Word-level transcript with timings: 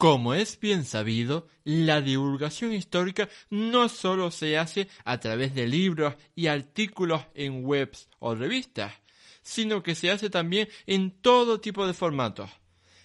Como 0.00 0.32
es 0.32 0.58
bien 0.58 0.86
sabido, 0.86 1.46
la 1.62 2.00
divulgación 2.00 2.72
histórica 2.72 3.28
no 3.50 3.90
solo 3.90 4.30
se 4.30 4.56
hace 4.56 4.88
a 5.04 5.20
través 5.20 5.54
de 5.54 5.68
libros 5.68 6.14
y 6.34 6.46
artículos 6.46 7.20
en 7.34 7.66
webs 7.66 8.08
o 8.18 8.34
revistas, 8.34 8.94
sino 9.42 9.82
que 9.82 9.94
se 9.94 10.10
hace 10.10 10.30
también 10.30 10.70
en 10.86 11.10
todo 11.20 11.60
tipo 11.60 11.86
de 11.86 11.92
formatos. 11.92 12.48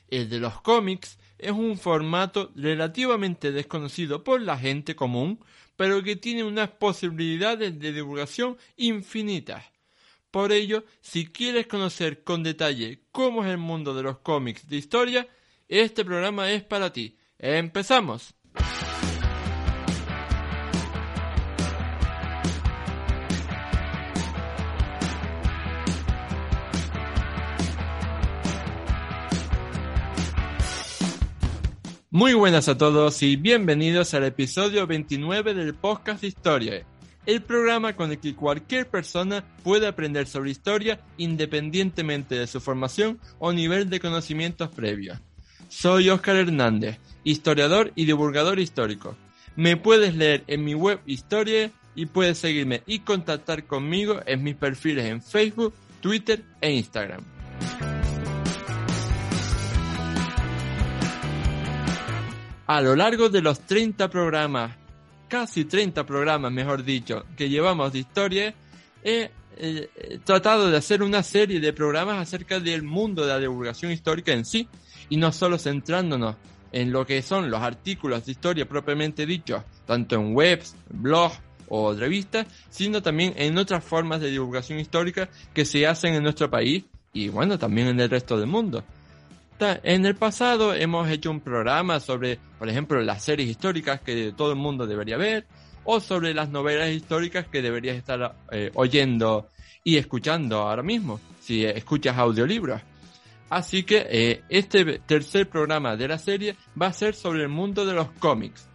El 0.07 0.29
de 0.29 0.39
los 0.39 0.61
cómics 0.61 1.19
es 1.37 1.51
un 1.51 1.77
formato 1.77 2.53
relativamente 2.55 3.51
desconocido 3.51 4.23
por 4.23 4.39
la 4.39 4.57
gente 4.57 4.95
común, 4.95 5.43
pero 5.75 6.01
que 6.01 6.15
tiene 6.15 6.45
unas 6.45 6.69
posibilidades 6.69 7.77
de 7.77 7.91
divulgación 7.91 8.55
infinitas. 8.77 9.65
Por 10.31 10.53
ello, 10.53 10.85
si 11.01 11.25
quieres 11.25 11.67
conocer 11.67 12.23
con 12.23 12.41
detalle 12.41 13.01
cómo 13.11 13.43
es 13.43 13.51
el 13.51 13.57
mundo 13.57 13.93
de 13.93 14.03
los 14.03 14.19
cómics 14.19 14.69
de 14.69 14.77
historia, 14.77 15.27
este 15.67 16.05
programa 16.05 16.51
es 16.51 16.63
para 16.63 16.91
ti. 16.91 17.17
¡Empezamos! 17.37 18.35
Muy 32.11 32.33
buenas 32.33 32.69
a 32.69 32.77
todos 32.77 33.21
y 33.23 33.35
bienvenidos 33.35 34.13
al 34.13 34.23
episodio 34.23 34.87
29 34.87 35.53
del 35.53 35.75
podcast 35.75 36.23
Historia, 36.23 36.85
el 37.25 37.41
programa 37.41 37.93
con 37.97 38.09
el 38.09 38.19
que 38.19 38.33
cualquier 38.33 38.89
persona 38.89 39.43
puede 39.65 39.87
aprender 39.87 40.25
sobre 40.25 40.51
historia 40.51 41.01
independientemente 41.17 42.35
de 42.35 42.47
su 42.47 42.61
formación 42.61 43.19
o 43.37 43.51
nivel 43.51 43.89
de 43.89 43.99
conocimientos 43.99 44.69
previos. 44.69 45.19
Soy 45.77 46.09
Oscar 46.09 46.37
Hernández, 46.37 46.99
historiador 47.25 47.91
y 47.95 48.05
divulgador 48.05 48.59
histórico. 48.59 49.17
Me 49.57 49.75
puedes 49.75 50.15
leer 50.15 50.45
en 50.47 50.63
mi 50.63 50.73
web 50.73 51.01
Historia 51.05 51.69
y 51.95 52.05
puedes 52.05 52.37
seguirme 52.37 52.81
y 52.85 52.99
contactar 52.99 53.65
conmigo 53.65 54.21
en 54.25 54.41
mis 54.41 54.55
perfiles 54.55 55.03
en 55.03 55.21
Facebook, 55.21 55.73
Twitter 55.99 56.45
e 56.61 56.71
Instagram. 56.71 57.21
A 62.67 62.81
lo 62.81 62.95
largo 62.95 63.27
de 63.27 63.41
los 63.41 63.59
30 63.59 64.09
programas, 64.09 64.77
casi 65.27 65.65
30 65.65 66.05
programas 66.05 66.53
mejor 66.53 66.85
dicho, 66.85 67.25
que 67.35 67.49
llevamos 67.49 67.91
de 67.91 67.99
historia, 67.99 68.55
he 69.03 69.29
eh, 69.57 70.19
tratado 70.23 70.71
de 70.71 70.77
hacer 70.77 71.03
una 71.03 71.21
serie 71.21 71.59
de 71.59 71.73
programas 71.73 72.19
acerca 72.19 72.61
del 72.61 72.83
mundo 72.83 73.23
de 73.23 73.27
la 73.27 73.39
divulgación 73.39 73.91
histórica 73.91 74.31
en 74.31 74.45
sí, 74.45 74.69
y 75.09 75.17
no 75.17 75.31
solo 75.31 75.57
centrándonos 75.57 76.35
en 76.71 76.91
lo 76.91 77.05
que 77.05 77.21
son 77.21 77.49
los 77.49 77.61
artículos 77.61 78.25
de 78.25 78.33
historia 78.33 78.67
propiamente 78.67 79.25
dichos, 79.25 79.63
tanto 79.85 80.15
en 80.15 80.35
webs, 80.35 80.75
blogs 80.89 81.39
o 81.69 81.93
revistas, 81.93 82.47
sino 82.69 83.01
también 83.01 83.33
en 83.37 83.57
otras 83.57 83.83
formas 83.83 84.21
de 84.21 84.29
divulgación 84.29 84.79
histórica 84.79 85.29
que 85.53 85.65
se 85.65 85.87
hacen 85.87 86.13
en 86.13 86.23
nuestro 86.23 86.49
país 86.49 86.83
y 87.13 87.29
bueno, 87.29 87.57
también 87.57 87.87
en 87.87 87.99
el 87.99 88.09
resto 88.09 88.37
del 88.37 88.47
mundo. 88.47 88.83
En 89.59 90.05
el 90.05 90.15
pasado 90.15 90.73
hemos 90.73 91.09
hecho 91.09 91.31
un 91.31 91.39
programa 91.39 92.01
sobre, 92.01 92.37
por 92.59 92.67
ejemplo, 92.67 93.01
las 93.01 93.23
series 93.23 93.49
históricas 93.49 94.01
que 94.01 94.33
todo 94.35 94.51
el 94.51 94.57
mundo 94.57 94.85
debería 94.85 95.15
ver, 95.15 95.45
o 95.85 96.01
sobre 96.01 96.33
las 96.33 96.49
novelas 96.49 96.89
históricas 96.89 97.47
que 97.47 97.61
deberías 97.61 97.95
estar 97.95 98.35
eh, 98.51 98.71
oyendo 98.73 99.49
y 99.83 99.95
escuchando 99.95 100.57
ahora 100.57 100.83
mismo, 100.83 101.21
si 101.39 101.63
escuchas 101.63 102.17
audiolibros. 102.17 102.81
Así 103.49 103.83
que 103.83 104.07
eh, 104.09 104.43
este 104.49 104.99
tercer 104.99 105.47
programa 105.49 105.95
de 105.95 106.07
la 106.07 106.17
serie 106.17 106.55
va 106.79 106.87
a 106.87 106.93
ser 106.93 107.13
sobre 107.13 107.43
el 107.43 107.49
mundo 107.49 107.85
de 107.85 107.93
los 107.93 108.09
cómics. 108.13 108.67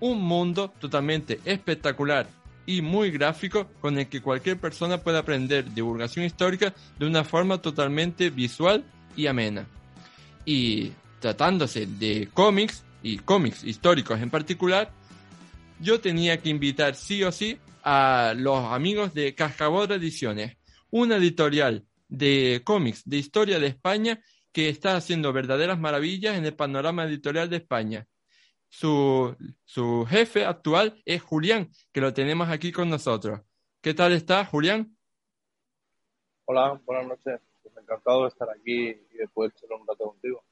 Un 0.00 0.20
mundo 0.20 0.72
totalmente 0.78 1.40
espectacular 1.44 2.26
y 2.66 2.82
muy 2.82 3.10
gráfico 3.10 3.68
con 3.80 3.98
el 3.98 4.08
que 4.08 4.20
cualquier 4.20 4.58
persona 4.58 4.98
puede 4.98 5.18
aprender 5.18 5.72
divulgación 5.72 6.24
histórica 6.24 6.74
de 6.98 7.06
una 7.06 7.24
forma 7.24 7.58
totalmente 7.58 8.30
visual 8.30 8.84
y 9.16 9.26
amena. 9.26 9.66
Y 10.44 10.92
tratándose 11.20 11.86
de 11.86 12.28
cómics 12.32 12.82
y 13.02 13.18
cómics 13.18 13.64
históricos 13.64 14.20
en 14.20 14.30
particular, 14.30 14.90
yo 15.80 16.00
tenía 16.00 16.40
que 16.40 16.48
invitar 16.48 16.94
sí 16.94 17.22
o 17.22 17.32
sí 17.32 17.58
a 17.82 18.34
los 18.36 18.72
amigos 18.72 19.14
de 19.14 19.34
Cascabodra 19.34 19.96
Ediciones, 19.96 20.56
una 20.90 21.16
editorial 21.16 21.84
de 22.10 22.60
cómics 22.64 23.02
de 23.04 23.16
historia 23.16 23.58
de 23.58 23.68
España 23.68 24.20
que 24.52 24.68
está 24.68 24.96
haciendo 24.96 25.32
verdaderas 25.32 25.78
maravillas 25.78 26.36
en 26.36 26.44
el 26.44 26.54
panorama 26.54 27.04
editorial 27.04 27.48
de 27.48 27.56
España. 27.56 28.06
Su, 28.68 29.36
su 29.64 30.06
jefe 30.08 30.44
actual 30.44 31.00
es 31.04 31.22
Julián, 31.22 31.70
que 31.92 32.00
lo 32.00 32.12
tenemos 32.12 32.48
aquí 32.48 32.72
con 32.72 32.88
nosotros. 32.88 33.40
¿Qué 33.80 33.94
tal 33.94 34.12
está, 34.12 34.44
Julián? 34.44 34.96
Hola, 36.44 36.80
buenas 36.84 37.06
noches. 37.06 37.40
Pues 37.62 37.76
encantado 37.76 38.22
de 38.22 38.28
estar 38.28 38.48
aquí 38.50 38.88
y 38.88 39.16
de 39.16 39.28
poder 39.32 39.52
charlar 39.52 39.80
un 39.80 39.86
rato 39.86 40.04
contigo. 40.04 40.44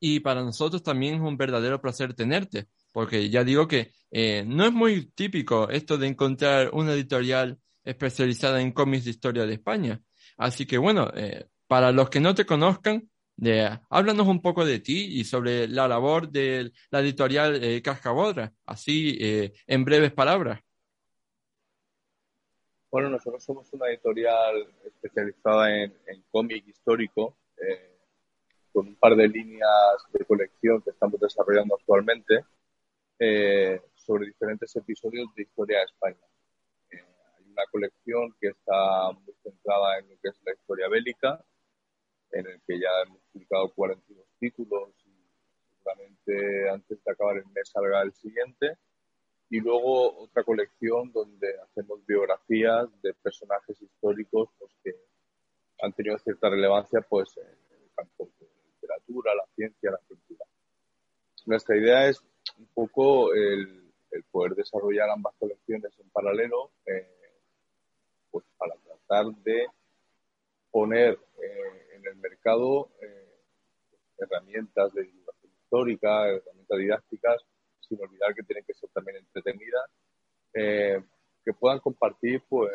Y 0.00 0.20
para 0.20 0.42
nosotros 0.42 0.82
también 0.82 1.14
es 1.14 1.20
un 1.20 1.36
verdadero 1.36 1.80
placer 1.80 2.12
tenerte, 2.14 2.66
porque 2.90 3.30
ya 3.30 3.44
digo 3.44 3.68
que 3.68 3.92
eh, 4.10 4.42
no 4.44 4.64
es 4.64 4.72
muy 4.72 5.06
típico 5.12 5.68
esto 5.68 5.96
de 5.96 6.08
encontrar 6.08 6.70
una 6.72 6.92
editorial 6.92 7.58
especializada 7.84 8.60
en 8.60 8.72
cómics 8.72 9.04
de 9.04 9.10
historia 9.10 9.46
de 9.46 9.54
España. 9.54 10.00
Así 10.36 10.66
que 10.66 10.78
bueno, 10.78 11.10
eh, 11.14 11.46
para 11.66 11.92
los 11.92 12.10
que 12.10 12.20
no 12.20 12.34
te 12.34 12.46
conozcan, 12.46 13.08
háblanos 13.90 14.26
un 14.28 14.40
poco 14.40 14.64
de 14.64 14.78
ti 14.78 15.18
y 15.18 15.24
sobre 15.24 15.66
la 15.68 15.88
labor 15.88 16.28
de 16.28 16.72
la 16.90 17.00
editorial 17.00 17.62
eh, 17.62 17.82
Cascabodra, 17.82 18.52
así 18.66 19.18
eh, 19.20 19.52
en 19.66 19.84
breves 19.84 20.12
palabras. 20.12 20.60
Bueno, 22.90 23.08
nosotros 23.08 23.42
somos 23.42 23.72
una 23.72 23.88
editorial 23.88 24.66
especializada 24.84 25.74
en, 25.74 25.94
cómic 26.30 26.68
histórico, 26.68 27.38
con 28.70 28.88
un 28.88 28.96
par 28.96 29.16
de 29.16 29.28
líneas 29.28 29.68
de 30.12 30.24
colección 30.26 30.82
que 30.82 30.90
estamos 30.90 31.18
desarrollando 31.18 31.74
actualmente 31.74 32.44
sobre 33.94 34.26
diferentes 34.26 34.76
episodios 34.76 35.34
de 35.34 35.42
historia 35.42 35.78
de 35.78 35.84
España 35.84 36.31
una 37.52 37.64
colección 37.70 38.34
que 38.40 38.48
está 38.48 39.12
muy 39.12 39.34
centrada 39.42 39.98
en 39.98 40.08
lo 40.08 40.16
que 40.20 40.28
es 40.28 40.40
la 40.44 40.52
historia 40.52 40.88
bélica, 40.88 41.44
en 42.32 42.46
el 42.46 42.60
que 42.66 42.78
ya 42.80 42.88
hemos 43.06 43.20
publicado 43.32 43.72
42 43.74 44.26
títulos 44.38 44.90
y 45.04 45.12
seguramente 45.68 46.70
antes 46.70 47.04
de 47.04 47.12
acabar 47.12 47.36
el 47.36 47.46
mes 47.46 47.68
salga 47.68 48.02
el 48.02 48.12
siguiente. 48.14 48.78
Y 49.50 49.60
luego 49.60 50.22
otra 50.22 50.44
colección 50.44 51.12
donde 51.12 51.54
hacemos 51.60 52.04
biografías 52.06 52.88
de 53.02 53.12
personajes 53.12 53.80
históricos 53.82 54.48
pues, 54.58 54.72
que 54.82 54.94
han 55.82 55.92
tenido 55.92 56.16
cierta 56.18 56.48
relevancia 56.48 57.02
pues, 57.02 57.36
en 57.36 57.46
el 57.46 57.90
campo 57.94 58.30
de 58.40 58.46
la 58.46 58.66
literatura, 58.74 59.34
la 59.34 59.44
ciencia, 59.54 59.90
la 59.90 60.00
cultura. 60.08 60.46
Nuestra 61.44 61.76
idea 61.76 62.08
es 62.08 62.22
un 62.56 62.66
poco 62.72 63.34
el, 63.34 63.92
poder 64.30 64.54
desarrollar 64.54 65.10
ambas 65.10 65.34
colecciones 65.38 65.92
en 65.98 66.08
paralelo. 66.10 66.70
Eh, 66.86 67.21
pues 68.32 68.44
para 68.58 68.74
tratar 68.76 69.26
de 69.44 69.66
poner 70.70 71.20
eh, 71.40 71.96
en 71.96 72.06
el 72.06 72.16
mercado 72.16 72.90
eh, 73.02 73.38
herramientas 74.18 74.92
de 74.94 75.04
divulgación 75.04 75.52
histórica, 75.52 76.28
herramientas 76.28 76.78
didácticas, 76.78 77.42
sin 77.86 78.00
olvidar 78.00 78.34
que 78.34 78.42
tienen 78.42 78.64
que 78.64 78.74
ser 78.74 78.88
también 78.90 79.18
entretenidas, 79.18 79.90
eh, 80.54 81.00
que 81.44 81.52
puedan 81.52 81.78
compartir 81.78 82.42
pues 82.48 82.72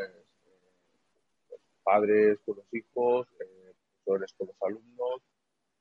padres 1.84 2.38
con 2.46 2.58
los 2.58 2.74
hijos, 2.74 3.28
profesores 3.38 4.34
con 4.38 4.48
los 4.48 4.62
alumnos 4.62 5.22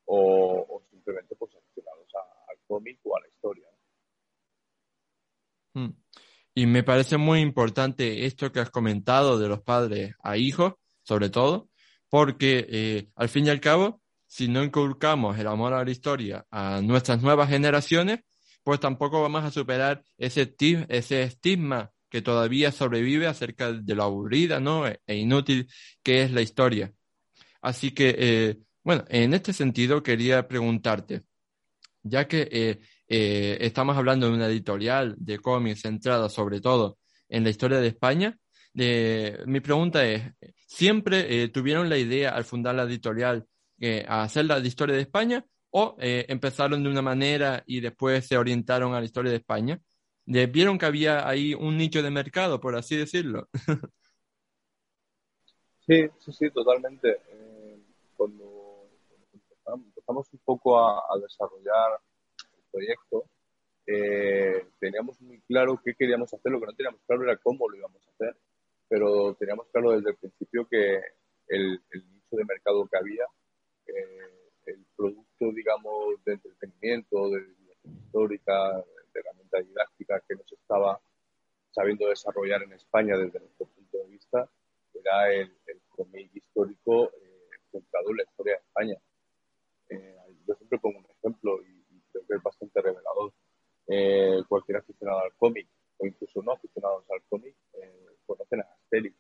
o, 0.07 0.83
simplemente 0.91 1.35
pues 1.35 1.55
aficionados 1.55 2.07
al 2.49 2.57
cómic 2.67 2.99
o 3.05 3.17
a 3.17 3.21
la 3.21 3.29
historia. 3.29 3.69
Mm. 5.75 6.06
Y 6.59 6.65
me 6.65 6.83
parece 6.83 7.19
muy 7.19 7.41
importante 7.41 8.25
esto 8.25 8.51
que 8.51 8.61
has 8.61 8.71
comentado 8.71 9.39
de 9.39 9.47
los 9.47 9.61
padres 9.61 10.15
a 10.23 10.39
hijos, 10.39 10.73
sobre 11.03 11.29
todo, 11.29 11.69
porque 12.09 12.67
eh, 12.71 13.11
al 13.15 13.29
fin 13.29 13.47
y 13.47 13.51
al 13.51 13.61
cabo 13.61 14.01
si 14.27 14.49
no 14.49 14.65
inculcamos 14.65 15.39
el 15.39 15.47
amor 15.49 15.75
a 15.75 15.85
la 15.85 15.91
historia 15.91 16.47
a 16.51 16.81
nuestras 16.83 17.23
nuevas 17.23 17.51
generaciones, 17.51 18.21
pues 18.63 18.81
tampoco 18.81 19.21
vamos 19.21 19.45
a 19.45 19.51
superar 19.51 20.03
ese, 20.17 20.55
estigma 20.89 21.93
que 22.09 22.23
todavía 22.23 22.73
sobrevive 22.73 23.27
acerca 23.27 23.73
de 23.73 23.95
lo 23.95 24.05
aburrida 24.05 24.59
¿no? 24.59 24.87
e, 24.89 24.99
e 25.07 25.17
inútil 25.17 25.69
que 26.03 26.23
es 26.23 26.33
la 26.33 26.41
historia. 26.41 26.91
Así 27.61 27.93
que, 27.93 28.17
eh, 28.19 28.59
bueno, 28.83 29.05
en 29.09 29.35
este 29.35 29.53
sentido 29.53 30.03
quería 30.03 30.49
preguntarte, 30.49 31.23
ya 32.03 32.27
que 32.27 32.49
eh, 32.51 32.81
eh, 33.09 33.59
estamos 33.61 33.97
hablando 33.97 34.29
de 34.29 34.35
una 34.35 34.47
editorial 34.47 35.15
de 35.19 35.39
cómics 35.39 35.83
centrada 35.83 36.29
sobre 36.29 36.61
todo 36.61 36.99
en 37.29 37.45
la 37.45 37.51
historia 37.51 37.79
de 37.79 37.89
España, 37.89 38.39
mi 38.75 39.61
pregunta 39.61 40.05
es, 40.05 40.35
¿siempre 40.67 41.49
tuvieron 41.49 41.89
la 41.89 41.97
idea 41.97 42.31
al 42.31 42.45
fundar 42.45 42.75
la 42.75 42.83
editorial 42.83 43.47
a 44.07 44.23
hacer 44.23 44.45
la 44.45 44.59
historia 44.59 44.95
de 44.95 45.01
España 45.01 45.47
o 45.71 45.97
empezaron 45.99 46.83
de 46.83 46.91
una 46.91 47.01
manera 47.01 47.63
y 47.67 47.81
después 47.81 48.27
se 48.27 48.37
orientaron 48.37 48.95
a 48.95 49.01
la 49.01 49.07
historia 49.07 49.31
de 49.31 49.39
España? 49.39 49.81
vieron 50.27 50.79
que 50.79 50.87
había 50.87 51.29
ahí 51.29 51.55
un 51.55 51.77
nicho 51.77 52.03
de 52.03 52.11
mercado, 52.11 52.61
por 52.61 52.75
así 52.77 52.97
decirlo. 52.97 53.49
sí, 55.87 56.09
sí, 56.19 56.33
sí, 56.33 56.51
totalmente. 56.51 57.21
Eh, 57.29 57.79
cuando 58.17 58.89
empezamos, 59.73 60.33
un 60.33 60.41
poco 60.45 60.79
a, 60.79 61.03
desarrollar 61.21 61.93
el 61.93 62.06
proyecto, 62.77 63.25
eh, 63.87 64.67
teníamos 64.79 65.21
muy 65.23 65.41
claro 65.43 65.81
qué 65.83 65.95
queríamos 65.95 66.33
hacer, 66.33 66.53
lo 66.53 66.61
que 66.61 66.67
no 66.67 66.75
teníamos 66.75 67.01
claro 67.07 67.23
era 67.23 67.37
cómo 67.39 67.69
lo 67.69 67.77
íbamos 67.77 68.07
a 68.07 68.11
hacer, 68.11 68.37
pero 68.89 69.35
teníamos 69.35 69.67
claro 69.73 69.93
desde 69.93 70.11
el 70.11 70.17
principio 70.17 70.69
que 70.69 71.01
el, 71.49 71.81
nicho 71.93 72.37
de 72.37 72.45
mercado 72.45 72.87
que 72.87 72.99
había, 72.99 73.25
eh, 73.87 74.51
el 74.67 74.85
producto, 74.97 75.53
digamos, 75.53 76.23
de 76.25 76.35
entretenimiento, 76.35 77.31
de 77.31 77.47
histórica, 77.85 78.85
herramienta 79.15 79.61
didáctica 79.61 80.23
que 80.29 80.35
nos 80.35 80.53
estaba 80.53 81.01
sabiendo 81.71 82.09
desarrollar 82.09 82.63
en 82.63 82.73
España 82.73 83.17
desde 83.17 83.41
nuestro 83.41 83.67
punto 83.67 83.99
de 83.99 84.07
vista 84.09 84.51
era 84.93 85.33
el, 85.33 85.57
el 85.67 85.81
cómic 85.89 86.31
histórico 86.35 87.05
eh, 87.05 87.49
centrado 87.71 88.11
en 88.11 88.17
la 88.17 88.23
historia 88.25 88.55
de 88.55 88.61
España. 88.61 88.97
Eh, 89.89 90.17
yo 90.47 90.55
siempre 90.55 90.79
pongo 90.79 90.99
un 90.99 91.07
ejemplo 91.19 91.63
y, 91.63 91.76
creo 92.19 92.27
que 92.27 92.35
es 92.35 92.43
bastante 92.43 92.81
revelador. 92.81 93.33
Eh, 93.89 94.43
cualquier 94.49 94.79
aficionado 94.79 95.21
al 95.21 95.35
cómic 95.37 95.69
o 95.99 96.07
incluso 96.07 96.43
no 96.43 96.53
aficionados 96.53 97.05
al 97.11 97.23
cómic 97.29 97.55
eh, 97.75 98.17
conocen 98.27 98.61
a 98.61 98.65
Asterix 98.65 99.17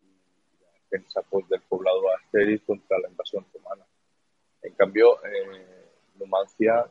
y 0.00 0.60
la 0.60 0.72
defensa 0.72 1.22
pues, 1.28 1.46
del 1.48 1.60
poblado 1.62 2.02
Asterix 2.16 2.64
contra 2.64 2.98
la 2.98 3.08
invasión 3.08 3.46
romana. 3.52 3.84
En 4.62 4.74
cambio, 4.74 5.18
Numancia 6.16 6.90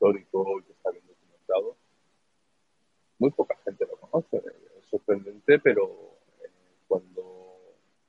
histórico 0.00 0.58
y 0.58 0.62
que 0.64 0.72
está 0.72 0.90
bien 0.90 1.06
documentado, 1.06 1.76
muy 3.18 3.30
poca 3.32 3.54
gente 3.64 3.86
lo 3.86 3.96
conoce. 3.98 4.42
Es 4.78 4.86
sorprendente, 4.86 5.58
pero 5.58 6.16
eh, 6.42 6.50
cuando, 6.88 7.58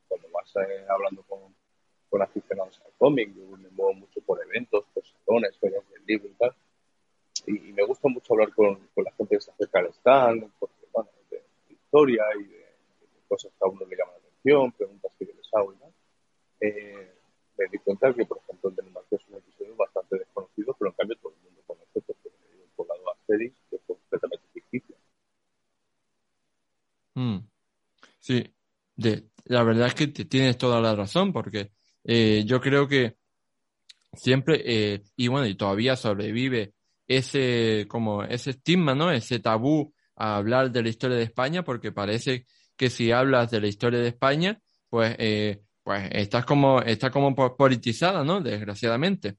cuando 0.08 0.30
vas 0.32 0.56
eh, 0.56 0.86
hablando 0.88 1.22
con, 1.24 1.54
con, 2.12 2.22
aficionados 2.22 2.80
al 2.86 2.92
cómic, 2.98 3.34
yo 3.34 3.58
me 3.58 3.70
muevo 3.70 3.94
mucho 3.94 4.22
por 4.22 4.40
eventos, 4.44 4.84
por 4.94 5.04
salones, 5.06 5.58
ferias 5.58 5.84
del 5.90 6.06
libro 6.06 6.28
y 6.28 6.34
tal, 6.34 6.54
y, 7.48 7.74
me 7.74 7.84
gusta 7.84 8.08
mucho 8.10 8.34
hablar 8.34 8.54
con, 8.54 8.78
la 8.98 9.12
gente 9.14 9.36
que 9.36 9.42
se 9.42 9.52
acerca 9.52 9.80
al 9.80 9.88
stand, 9.88 10.52
porque, 10.60 10.86
bueno, 10.94 11.10
de, 11.32 11.42
historia 11.70 12.24
y 12.40 12.44
de, 12.44 12.66
cosas 13.28 13.52
que 13.58 13.66
a 13.66 13.70
uno 13.70 13.86
le 13.86 13.96
llaman 13.96 14.16
la 14.16 14.28
atención, 14.28 14.72
preguntas 14.74 15.12
que 15.18 15.26
yo 15.26 15.32
les 15.34 15.54
hago 15.54 15.74
y 15.74 15.78
tal. 15.78 15.94
Eh, 16.60 17.12
me 17.58 17.66
di 17.72 17.78
cuenta 17.80 18.14
que, 18.14 18.26
por 18.26 18.40
ejemplo, 18.40 18.70
el 18.70 18.76
de 18.76 18.82
es 19.12 19.28
un 19.30 19.36
episodio 19.36 19.76
bastante 19.78 20.18
desconocido, 20.18 20.76
pero 20.78 20.92
en 20.92 20.98
cambio 20.98 21.18
todo 21.18 21.34
el 21.34 21.44
mundo 21.44 21.62
completamente 23.88 24.52
mm. 27.16 27.38
Sí, 28.20 28.54
de, 28.96 29.30
la 29.46 29.64
verdad 29.64 29.88
es 29.88 29.96
que 29.96 30.08
tienes 30.08 30.58
toda 30.58 30.82
la 30.82 30.96
razón, 30.96 31.34
porque 31.34 31.72
eh, 32.04 32.44
yo 32.46 32.62
creo 32.62 32.88
que 32.88 33.16
siempre, 34.14 34.62
eh, 34.66 35.04
y 35.16 35.28
bueno, 35.28 35.48
y 35.48 35.56
todavía 35.56 35.96
sobrevive 35.96 36.74
ese, 37.08 37.86
como 37.88 38.24
ese 38.24 38.52
estigma, 38.52 38.96
¿no? 38.96 39.12
Ese 39.12 39.40
tabú 39.40 39.94
a 40.16 40.38
hablar 40.38 40.72
de 40.72 40.84
la 40.84 40.90
historia 40.90 41.18
de 41.18 41.24
España, 41.24 41.64
porque 41.64 41.92
parece 41.92 42.46
que 42.76 42.90
si 42.90 43.12
hablas 43.12 43.52
de 43.52 43.62
la 43.62 43.68
historia 43.68 44.00
de 44.00 44.10
España, 44.10 44.60
pues, 44.90 45.16
eh, 45.20 45.62
pues 45.84 46.10
estás 46.12 46.46
como, 46.46 46.82
está 46.82 47.12
como 47.12 47.36
politizada, 47.36 48.24
¿no? 48.24 48.42
Desgraciadamente. 48.42 49.38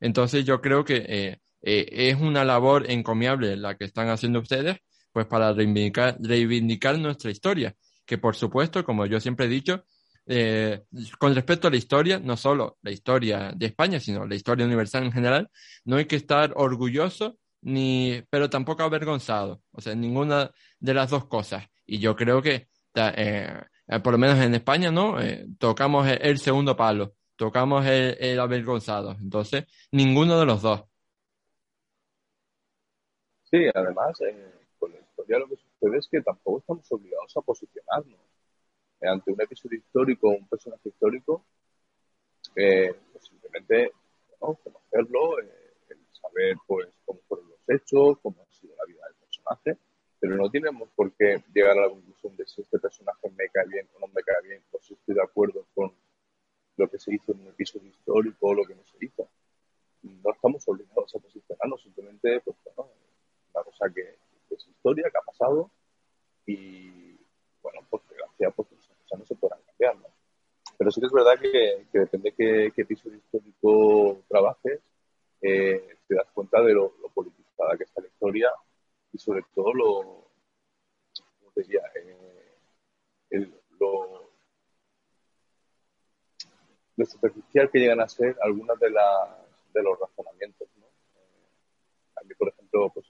Entonces 0.00 0.44
yo 0.44 0.60
creo 0.60 0.84
que 0.84 1.04
eh, 1.08 1.38
es 1.60 2.20
una 2.20 2.44
labor 2.44 2.90
encomiable 2.90 3.56
la 3.56 3.76
que 3.76 3.84
están 3.84 4.08
haciendo 4.08 4.40
ustedes, 4.40 4.78
pues 5.12 5.26
para 5.26 5.52
reivindicar, 5.52 6.16
reivindicar 6.20 6.98
nuestra 6.98 7.30
historia, 7.30 7.74
que 8.04 8.18
por 8.18 8.34
supuesto, 8.34 8.84
como 8.84 9.06
yo 9.06 9.20
siempre 9.20 9.46
he 9.46 9.48
dicho, 9.48 9.84
eh, 10.26 10.84
con 11.18 11.34
respecto 11.34 11.68
a 11.68 11.70
la 11.70 11.76
historia, 11.76 12.18
no 12.18 12.36
solo 12.36 12.78
la 12.82 12.90
historia 12.90 13.52
de 13.54 13.66
España, 13.66 14.00
sino 14.00 14.26
la 14.26 14.34
historia 14.34 14.66
universal 14.66 15.04
en 15.04 15.12
general, 15.12 15.50
no 15.84 15.96
hay 15.96 16.06
que 16.06 16.16
estar 16.16 16.52
orgulloso 16.56 17.38
ni, 17.62 18.22
pero 18.30 18.50
tampoco 18.50 18.82
avergonzado, 18.82 19.62
o 19.72 19.80
sea, 19.80 19.94
ninguna 19.94 20.50
de 20.78 20.94
las 20.94 21.10
dos 21.10 21.26
cosas. 21.26 21.64
Y 21.86 21.98
yo 21.98 22.16
creo 22.16 22.42
que, 22.42 22.68
eh, 22.94 23.60
por 24.02 24.12
lo 24.12 24.18
menos 24.18 24.38
en 24.38 24.54
España, 24.54 24.90
¿no? 24.90 25.16
tocamos 25.58 26.08
el, 26.08 26.38
segundo 26.38 26.76
palo, 26.76 27.14
tocamos 27.36 27.84
el, 27.86 28.38
avergonzado. 28.40 29.16
Entonces, 29.20 29.64
ninguno 29.90 30.38
de 30.38 30.46
los 30.46 30.62
dos. 30.62 30.84
Sí, 33.52 33.58
además, 33.74 34.18
eh, 34.22 34.50
con 34.78 34.92
la 34.92 34.98
historia 34.98 35.38
lo 35.38 35.46
que 35.46 35.56
sucede 35.56 35.98
es 35.98 36.08
que 36.10 36.22
tampoco 36.22 36.60
estamos 36.60 36.90
obligados 36.90 37.36
a 37.36 37.40
posicionarnos 37.42 38.18
eh, 38.18 38.41
ante 39.02 39.32
un 39.32 39.40
episodio 39.40 39.78
histórico 39.78 40.28
un 40.28 40.48
personaje 40.48 40.88
histórico. 40.88 41.44
Eh, 42.56 42.94
pues 43.12 43.24
simplemente 43.24 43.92
conocerlo, 44.38 45.36
saber 46.12 46.56
pues 46.66 46.88
cómo 47.04 47.20
fueron 47.28 47.48
los 47.48 47.60
hechos, 47.68 48.18
cómo 48.22 48.42
ha 48.42 48.52
sido 48.52 48.74
la 48.76 48.84
vida 48.86 49.04
del 49.06 49.14
personaje, 49.16 49.78
pero 50.18 50.36
no 50.36 50.50
tenemos 50.50 50.88
por 50.94 51.12
qué 51.12 51.42
llegar 51.54 51.78
a 51.78 51.82
la 51.82 51.88
conclusión 51.88 52.36
de 52.36 52.46
si 52.46 52.62
este 52.62 52.78
personaje 52.78 53.30
me 53.30 53.48
cae 53.48 53.66
bien 53.68 53.88
o 53.94 54.00
no 54.00 54.08
me 54.08 54.22
cae 54.22 54.42
bien, 54.42 54.62
o 54.72 54.78
si 54.80 54.94
estoy 54.94 55.14
de 55.14 55.22
acuerdo 55.22 55.66
con 55.74 55.92
lo 56.76 56.88
que 56.88 56.98
se 56.98 57.14
hizo 57.14 57.32
en 57.32 57.40
un 57.40 57.48
episodio 57.48 57.88
histórico 57.88 58.48
o 58.48 58.54
lo 58.54 58.64
que 58.64 58.74
no 58.74 58.84
se 58.84 59.04
hizo. 59.04 59.28
No 60.02 60.32
estamos 60.32 60.66
obligados 60.66 61.14
a 61.14 61.18
posicionarnos, 61.18 61.82
simplemente 61.82 62.40
pues, 62.40 62.56
bueno, 62.64 62.90
una 63.54 63.64
cosa 63.64 63.86
que, 63.94 64.16
es 64.50 64.66
historia, 64.66 65.10
que 65.10 65.18
ha 65.18 65.22
pasado 65.22 65.70
y, 66.46 67.16
bueno, 67.62 67.80
por 67.88 68.02
desgracia, 68.08 68.50
pues 68.50 68.72
esas 68.72 68.96
cosas 68.96 69.18
no 69.18 69.26
se 69.26 69.34
podrán 69.36 69.60
cambiar, 69.62 69.96
¿no? 69.96 70.08
Pero 70.76 70.80
sí 70.92 71.00
que 71.00 71.06
es 71.06 71.12
verdad 71.12 71.38
que, 71.40 71.86
depende 71.92 72.30
de 72.30 72.36
qué, 72.36 72.72
qué, 72.74 72.82
episodio 72.82 73.18
histórico 73.18 74.22
trabajes, 74.28 74.80
eh, 75.40 75.96
te 76.06 76.14
das 76.14 76.28
cuenta 76.32 76.62
de 76.62 76.74
lo, 76.74 76.92
politizada 77.14 77.76
que 77.76 77.84
está 77.84 78.00
la 78.00 78.08
historia 78.08 78.50
y 79.12 79.18
sobre 79.18 79.42
todo 79.54 79.72
lo. 79.72 80.22
Eh, 81.54 81.82
superficial 87.06 87.70
que 87.70 87.78
llegan 87.78 88.00
a 88.00 88.08
ser 88.08 88.36
algunas 88.42 88.78
de, 88.78 88.88
de 88.88 89.82
los 89.82 89.98
razonamientos. 89.98 90.68
¿no? 90.76 90.86
Eh, 90.86 91.48
a 92.16 92.24
mí, 92.24 92.34
por 92.34 92.48
ejemplo, 92.48 92.90
pues, 92.92 93.06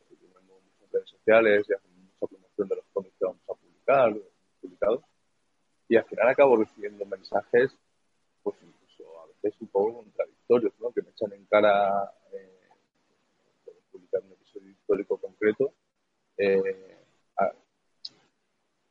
redes 0.92 1.08
sociales 1.08 1.66
y 1.68 1.72
hacen 1.72 1.90
mucha 1.96 2.26
promoción 2.26 2.68
de 2.68 2.76
los 2.76 2.84
cómics 2.92 3.16
que 3.18 3.24
vamos 3.24 3.42
a 3.48 3.54
publicar, 3.54 4.14
publicados. 4.60 5.04
Y 5.92 5.96
al 5.98 6.06
final 6.06 6.26
acabo 6.26 6.56
recibiendo 6.56 7.04
mensajes, 7.04 7.70
pues 8.42 8.56
incluso 8.62 9.20
a 9.20 9.26
veces 9.26 9.60
un 9.60 9.68
poco 9.68 9.96
contradictorios, 9.96 10.72
¿no? 10.80 10.90
Que 10.90 11.02
me 11.02 11.10
echan 11.10 11.34
en 11.34 11.44
cara 11.44 12.10
eh, 12.32 12.70
publicar 13.90 14.22
un 14.22 14.32
episodio 14.32 14.70
histórico 14.70 15.18
concreto 15.18 15.74
eh, 16.38 16.96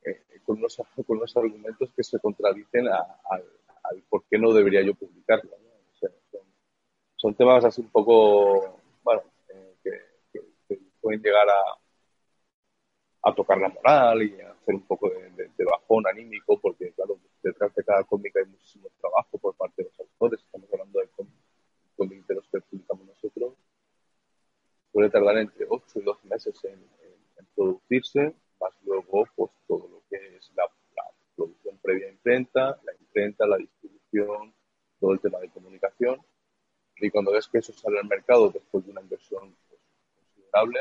eh, 0.03 0.21
con, 0.45 0.59
unos, 0.59 0.77
con, 0.77 1.17
unos, 1.17 1.35
argumentos 1.35 1.91
que 1.95 2.03
se 2.03 2.19
contradicen 2.19 2.87
al, 2.87 4.03
por 4.07 4.23
qué 4.29 4.37
no 4.37 4.53
debería 4.53 4.83
yo 4.83 4.93
publicarlo. 4.93 5.57
son, 5.93 6.11
son, 7.15 7.33
temas 7.33 7.65
así 7.65 7.81
un 7.81 7.89
poco, 7.89 8.79
bueno, 9.01 9.23
que, 9.83 10.01
pueden 11.01 11.19
llegar 11.19 11.49
a, 11.49 11.79
a 13.23 13.33
tocar 13.33 13.57
la 13.57 13.69
moral 13.69 14.21
y 14.21 14.39
a 14.39 14.50
hacer 14.61 14.75
un 14.75 14.85
poco 14.85 15.09
de, 15.09 15.65
bajón 15.65 16.05
anímico, 16.07 16.59
porque 16.59 16.91
claro, 16.91 17.17
detrás 17.41 17.73
de 17.75 17.83
cada 17.83 18.03
cómic 18.03 18.35
hay 18.37 18.45
muchísimo 18.45 18.89
trabajo 18.99 19.37
por 19.37 19.55
parte 19.55 19.83
de 19.83 19.89
los 19.89 19.99
autores, 19.99 20.39
estamos 20.41 20.71
hablando 20.71 20.99
de 20.99 21.09
cómics 21.95 22.27
de 22.27 22.35
los 22.35 22.47
que 22.47 22.61
publicamos 22.61 23.07
nosotros, 23.07 23.53
puede 24.91 25.09
tardar 25.09 25.37
entre 25.37 25.65
8 25.69 25.85
y 25.95 26.01
12 26.01 26.27
meses 26.27 26.63
en, 26.65 26.79
producirse, 27.55 28.33
más 28.59 28.73
luego 28.85 29.27
pues 29.35 29.51
todo 29.67 29.87
lo 29.87 30.01
que 30.09 30.37
es 30.37 30.51
la, 30.55 30.63
producción 31.35 31.77
previa 31.81 32.09
imprenta, 32.09 32.79
la 32.83 32.93
imprenta, 32.99 33.47
la 33.47 33.57
distribución, 33.57 34.53
todo 34.99 35.13
el 35.13 35.19
tema 35.19 35.39
de 35.39 35.49
comunicación. 35.49 36.21
Cuando 37.11 37.31
ves 37.31 37.47
que 37.47 37.57
eso 37.57 37.73
sale 37.73 37.99
al 37.99 38.07
mercado 38.07 38.51
después 38.51 38.85
de 38.85 38.91
una 38.91 39.01
inversión 39.01 39.55
pues, 39.69 39.81
considerable, 40.15 40.79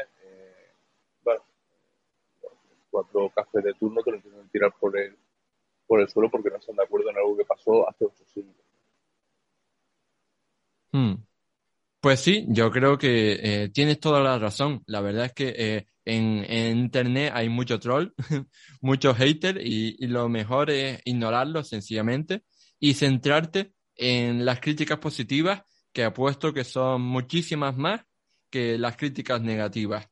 cuatro 2.91 3.31
cafés 3.35 3.65
de 3.65 3.75
turno 3.75 4.03
te 4.03 4.11
lo 4.11 4.19
a 4.19 4.49
tirar 4.51 4.73
por 4.79 4.99
el, 4.99 5.17
por 5.87 6.01
el 6.01 6.09
suelo 6.09 6.31
porque 6.31 6.51
no 6.51 6.57
están 6.57 6.77
de 6.77 6.83
acuerdo 6.83 7.11
en 7.11 7.17
algo 7.17 7.37
que 7.37 7.45
pasó 7.45 7.89
hace 7.89 8.05
ocho 8.05 8.25
siglos. 8.27 8.57
Hmm. 10.93 11.15
Pues 12.01 12.21
sí, 12.21 12.47
yo 12.49 12.71
creo 12.71 12.97
que 12.99 13.39
eh, 13.43 13.69
tienes 13.69 14.01
toda 14.01 14.21
la 14.21 14.39
razón. 14.39 14.83
La 14.87 15.01
verdad 15.01 15.27
es 15.27 15.33
que 15.35 15.55
eh, 15.57 15.87
en, 16.05 16.79
Internet 16.79 17.33
hay 17.35 17.49
mucho 17.49 17.79
troll, 17.79 18.13
mucho 18.81 19.15
hater 19.15 19.61
y, 19.61 19.97
y, 19.99 20.07
lo 20.07 20.29
mejor 20.29 20.71
es 20.71 21.01
ignorarlo 21.05 21.63
sencillamente 21.63 22.45
y 22.79 22.95
centrarte 22.95 23.75
en 23.97 24.45
las 24.47 24.61
críticas 24.61 24.99
positivas 24.99 25.63
que 25.93 26.05
apuesto 26.05 26.55
que 26.55 26.65
son 26.65 27.03
muchísimas 27.03 27.77
más 27.77 28.01
que 28.49 28.79
las 28.79 28.97
críticas 28.97 29.43
negativas. 29.43 30.09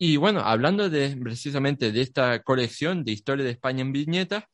Y 0.00 0.16
bueno, 0.16 0.40
hablando 0.40 0.88
de 0.88 1.16
precisamente 1.16 1.90
de 1.90 2.00
esta 2.02 2.40
colección 2.44 3.02
de 3.02 3.12
historia 3.12 3.44
de 3.44 3.50
España 3.50 3.82
en 3.82 3.92
viñetas, 3.92 4.44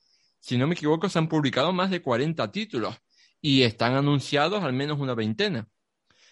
si 0.40 0.56
no 0.56 0.66
me 0.66 0.74
equivoco, 0.74 1.08
se 1.10 1.18
han 1.18 1.28
publicado 1.28 1.72
más 1.72 1.90
de 1.90 2.00
40 2.00 2.50
títulos 2.50 2.96
y 3.42 3.62
están 3.62 3.94
anunciados 3.94 4.64
al 4.64 4.72
menos 4.72 4.98
una 4.98 5.14
veintena. 5.14 5.68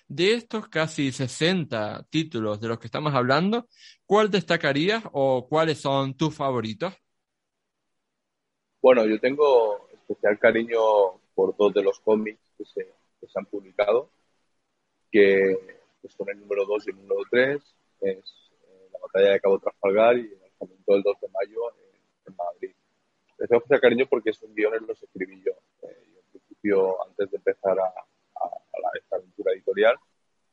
De 0.08 0.32
estos 0.32 0.68
casi 0.68 1.12
60 1.12 2.06
títulos 2.08 2.58
de 2.60 2.68
los 2.68 2.78
que 2.78 2.86
estamos 2.86 3.14
hablando, 3.14 3.68
¿cuál 4.06 4.30
destacarías 4.30 5.04
o 5.12 5.46
cuáles 5.46 5.78
son 5.78 6.14
tus 6.14 6.34
favoritos? 6.34 6.94
Bueno, 8.80 9.06
yo 9.06 9.20
tengo 9.20 9.88
especial 9.92 10.38
cariño 10.38 10.80
por 11.34 11.54
dos 11.56 11.72
de 11.74 11.82
los 11.82 12.00
cómics 12.00 12.40
que 12.56 12.64
se, 12.64 12.88
han 13.34 13.46
publicado, 13.46 14.10
que 15.10 15.56
son 16.08 16.30
el 16.30 16.40
número 16.40 16.64
2 16.66 16.86
y 16.86 16.90
el 16.90 16.96
número 16.96 17.20
3, 17.30 17.62
es 18.00 18.41
batalla 19.02 19.32
de 19.32 19.40
Cabo 19.40 19.58
Trafalgar 19.58 20.16
y 20.16 20.32
el 20.32 20.40
lanzamiento 20.40 20.92
del 20.94 21.02
2 21.02 21.20
de 21.20 21.28
mayo 21.28 21.60
en, 22.26 22.36
Madrid. 22.36 22.72
Les 23.38 23.48
tengo 23.48 23.58
especial 23.58 23.80
cariño 23.80 24.06
porque 24.08 24.30
esos 24.30 24.54
guiones 24.54 24.82
los 24.82 25.02
escribí 25.02 25.42
yo. 25.44 25.52
Eh, 25.82 26.06
yo 26.12 26.20
en 26.20 26.30
principio, 26.30 27.04
antes 27.04 27.30
de 27.30 27.36
empezar 27.36 27.78
a, 27.78 27.92
esta 28.94 29.16
aventura 29.16 29.52
editorial, 29.52 29.96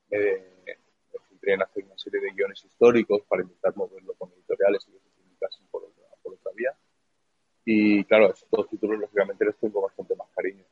me 0.10 1.20
centré 1.28 1.54
en 1.54 1.62
hacer 1.62 1.84
una 1.84 1.98
serie 1.98 2.22
de 2.22 2.32
guiones 2.32 2.64
históricos 2.64 3.22
para 3.28 3.44
intentar 3.44 3.76
moverlo 3.76 4.14
con 4.16 4.32
editoriales 4.32 4.88
y 4.88 4.92
que 4.92 5.00
se 5.00 5.10
publicasen 5.10 5.68
por 5.68 5.84
otra, 5.84 6.04
por 6.22 6.34
otra 6.34 6.52
vía. 6.56 6.76
Y 7.66 8.04
claro, 8.06 8.32
estos 8.32 8.50
dos 8.50 8.70
títulos 8.70 9.00
lógicamente 9.00 9.46
les 9.46 9.58
tengo 9.58 9.82
bastante 9.82 10.16
más 10.16 10.30
cariño. 10.36 10.64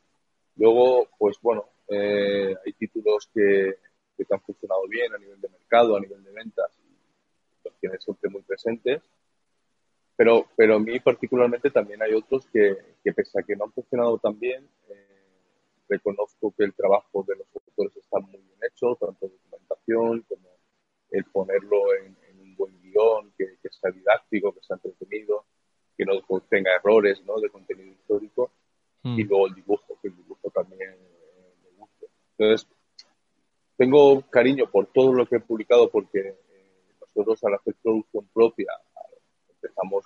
Luego, 0.55 1.07
pues 1.17 1.37
bueno, 1.41 1.69
eh, 1.87 2.55
hay 2.65 2.73
títulos 2.73 3.29
que, 3.33 3.77
que 4.17 4.25
han 4.29 4.41
funcionado 4.41 4.87
bien 4.87 5.13
a 5.13 5.17
nivel 5.17 5.39
de 5.39 5.49
mercado, 5.49 5.95
a 5.95 5.99
nivel 5.99 6.23
de 6.23 6.31
ventas, 6.31 6.71
tienes 7.79 8.03
siempre 8.03 8.29
muy 8.29 8.41
presentes. 8.41 9.01
Pero, 10.15 10.47
pero 10.55 10.75
a 10.75 10.79
mí 10.79 10.99
particularmente 10.99 11.69
también 11.69 12.01
hay 12.01 12.13
otros 12.13 12.47
que, 12.47 12.75
que 13.03 13.13
pese 13.13 13.39
a 13.39 13.43
que 13.43 13.55
no 13.55 13.65
han 13.65 13.71
funcionado 13.71 14.17
tan 14.17 14.39
bien, 14.39 14.67
eh, 14.89 15.17
reconozco 15.87 16.53
que 16.57 16.63
el 16.63 16.73
trabajo 16.73 17.23
de 17.27 17.35
los 17.35 17.47
autores 17.53 17.95
está 17.97 18.19
muy 18.19 18.41
bien 18.41 18.59
hecho, 18.67 18.95
tanto 18.95 19.27
documentación 19.27 20.21
como 20.27 20.49
el 21.11 21.23
ponerlo 21.25 21.93
en, 21.93 22.17
un 22.41 22.55
buen 22.55 22.81
guion, 22.81 23.31
que, 23.37 23.57
que, 23.61 23.69
sea 23.69 23.91
didáctico, 23.91 24.53
que 24.53 24.61
sea 24.61 24.75
entretenido, 24.75 25.45
que 25.95 26.05
no 26.05 26.13
tenga 26.49 26.75
errores 26.75 27.23
¿no? 27.23 27.39
de 27.39 27.49
contenido 27.49 27.91
histórico, 27.91 28.51
y 29.03 29.23
mm. 29.23 29.27
luego 29.27 29.47
el 29.47 29.53
dibujo, 29.53 29.99
que 30.01 30.07
el 30.07 30.15
dibujo 30.15 30.49
también 30.49 30.81
eh, 30.81 31.53
me 31.63 31.77
gusta. 31.77 32.05
Entonces, 32.37 32.67
tengo 33.77 34.21
cariño 34.29 34.69
por 34.69 34.87
todo 34.87 35.13
lo 35.13 35.27
que 35.27 35.37
he 35.37 35.39
publicado 35.39 35.89
porque 35.89 36.35
nosotros 37.17 37.43
al 37.45 37.55
hacer 37.55 37.75
producción 37.81 38.27
propia 38.31 38.67
empezamos 39.49 40.05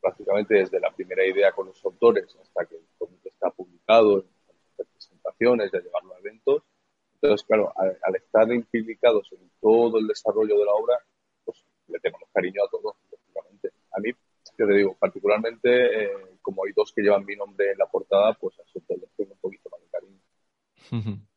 prácticamente 0.00 0.54
desde 0.54 0.80
la 0.80 0.90
primera 0.90 1.24
idea 1.24 1.52
con 1.52 1.66
los 1.66 1.84
autores 1.84 2.36
hasta 2.40 2.66
que 2.66 2.76
el 2.76 2.86
cómic 2.98 3.20
está 3.24 3.50
publicado, 3.50 4.18
en 4.18 4.86
presentaciones, 4.86 5.70
de 5.70 5.80
llevarlo 5.80 6.14
a 6.14 6.18
eventos. 6.18 6.62
Entonces, 7.14 7.46
claro, 7.46 7.72
al, 7.76 8.16
estar 8.16 8.50
implicados 8.52 9.28
en 9.32 9.50
todo 9.60 9.98
el 9.98 10.06
desarrollo 10.06 10.58
de 10.58 10.64
la 10.64 10.72
obra, 10.72 10.98
pues 11.44 11.64
le 11.86 11.98
tenemos 12.00 12.28
cariño 12.32 12.64
a 12.64 12.70
todos, 12.70 12.96
lógicamente. 13.10 13.70
A 13.92 14.00
mí, 14.00 14.10
yo 14.56 14.66
te 14.66 14.72
digo, 14.72 14.96
particularmente, 14.98 16.04
eh, 16.04 16.10
como 16.42 16.64
hay 16.64 16.72
dos 16.74 16.92
que 16.92 17.02
llevan 17.02 17.24
mi 17.24 17.36
nombre 17.36 17.72
en 17.72 17.78
la 17.78 17.86
portada, 17.86 18.34
pues 18.34 18.58
a 18.58 18.62
eso 18.62 18.80
les 18.88 19.10
tengo 19.16 19.32
un 19.32 19.38
poquito 19.38 19.70
más 19.70 19.80
de 19.80 19.88
cariño. 19.88 21.22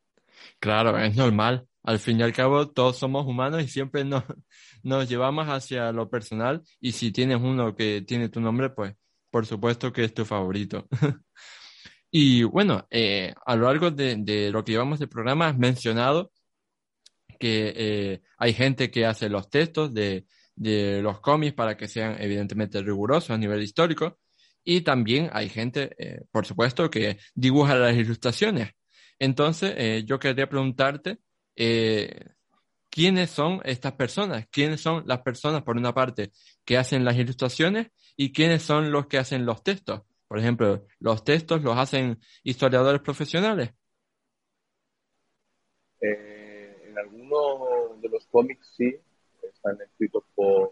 Claro, 0.60 0.96
es 1.00 1.16
normal. 1.16 1.68
Al 1.84 2.00
fin 2.00 2.20
y 2.20 2.24
al 2.24 2.34
cabo, 2.34 2.70
todos 2.70 2.98
somos 2.98 3.26
humanos 3.26 3.64
y 3.64 3.68
siempre 3.68 4.04
nos, 4.84 5.10
llevamos 5.10 5.48
hacia 5.48 5.92
lo 5.92 6.10
personal. 6.10 6.62
Y 6.80 6.92
si 6.92 7.12
tienes 7.12 7.40
uno 7.42 7.76
que 7.76 8.04
tiene 8.08 8.30
tu 8.30 8.40
nombre, 8.40 8.70
pues 8.70 8.96
por 9.30 9.46
supuesto 9.46 9.92
que 9.92 10.04
es 10.04 10.14
tu 10.14 10.26
favorito. 10.26 10.88
y 12.12 12.44
bueno, 12.44 12.86
eh, 12.92 13.34
a 13.46 13.56
lo 13.56 13.66
largo 13.66 13.92
de, 13.92 14.50
lo 14.52 14.64
que 14.64 14.74
llevamos 14.74 15.00
de 15.00 15.08
programa 15.08 15.48
has 15.48 15.58
mencionado 15.58 16.32
que 17.40 17.74
eh, 17.76 18.22
hay 18.38 18.54
gente 18.54 18.92
que 18.92 19.06
hace 19.06 19.30
los 19.30 19.50
textos 19.50 19.94
de, 19.94 20.26
los 21.02 21.20
cómics 21.22 21.56
para 21.56 21.76
que 21.76 21.88
sean 21.88 22.22
evidentemente 22.22 22.82
rigurosos 22.84 23.32
a 23.32 23.38
nivel 23.38 23.64
histórico. 23.64 24.20
Y 24.64 24.82
también 24.82 25.30
hay 25.34 25.50
gente, 25.50 25.96
eh, 25.98 26.22
por 26.32 26.46
supuesto, 26.46 26.92
que 26.92 27.18
dibuja 27.34 27.74
las 27.76 27.96
ilustraciones. 27.96 28.70
Entonces, 29.18 30.06
yo 30.06 30.20
quería 30.20 30.48
preguntarte, 30.48 31.20
eh, 31.56 32.32
¿quiénes 32.90 33.30
son 33.32 33.62
estas 33.64 33.94
personas? 33.94 34.48
¿Quiénes 34.52 34.82
son 34.82 35.04
las 35.08 35.22
personas, 35.22 35.64
por 35.64 35.78
una 35.78 35.94
parte, 35.94 36.32
que 36.66 36.78
hacen 36.78 37.06
las 37.06 37.16
ilustraciones 37.16 37.88
y 38.16 38.32
quiénes 38.32 38.62
son 38.62 38.92
los 38.92 39.08
que 39.08 39.18
hacen 39.18 39.46
los 39.46 39.64
textos? 39.64 40.02
Por 40.28 40.40
ejemplo, 40.40 40.86
¿los 41.00 41.24
textos 41.24 41.62
los 41.62 41.78
hacen 41.78 42.20
historiadores 42.44 43.02
profesionales? 43.02 43.74
Eh, 46.00 46.84
en 46.88 46.98
algunos 46.98 48.02
de 48.02 48.10
los 48.10 48.26
cómics 48.28 48.74
sí, 48.76 48.96
están 49.44 49.80
escritos 49.82 50.24
por, 50.36 50.72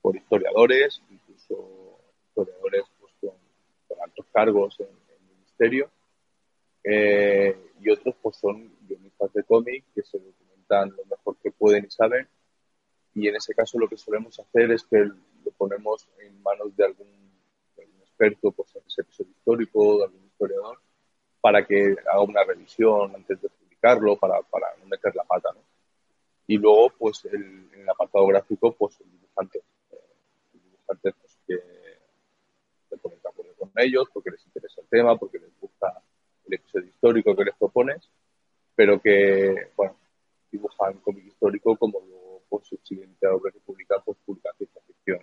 por 0.00 0.16
historiadores, 0.16 1.02
incluso 1.10 1.98
historiadores 2.28 2.84
pues, 3.00 3.12
con, 3.20 4.00
altos 4.02 4.26
cargos 4.32 4.80
en 4.80 4.86
el 4.86 5.34
ministerio 5.34 5.90
eh, 6.84 7.71
y 7.82 7.90
otros 7.90 8.14
pues 8.22 8.36
son 8.36 8.72
guionistas 8.86 9.32
de 9.32 9.42
cómic 9.44 9.84
que 9.94 10.02
se 10.02 10.18
documentan 10.18 10.90
lo 10.90 11.04
mejor 11.04 11.36
que 11.42 11.50
pueden 11.50 11.84
y 11.84 11.90
saben. 11.90 12.28
Y 13.14 13.28
en 13.28 13.36
ese 13.36 13.54
caso 13.54 13.78
lo 13.78 13.88
que 13.88 13.96
solemos 13.96 14.38
hacer 14.38 14.70
es 14.70 14.84
que 14.84 14.98
lo 14.98 15.50
ponemos 15.56 16.08
en 16.18 16.40
manos 16.42 16.74
de 16.76 16.84
algún, 16.84 17.08
experto 18.00 18.52
pues, 18.52 18.74
en 18.76 18.82
ese 18.86 19.02
episodio 19.02 19.32
histórico, 19.32 19.98
de 19.98 20.04
algún 20.04 20.24
historiador, 20.24 20.78
para 21.40 21.66
que 21.66 21.96
haga 22.10 22.22
una 22.22 22.44
revisión 22.44 23.14
antes 23.14 23.40
de 23.42 23.48
publicarlo, 23.48 24.16
para, 24.16 24.40
para 24.42 24.68
no 24.78 24.86
meter 24.86 25.14
la 25.16 25.24
pata. 25.24 25.50
¿no? 25.52 25.60
Y 26.46 26.58
luego, 26.58 26.90
pues 26.98 27.24
el, 27.24 27.68
en 27.72 27.80
el 27.80 27.88
apartado 27.88 28.26
gráfico, 28.26 28.72
pues 28.72 29.00
el 29.00 29.10
dibujante. 29.10 29.58
Eh, 29.90 29.96
el 30.54 30.62
dibujante 30.62 31.12
pues, 31.12 31.38
que 31.46 31.56
se 32.88 32.96
de 32.96 33.54
con 33.54 33.70
ellos 33.76 34.08
porque 34.12 34.30
les 34.30 34.46
interesa 34.46 34.80
el 34.80 34.88
tema, 34.88 35.18
porque 35.18 35.38
les 35.38 35.58
gusta 35.60 36.02
episodio 36.56 36.88
histórico 36.88 37.36
que 37.36 37.44
les 37.44 37.54
propones, 37.56 38.08
pero 38.74 39.00
que, 39.00 39.70
bueno, 39.76 39.96
dibujan 40.50 40.98
cómic 40.98 41.26
histórico 41.26 41.76
como 41.76 42.00
luego, 42.00 42.42
pues, 42.48 42.66
su 42.66 42.76
siguiente 42.82 43.26
obra 43.26 43.50
que 43.50 43.60
publica, 43.60 44.00
pues, 44.04 44.18
publica 44.24 44.50
ciencia 44.56 44.80
ficción, 44.86 45.20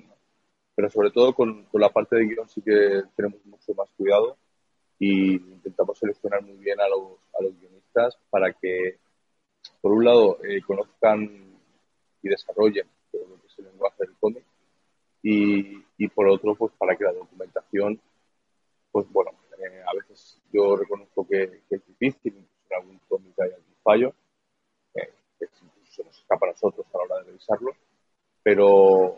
Pero 0.76 0.90
sobre 0.90 1.12
todo 1.12 1.34
con, 1.34 1.66
con, 1.66 1.82
la 1.82 1.90
parte 1.90 2.16
de 2.16 2.26
guion 2.26 2.50
sí 2.50 2.62
que 2.62 3.04
tenemos 3.16 3.46
mucho 3.46 3.74
más 3.74 3.90
cuidado 3.98 4.38
y 4.98 5.36
intentamos 5.36 5.98
seleccionar 5.98 6.42
muy 6.44 6.58
bien 6.58 6.80
a 6.80 6.88
los, 6.88 7.20
a 7.38 7.44
los 7.44 7.60
guionistas 7.60 8.18
para 8.30 8.54
que, 8.54 8.98
por 9.82 9.92
un 9.92 10.06
lado, 10.06 10.38
eh, 10.44 10.62
conozcan 10.62 11.22
y 12.22 12.30
desarrollen 12.30 12.88
todo 13.12 13.28
lo 13.28 13.42
que 13.42 13.48
es 13.48 13.60
el 13.60 13.66
lenguaje 13.66 13.96
del 14.00 14.16
cómic 14.20 14.44
y, 15.22 15.84
y 15.98 16.08
por 16.08 16.28
otro, 16.28 16.56
pues 16.56 16.74
para 16.78 16.96
que 16.96 17.04
la 17.04 17.14
documentación, 17.14 18.00
pues 18.92 19.06
bueno, 19.12 19.32
eh, 19.60 19.84
a 19.86 19.94
veces 19.94 20.42
yo 20.52 20.76
reconozco 20.76 21.28
que, 21.28 21.64
es 21.70 21.86
difícil, 21.86 22.34
incluso 22.38 22.66
en 22.70 22.78
algún 22.78 23.00
cómic 23.08 23.40
hay 23.40 23.52
algún 23.52 23.76
fallo, 23.84 24.14
eh, 24.94 25.14
que 25.38 25.46
incluso 25.62 25.92
se 25.92 26.04
nos 26.04 26.18
escapa 26.18 26.48
a 26.48 26.52
nosotros 26.52 26.86
a 26.88 26.98
la 26.98 27.04
hora 27.04 27.18
de 27.18 27.24
revisarlo, 27.26 27.76
pero 28.42 29.18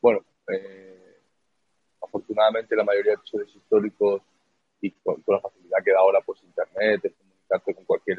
bueno, 0.00 0.20
eh, 0.48 1.20
afortunadamente 2.02 2.76
la 2.76 2.84
mayoría 2.84 3.12
de 3.12 3.16
episodios 3.16 3.54
históricos 3.56 4.22
y 4.80 4.90
con, 4.90 5.22
la 5.26 5.40
facilidad 5.40 5.78
que 5.82 5.92
da 5.92 6.00
ahora 6.00 6.20
pues 6.24 6.42
internet, 6.42 7.04
el 7.04 7.14
comunicarte 7.14 7.74
con 7.74 7.84
cualquier 7.84 8.18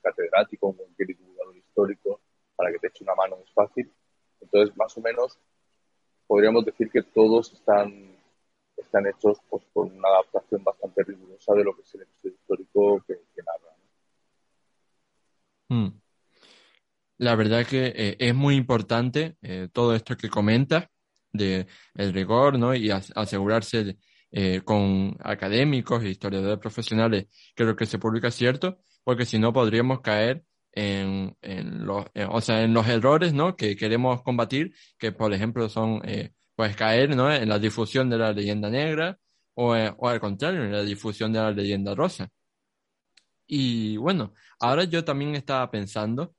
catedrático, 0.00 0.68
con 0.68 0.76
cualquier 0.76 1.08
divulgador 1.08 1.56
histórico, 1.56 2.20
para 2.56 2.70
que 2.72 2.78
te 2.78 2.86
eche 2.88 3.04
una 3.04 3.14
mano 3.14 3.36
es 3.44 3.52
fácil. 3.52 3.92
Entonces, 4.40 4.76
más 4.76 4.96
o 4.96 5.00
menos, 5.00 5.38
podríamos 6.26 6.64
decir 6.64 6.90
que 6.90 7.02
todos 7.02 7.52
están 7.52 8.13
están 8.76 9.06
hechos 9.06 9.38
pues, 9.48 9.64
con 9.72 9.92
una 9.92 10.08
adaptación 10.08 10.62
bastante 10.64 11.02
rigurosa 11.04 11.54
de 11.54 11.64
lo 11.64 11.74
que 11.74 11.82
es 11.82 11.94
el 11.94 12.02
episodio 12.02 12.34
histórico 12.34 13.04
que, 13.06 13.14
narra. 13.42 13.74
La 17.18 17.36
verdad 17.36 17.66
que 17.66 17.86
eh, 17.86 18.16
es 18.18 18.34
muy 18.34 18.56
importante 18.56 19.36
eh, 19.42 19.68
todo 19.72 19.94
esto 19.94 20.16
que 20.16 20.28
comentas 20.28 20.86
de 21.32 21.66
el 21.94 22.12
rigor, 22.12 22.58
¿no? 22.58 22.74
Y 22.74 22.90
asegurarse 22.90 23.96
eh, 24.30 24.62
con 24.64 25.16
académicos 25.20 26.02
e 26.02 26.10
historiadores 26.10 26.58
profesionales 26.58 27.26
que 27.54 27.64
lo 27.64 27.76
que 27.76 27.86
se 27.86 27.98
publica 27.98 28.28
es 28.28 28.34
cierto, 28.34 28.78
porque 29.04 29.26
si 29.26 29.38
no 29.38 29.52
podríamos 29.52 30.00
caer 30.00 30.44
en, 30.72 31.36
en 31.40 31.86
los, 31.86 32.04
o 32.30 32.40
sea, 32.40 32.62
en 32.62 32.74
los 32.74 32.86
errores, 32.88 33.32
¿no? 33.32 33.56
Que 33.56 33.76
queremos 33.76 34.22
combatir, 34.22 34.74
que 34.98 35.12
por 35.12 35.32
ejemplo 35.32 35.68
son, 35.68 36.02
pues 36.54 36.76
caer, 36.76 37.16
¿no? 37.16 37.32
En 37.32 37.48
la 37.48 37.58
difusión 37.58 38.08
de 38.10 38.18
la 38.18 38.32
leyenda 38.32 38.70
negra 38.70 39.18
o, 39.54 39.74
o 39.74 40.08
al 40.08 40.20
contrario, 40.20 40.64
en 40.64 40.72
la 40.72 40.82
difusión 40.82 41.32
de 41.32 41.40
la 41.40 41.50
leyenda 41.50 41.94
rosa. 41.94 42.28
Y 43.46 43.96
bueno, 43.96 44.34
ahora 44.60 44.84
yo 44.84 45.04
también 45.04 45.34
estaba 45.34 45.70
pensando 45.70 46.34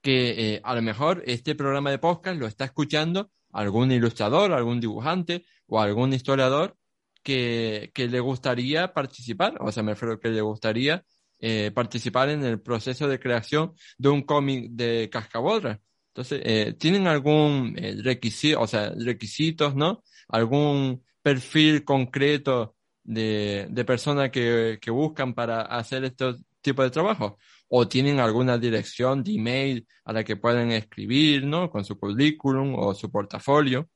que 0.00 0.54
eh, 0.54 0.60
a 0.62 0.74
lo 0.74 0.82
mejor 0.82 1.22
este 1.26 1.54
programa 1.54 1.90
de 1.90 1.98
podcast 1.98 2.38
lo 2.38 2.46
está 2.46 2.66
escuchando 2.66 3.30
algún 3.52 3.90
ilustrador, 3.90 4.52
algún 4.52 4.80
dibujante 4.80 5.46
o 5.66 5.80
algún 5.80 6.12
historiador 6.12 6.76
que, 7.22 7.90
que 7.94 8.06
le 8.08 8.20
gustaría 8.20 8.92
participar, 8.92 9.56
o 9.60 9.72
sea, 9.72 9.82
me 9.82 9.92
refiero 9.92 10.20
que 10.20 10.28
le 10.28 10.42
gustaría 10.42 11.04
eh, 11.38 11.70
participar 11.74 12.28
en 12.28 12.44
el 12.44 12.60
proceso 12.60 13.08
de 13.08 13.18
creación 13.18 13.72
de 13.98 14.08
un 14.10 14.22
cómic 14.22 14.70
de 14.70 15.08
Cascabodra. 15.10 15.80
Entonces, 16.14 16.42
eh, 16.44 16.74
¿tienen 16.78 17.08
algún 17.08 17.76
requisito, 18.04 18.60
o 18.60 18.68
sea, 18.68 18.92
requisitos, 18.96 19.74
¿no? 19.74 20.04
¿Algún 20.28 21.04
perfil 21.20 21.84
concreto 21.84 22.76
de, 23.02 23.66
de 23.68 23.84
personas 23.84 24.30
que, 24.30 24.78
que 24.80 24.92
buscan 24.92 25.34
para 25.34 25.62
hacer 25.62 26.04
estos 26.04 26.40
tipos 26.60 26.84
de 26.84 26.92
trabajo? 26.92 27.36
o 27.68 27.88
tienen 27.88 28.20
alguna 28.20 28.56
dirección 28.56 29.24
de 29.24 29.34
email 29.34 29.86
a 30.04 30.12
la 30.12 30.22
que 30.22 30.36
pueden 30.36 30.70
escribir, 30.70 31.44
¿no? 31.44 31.68
Con 31.68 31.84
su 31.84 31.98
currículum 31.98 32.76
o 32.78 32.94
su 32.94 33.10
portafolio. 33.10 33.88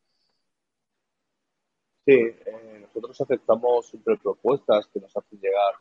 Sí, 2.04 2.14
eh, 2.14 2.78
nosotros 2.80 3.20
aceptamos 3.20 3.86
siempre 3.86 4.16
propuestas 4.16 4.88
que 4.88 4.98
nos 4.98 5.16
hacen 5.16 5.38
llegar 5.38 5.74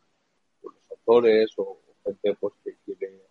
los 0.62 0.74
autores 0.90 1.50
o 1.56 1.80
gente 2.04 2.36
pues, 2.38 2.54
que 2.62 2.76
quiere 2.84 3.28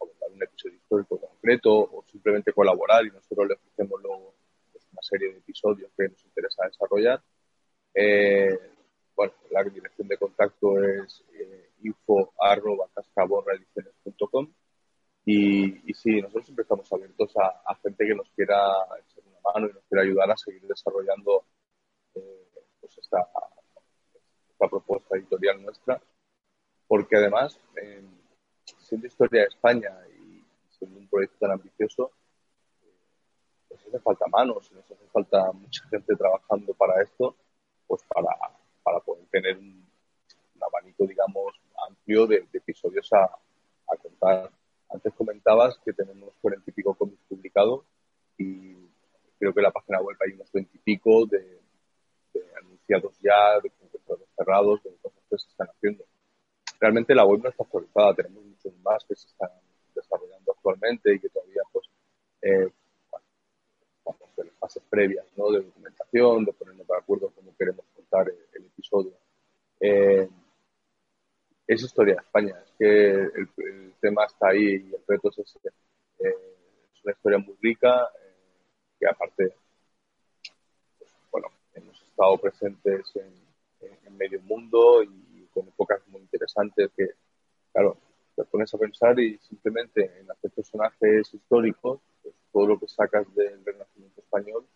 eh, 0.00 0.32
un 0.32 0.42
episodio 0.42 0.76
histórico 0.76 1.20
concreto 1.20 1.72
o 1.72 2.04
simplemente 2.10 2.52
colaborar 2.52 3.04
y 3.04 3.10
nosotros 3.10 3.48
le 3.48 3.54
ofrecemos 3.54 4.02
luego 4.02 4.34
pues, 4.72 4.84
una 4.92 5.02
serie 5.02 5.32
de 5.32 5.38
episodios 5.38 5.90
que 5.96 6.08
nos 6.08 6.24
interesa 6.24 6.66
desarrollar. 6.66 7.22
Eh, 7.94 8.58
bueno, 9.14 9.32
la 9.50 9.64
dirección 9.64 10.08
de 10.08 10.18
contacto 10.18 10.82
es 10.82 11.24
eh, 11.32 11.70
info 11.82 12.32
y, 15.28 15.90
y 15.90 15.94
sí, 15.94 16.20
nosotros 16.20 16.44
siempre 16.44 16.62
estamos 16.62 16.92
abiertos 16.92 17.32
a, 17.36 17.74
gente 17.82 18.06
que 18.06 18.14
nos 18.14 18.30
quiera 18.30 18.56
echar 19.04 19.24
una 19.26 19.38
mano 19.52 19.68
y 19.68 19.72
nos 19.72 19.82
quiera 19.88 20.04
ayudar 20.04 20.30
a 20.30 20.36
seguir 20.36 20.62
desarrollando 20.62 21.44
eh, 22.14 22.48
pues 22.80 22.96
esta, 22.96 23.28
esta, 24.48 24.68
propuesta 24.68 25.16
editorial 25.16 25.62
nuestra, 25.64 26.00
porque 26.86 27.16
además, 27.16 27.58
eh, 27.82 28.04
siendo 28.78 29.06
historia 29.06 29.42
de 29.42 29.48
España 29.48 29.90
y 30.18 30.42
siendo 30.70 30.98
un 30.98 31.08
proyecto 31.08 31.36
tan 31.40 31.52
ambicioso, 31.52 32.10
pues 33.68 33.80
hace 33.86 33.98
falta 34.00 34.26
manos, 34.26 34.70
nos 34.72 34.84
hace 34.90 35.06
falta 35.12 35.52
mucha 35.52 35.86
gente 35.88 36.14
trabajando 36.16 36.74
para 36.74 37.02
esto, 37.02 37.36
pues 37.86 38.02
para 38.04 38.30
para 38.86 39.00
poder 39.00 39.26
tener 39.32 39.58
un, 39.58 39.84
abanico, 40.60 41.06
digamos, 41.06 41.60
amplio 41.88 42.24
de, 42.28 42.46
episodios 42.52 43.12
a, 43.12 43.28
contar. 44.00 44.50
Antes 44.88 45.12
comentabas 45.14 45.76
que 45.84 45.92
tenemos 45.92 46.32
cuarenta 46.40 46.70
y 46.70 46.72
pico 46.72 46.94
cómics 46.94 47.20
publicados 47.28 47.84
y 48.38 48.74
creo 49.38 49.52
que 49.52 49.58
en 49.58 49.64
la 49.64 49.72
página 49.72 50.00
web 50.00 50.16
hay 50.24 50.34
unos 50.34 50.52
veintipico 50.52 51.26
de, 51.26 51.60
de, 52.32 52.44
anunciados 52.62 53.18
ya, 53.20 53.58
de 53.60 53.70
concursos 53.70 54.20
cerrados, 54.36 54.82
de 54.84 54.94
cosas 55.02 55.22
que 55.28 55.38
se 55.38 55.48
están 55.48 55.68
haciendo. 55.68 56.04
Realmente 56.78 57.14
la 57.14 57.24
web 57.24 57.42
no 57.42 57.48
está 57.48 57.64
actualizada, 57.64 58.14
tenemos 58.14 58.44
más 58.82 59.04
que 59.04 59.14
se 59.14 59.28
están 59.28 59.50
desarrollando 59.94 60.52
actualmente 60.52 61.14
y 61.14 61.20
que 61.20 61.28
todavía, 61.28 61.62
pues, 61.72 61.86
eh, 62.42 62.70
estamos 63.98 64.38
en 64.38 64.50
fases 64.58 64.82
previas, 64.88 65.26
¿no? 65.36 65.50
De 65.50 65.62
documentación, 65.62 66.44
de 66.44 66.52
ponernos 66.52 66.86
de 66.86 66.96
acuerdo 66.96 67.32
cómo 67.34 67.54
queremos 67.56 67.84
contar 67.94 68.28
el 68.28 68.64
episodio. 68.64 69.12
Eh, 69.80 70.28
es 71.66 71.82
historia 71.82 72.14
de 72.14 72.20
España, 72.20 72.62
es 72.64 72.72
que 72.78 73.10
el, 73.10 73.94
tema 74.00 74.24
está 74.24 74.48
ahí 74.48 74.88
y 74.88 74.94
el 74.94 75.02
reto 75.06 75.30
es 75.30 75.38
ese. 75.38 75.68
Eh, 76.18 76.54
es 76.94 77.04
una 77.04 77.12
historia 77.12 77.38
muy 77.38 77.56
rica, 77.60 78.08
eh, 78.22 78.34
que 79.00 79.06
aparte, 79.06 79.54
pues, 80.98 81.10
bueno, 81.30 81.48
hemos 81.74 82.00
estado 82.02 82.38
presentes 82.38 83.10
en, 83.16 83.46
medio 84.16 84.40
mundo 84.40 85.02
y 85.02 85.46
con 85.52 85.68
épocas 85.68 86.00
muy 86.08 86.22
interesantes 86.22 86.90
que, 86.96 87.10
claro, 87.70 87.98
te 88.36 88.44
pones 88.44 88.72
a 88.74 88.78
pensar 88.78 89.18
y 89.18 89.38
simplemente 89.38 90.12
en 90.20 90.30
hacer 90.30 90.50
personajes 90.50 91.32
históricos, 91.32 92.00
pues, 92.22 92.34
todo 92.52 92.66
lo 92.66 92.78
que 92.78 92.86
sacas 92.86 93.34
del 93.34 93.64
Renacimiento 93.64 94.20
español, 94.20 94.66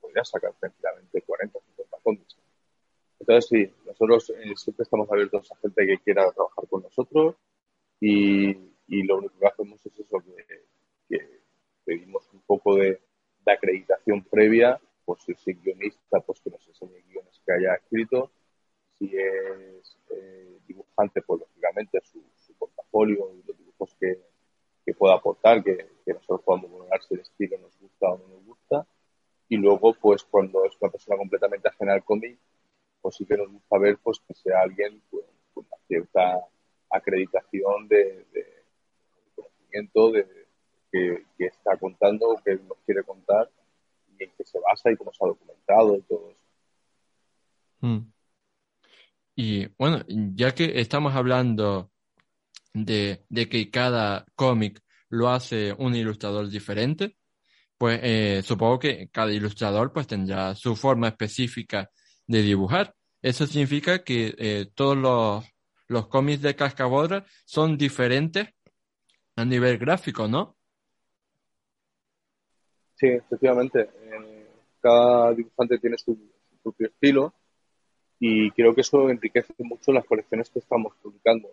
podrías 0.00 0.28
sacar 0.28 0.52
tranquilamente 0.60 1.22
40 1.22 1.58
o 1.58 1.62
50 1.62 1.96
cómics. 2.02 2.36
Entonces, 3.18 3.48
sí, 3.48 3.74
nosotros 3.86 4.30
eh, 4.30 4.52
siempre 4.56 4.82
estamos 4.82 5.10
abiertos 5.10 5.50
a 5.50 5.56
gente 5.56 5.86
que 5.86 5.98
quiera 5.98 6.30
trabajar 6.32 6.68
con 6.68 6.82
nosotros 6.82 7.36
y, 7.98 8.54
lo 8.88 9.18
único 9.18 9.38
que 9.38 9.46
hacemos 9.46 9.84
es 9.86 9.98
eso, 9.98 10.22
que, 11.08 11.26
pedimos 11.84 12.28
un 12.32 12.40
poco 12.40 12.76
de, 12.76 13.00
acreditación 13.46 14.24
previa, 14.24 14.80
pues 15.04 15.22
si 15.22 15.32
es 15.32 15.62
guionista, 15.62 16.18
pues 16.20 16.40
que 16.40 16.50
nos 16.50 16.66
enseñe 16.66 17.00
guiones 17.08 17.40
que 17.46 17.52
haya 17.52 17.74
escrito, 17.74 18.32
si 18.98 19.06
es 19.16 19.96
eh, 20.10 20.58
dibujante, 20.66 21.22
pues 21.22 21.42
lógicamente 21.42 22.00
su, 22.02 22.20
portafolio 22.96 23.32
y 23.34 23.46
los 23.46 23.58
dibujos 23.58 23.94
que, 24.00 24.22
pueda 24.94 25.14
aportar, 25.14 25.62
que, 25.62 25.88
nosotros 26.06 26.42
podamos 26.42 26.70
valorar 26.70 27.02
si 27.02 27.14
el 27.14 27.20
estilo 27.20 27.58
nos 27.58 27.76
gusta 27.78 28.08
o 28.08 28.18
no 28.18 28.28
nos 28.28 28.44
gusta. 28.44 28.86
Y 29.48 29.56
luego, 29.56 29.94
pues 29.94 30.24
cuando 30.24 30.64
es 30.64 30.72
una 30.80 30.90
persona 30.90 31.16
completamente 31.16 31.68
ajena 31.68 31.94
al 31.94 32.04
cómic, 32.04 32.38
pues 33.00 33.16
sí 33.16 33.26
que 33.26 33.36
nos 33.36 33.50
gusta 33.50 33.78
ver 33.78 33.98
pues, 34.02 34.20
que 34.26 34.34
sea 34.34 34.62
alguien 34.62 35.02
con, 35.10 35.20
una 35.54 35.76
cierta 35.86 36.40
acreditación 36.90 37.88
de, 37.88 38.26
conocimiento 39.34 40.12
de, 40.12 40.46
que, 40.92 41.24
está 41.38 41.76
contando 41.76 42.40
que 42.44 42.54
nos 42.54 42.78
quiere 42.84 43.02
contar 43.02 43.50
y 44.18 44.24
en 44.24 44.30
qué 44.36 44.44
se 44.44 44.58
basa 44.60 44.90
y 44.90 44.96
cómo 44.96 45.12
se 45.12 45.24
ha 45.24 45.28
documentado 45.28 45.96
y 45.96 46.02
todo 46.02 46.30
eso. 46.30 46.40
Mm. 47.80 48.12
Y 49.34 49.66
bueno, 49.78 50.02
ya 50.08 50.54
que 50.54 50.80
estamos 50.80 51.14
hablando 51.14 51.90
de, 52.84 53.48
que 53.50 53.70
cada 53.70 54.26
cómic 54.34 54.80
lo 55.08 55.28
hace 55.28 55.72
un 55.78 55.94
ilustrador 55.94 56.48
diferente, 56.48 57.16
pues 57.78 58.00
eh, 58.02 58.42
supongo 58.44 58.78
que 58.78 59.08
cada 59.10 59.32
ilustrador 59.32 59.92
pues 59.92 60.06
tendrá 60.06 60.54
su 60.54 60.76
forma 60.76 61.08
específica 61.08 61.90
de 62.26 62.42
dibujar. 62.42 62.94
Eso 63.22 63.46
significa 63.46 64.04
que 64.04 64.34
eh, 64.38 64.66
todos 64.74 64.96
los, 64.96 65.44
los 65.88 66.08
cómics 66.08 66.42
de 66.42 66.56
Cascabodra 66.56 67.24
son 67.44 67.76
diferentes 67.76 68.48
a 69.36 69.44
nivel 69.44 69.78
gráfico, 69.78 70.28
¿no? 70.28 70.56
Sí, 72.96 73.08
efectivamente. 73.08 73.90
Cada 74.80 75.32
dibujante 75.34 75.78
tiene 75.78 75.98
su, 75.98 76.18
propio 76.62 76.88
estilo 76.88 77.32
y 78.18 78.50
creo 78.52 78.74
que 78.74 78.80
eso 78.80 79.08
enriquece 79.08 79.54
mucho 79.58 79.92
las 79.92 80.04
colecciones 80.04 80.50
que 80.50 80.58
estamos 80.58 80.94
publicando. 81.00 81.48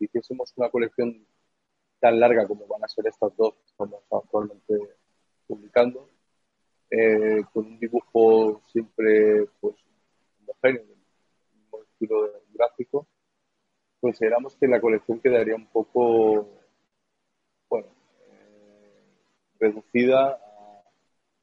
Eh, 0.00 0.06
si 0.06 0.06
hiciésemos 0.06 0.52
una 0.56 0.70
colección 0.70 1.26
tan 2.00 2.18
larga 2.18 2.46
como 2.46 2.66
van 2.66 2.84
a 2.84 2.88
ser 2.88 3.06
estas 3.06 3.36
dos 3.36 3.54
que 3.54 3.66
estamos 3.66 4.02
actualmente 4.10 4.74
publicando, 5.46 6.08
con 7.52 7.66
un 7.66 7.78
dibujo 7.78 8.60
siempre 8.72 9.46
pues 9.60 9.76
homogéneo, 10.40 10.84
mismo 11.54 11.82
estilo 11.82 12.32
gráfico, 12.52 13.06
consideramos 14.00 14.56
que 14.56 14.66
la 14.66 14.80
colección 14.80 15.20
quedaría 15.20 15.54
un 15.54 15.66
poco, 15.66 16.48
bueno, 17.68 17.88
eh, 18.26 19.04
reducida 19.60 20.40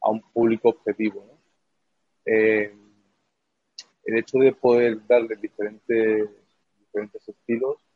a, 0.02 0.10
un 0.10 0.22
público 0.34 0.70
objetivo. 0.70 1.24
Eh, 2.26 2.74
el 4.04 4.18
hecho 4.18 4.40
de 4.40 4.52
poder 4.54 5.06
darle 5.08 5.36
diferentes, 5.36 6.30
diferentes 6.80 7.30
estilos 7.30 7.87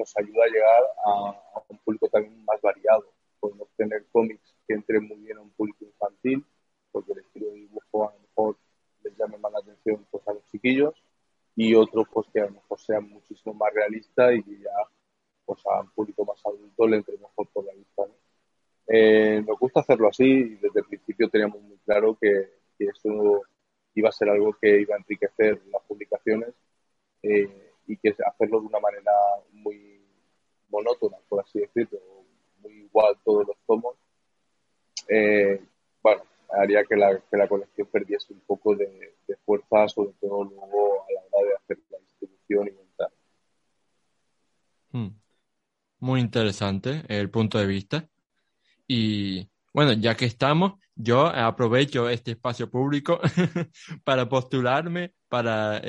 nos 0.00 0.16
ayuda 0.16 0.44
a 0.44 0.48
llegar 0.48 0.82
a, 1.06 1.62
un 1.68 1.78
público 1.78 2.08
también 2.08 2.44
más 2.44 2.60
variado. 2.60 3.04
Podemos 3.38 3.68
tener 3.76 4.06
cómics 4.10 4.54
que 4.66 4.74
entren 4.74 5.06
muy 5.06 5.18
bien 5.18 5.38
a 5.38 5.42
un 5.42 5.50
público 5.50 5.84
infantil, 5.84 6.44
porque 6.90 7.12
el 7.12 7.18
estilo 7.20 7.46
de 7.46 7.54
dibujo 7.54 8.08
a 8.08 8.12
lo 8.12 8.20
mejor 8.20 8.56
les 9.04 9.16
llame 9.16 9.38
más 9.38 9.52
la 9.52 9.58
atención 9.60 10.06
pues, 10.10 10.26
a 10.26 10.32
los 10.32 10.44
chiquillos 10.50 10.94
y 11.56 11.74
otros 11.74 12.06
pues 12.12 12.26
que 12.32 12.40
a 12.40 12.46
lo 12.46 12.52
mejor 12.52 12.80
sean 12.80 13.08
muchísimo 13.08 13.54
más 13.54 13.72
realistas 13.74 14.32
y 14.34 14.62
ya 14.62 14.70
pues 15.44 15.60
a 15.66 15.80
un 15.80 15.90
público 15.90 16.24
más 16.24 16.40
adulto 16.44 16.86
le 16.86 16.96
entre 16.98 17.18
mejor 17.18 17.48
por 17.52 17.64
la 17.64 17.74
vista 17.74 18.04
Eh, 18.92 19.42
nos 19.46 19.58
gusta 19.58 19.80
hacerlo 19.80 20.08
así 20.08 20.24
y 20.24 20.56
desde 20.56 20.80
el 20.80 20.86
principio 20.86 21.28
teníamos 21.28 21.60
muy 21.62 21.78
claro 21.78 22.16
que, 22.20 22.60
eso 22.78 23.42
iba 23.94 24.08
a 24.08 24.12
ser 24.12 24.30
algo 24.30 24.56
que 24.60 24.80
iba 24.80 24.94
a 24.94 24.98
enriquecer 24.98 25.60
las 25.70 25.82
publicaciones 25.82 26.54
eh, 27.22 27.72
y 27.86 27.96
que 27.98 28.14
hacerlo 28.24 28.60
de 28.60 28.66
una 28.68 28.80
manera 28.80 29.12
muy 29.52 29.89
monótona, 30.70 31.16
por 31.28 31.40
así 31.40 31.60
decirlo, 31.60 31.98
muy 32.62 32.72
igual 32.72 33.16
todos 33.24 33.46
los 33.46 33.56
tomos, 33.66 33.96
eh, 35.08 35.60
bueno, 36.02 36.22
haría 36.52 36.84
que 36.84 36.96
la, 36.96 37.20
que 37.30 37.36
la 37.36 37.48
colección 37.48 37.88
perdiese 37.88 38.32
un 38.32 38.40
poco 38.40 38.74
de, 38.74 39.14
fuerza, 39.44 39.88
sobre 39.88 40.12
todo 40.20 40.44
luego 40.44 41.02
a 41.02 41.12
la 41.12 41.20
hora 41.32 41.48
de 41.48 41.56
hacer 41.56 41.78
la 41.90 41.98
distribución 41.98 42.68
y 42.68 42.70
montar. 42.72 43.12
Hmm. 44.92 45.08
Muy 45.98 46.20
interesante 46.20 47.02
el 47.08 47.30
punto 47.30 47.58
de 47.58 47.66
vista. 47.66 48.08
Y 48.86 49.49
bueno, 49.72 49.92
ya 49.92 50.16
que 50.16 50.24
estamos, 50.24 50.74
yo 50.94 51.26
aprovecho 51.26 52.08
este 52.08 52.32
espacio 52.32 52.70
público 52.70 53.20
para 54.04 54.28
postularme 54.28 55.14
para 55.28 55.80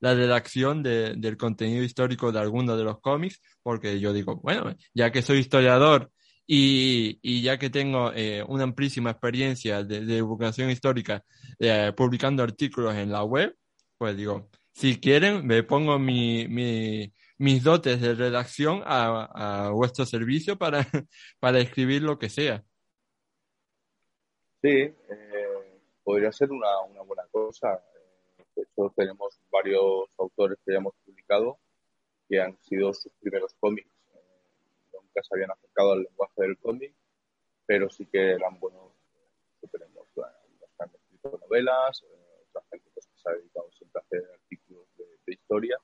la 0.00 0.14
redacción 0.14 0.82
del 0.82 1.36
contenido 1.36 1.84
histórico 1.84 2.32
de 2.32 2.40
algunos 2.40 2.78
de 2.78 2.84
los 2.84 3.00
cómics, 3.00 3.40
porque 3.62 4.00
yo 4.00 4.12
digo, 4.12 4.36
bueno, 4.36 4.74
ya 4.94 5.12
que 5.12 5.22
soy 5.22 5.38
historiador 5.38 6.10
y, 6.46 7.42
ya 7.42 7.58
que 7.58 7.70
tengo 7.70 8.12
eh, 8.14 8.42
una 8.48 8.64
amplísima 8.64 9.10
experiencia 9.10 9.82
de, 9.84 10.00
divulgación 10.00 10.70
histórica 10.70 11.22
eh, 11.58 11.92
publicando 11.96 12.42
artículos 12.42 12.94
en 12.94 13.12
la 13.12 13.22
web, 13.22 13.54
pues 13.98 14.16
digo, 14.16 14.48
si 14.72 14.98
quieren, 14.98 15.46
me 15.46 15.62
pongo 15.62 15.98
mi, 15.98 16.46
mis 17.38 17.62
dotes 17.62 18.00
de 18.00 18.14
redacción 18.14 18.82
a, 18.86 19.70
vuestro 19.72 20.06
servicio 20.06 20.56
para 20.58 21.60
escribir 21.60 22.02
lo 22.02 22.18
que 22.18 22.28
sea. 22.30 22.64
Sí, 24.62 24.68
eh, 24.70 25.80
podría 26.02 26.32
ser 26.32 26.50
una, 26.50 26.80
una 26.82 27.02
buena 27.02 27.26
cosa. 27.30 27.82
De 28.54 28.62
hecho, 28.62 28.92
tenemos 28.96 29.38
varios 29.50 30.08
autores 30.18 30.58
que 30.64 30.72
ya 30.72 30.78
hemos 30.78 30.94
publicado 31.04 31.58
que 32.28 32.40
han 32.40 32.56
sido 32.62 32.92
sus 32.94 33.12
primeros 33.20 33.54
cómics. 33.60 33.90
Eh, 34.14 34.20
nunca 34.92 35.22
se 35.22 35.34
habían 35.34 35.50
acercado 35.50 35.92
al 35.92 36.02
lenguaje 36.02 36.42
del 36.42 36.58
cómic, 36.58 36.94
pero 37.66 37.88
sí 37.90 38.06
que 38.06 38.32
eran 38.32 38.58
buenos. 38.58 38.92
Tenemos 39.70 40.06
los 40.14 40.90
que 40.90 40.96
escrito 40.96 41.38
novelas, 41.38 42.02
eh, 42.02 42.44
otra 42.48 42.62
gente 42.70 42.90
pues, 42.94 43.06
que 43.06 43.18
se 43.18 43.28
ha 43.28 43.32
dedicado 43.32 43.70
siempre 43.72 44.00
a 44.00 44.04
hacer 44.04 44.30
artículos 44.32 44.86
de, 44.96 45.32
historia. 45.32 45.76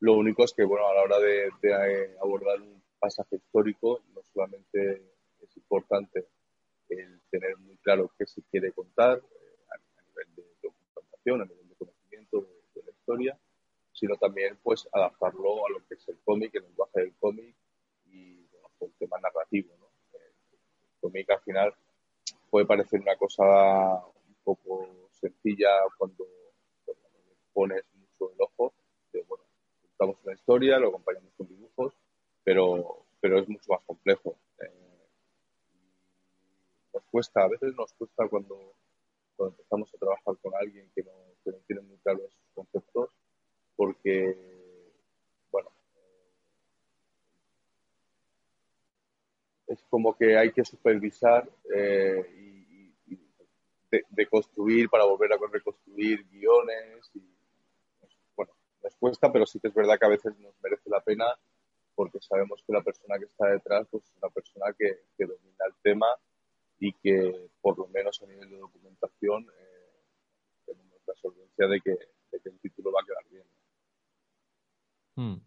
Lo 0.00 0.14
único 0.14 0.44
es 0.44 0.52
que, 0.52 0.64
bueno, 0.64 0.86
a 0.86 0.94
la 0.94 1.02
hora 1.02 1.18
de, 1.20 1.50
de 1.62 2.16
abordar 2.20 2.60
un 2.60 2.82
pasaje 2.98 3.36
histórico, 3.36 4.02
no 4.14 4.22
solamente 4.32 5.02
es 5.40 5.56
importante 5.56 6.26
el 6.88 7.20
tener 7.30 7.56
muy 7.58 7.76
claro 7.78 8.10
qué 8.18 8.26
se 8.26 8.42
quiere 8.42 8.72
contar 8.72 9.18
eh, 9.18 9.56
a, 9.70 10.02
nivel 10.02 10.34
de 10.36 10.44
documentación, 10.62 11.42
a 11.42 11.44
nivel 11.44 11.68
de 11.68 11.74
conocimiento 11.76 12.40
de, 12.74 12.82
la 12.82 12.90
historia, 12.90 13.38
sino 13.92 14.16
también 14.16 14.58
pues 14.62 14.88
adaptarlo 14.92 15.66
a 15.66 15.70
lo 15.70 15.86
que 15.86 15.94
es 15.94 16.08
el 16.08 16.18
cómic, 16.24 16.54
el 16.54 16.62
lenguaje 16.62 17.00
del 17.00 17.14
cómic 17.16 17.54
y 18.06 18.46
bueno, 18.46 18.68
el 18.80 18.92
tema 18.94 19.18
narrativo. 19.20 19.74
El 20.12 21.00
cómic 21.00 21.30
al 21.30 21.40
final 21.40 21.74
puede 22.50 22.66
parecer 22.66 23.00
una 23.00 23.16
cosa 23.16 23.42
un 23.44 24.36
poco 24.42 25.08
sencilla 25.10 25.68
cuando, 25.98 26.26
pones 27.52 27.84
mucho 27.94 28.32
el 28.32 28.40
ojo, 28.40 28.74
de 29.12 29.22
bueno, 29.22 29.44
contamos 29.80 30.16
una 30.24 30.34
historia, 30.34 30.78
lo 30.78 30.88
acompañamos 30.88 31.32
con 31.36 31.46
dibujos, 31.46 31.94
pero, 32.42 33.06
pero 33.20 33.38
es 33.38 33.48
mucho 33.48 33.72
más 33.72 33.80
complejo 33.86 34.36
nos 36.94 37.04
cuesta, 37.10 37.42
a 37.42 37.48
veces 37.48 37.74
nos 37.74 37.92
cuesta 37.94 38.28
cuando, 38.28 38.56
empezamos 39.38 39.92
a 39.92 39.98
trabajar 39.98 40.36
con 40.40 40.52
alguien 40.54 40.90
que 40.94 41.02
no, 41.02 41.10
tiene 41.66 41.82
muy 41.82 41.98
claro 41.98 42.20
esos 42.20 42.48
conceptos, 42.54 43.10
porque, 43.76 44.36
bueno, 45.50 45.70
es 49.66 49.82
como 49.90 50.16
que 50.16 50.38
hay 50.38 50.52
que 50.52 50.64
supervisar 50.64 51.50
eh, 51.74 52.24
y, 53.08 53.18
de, 53.90 54.26
construir 54.26 54.88
para 54.88 55.04
volver 55.04 55.32
a 55.32 55.36
reconstruir 55.50 56.24
guiones 56.30 57.10
y, 57.14 57.22
bueno, 58.36 58.52
nos 58.82 58.94
cuesta, 58.96 59.32
pero 59.32 59.46
sí 59.46 59.58
que 59.60 59.68
es 59.68 59.74
verdad 59.74 59.98
que 59.98 60.06
a 60.06 60.10
veces 60.10 60.36
nos 60.38 60.54
merece 60.62 60.88
la 60.90 61.00
pena 61.00 61.26
porque 61.94 62.20
sabemos 62.20 62.62
que 62.66 62.72
la 62.72 62.82
persona 62.82 63.18
que 63.18 63.26
está 63.26 63.46
detrás 63.48 63.86
pues, 63.88 64.04
es 64.04 64.16
una 64.16 64.30
persona 64.30 64.66
que, 64.76 65.02
que 65.16 65.26
domina 65.26 65.64
el 65.66 65.74
tema 65.82 66.06
y 66.84 66.92
que 66.92 67.48
por 67.62 67.78
lo 67.78 67.88
menos 67.88 68.20
a 68.22 68.26
nivel 68.26 68.50
de 68.50 68.58
documentación 68.58 69.46
eh, 69.58 70.02
tenemos 70.66 71.00
la 71.06 71.14
solvencia 71.14 71.66
de 71.66 71.80
que, 71.80 71.96
el 72.44 72.60
título 72.60 72.92
va 72.92 73.00
a 73.00 73.06
quedar 73.06 73.24
bien. 73.30 73.46
Hmm. 75.16 75.40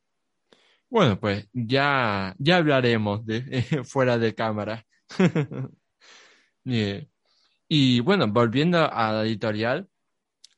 Bueno, 0.90 1.20
pues 1.20 1.48
ya, 1.54 2.34
ya 2.40 2.58
hablaremos 2.58 3.22
fuera 3.84 4.18
de 4.18 4.34
cámara. 4.34 4.86
Y 7.70 8.00
bueno, 8.02 8.28
volviendo 8.28 8.78
a 8.80 9.12
la 9.12 9.24
editorial, 9.24 9.90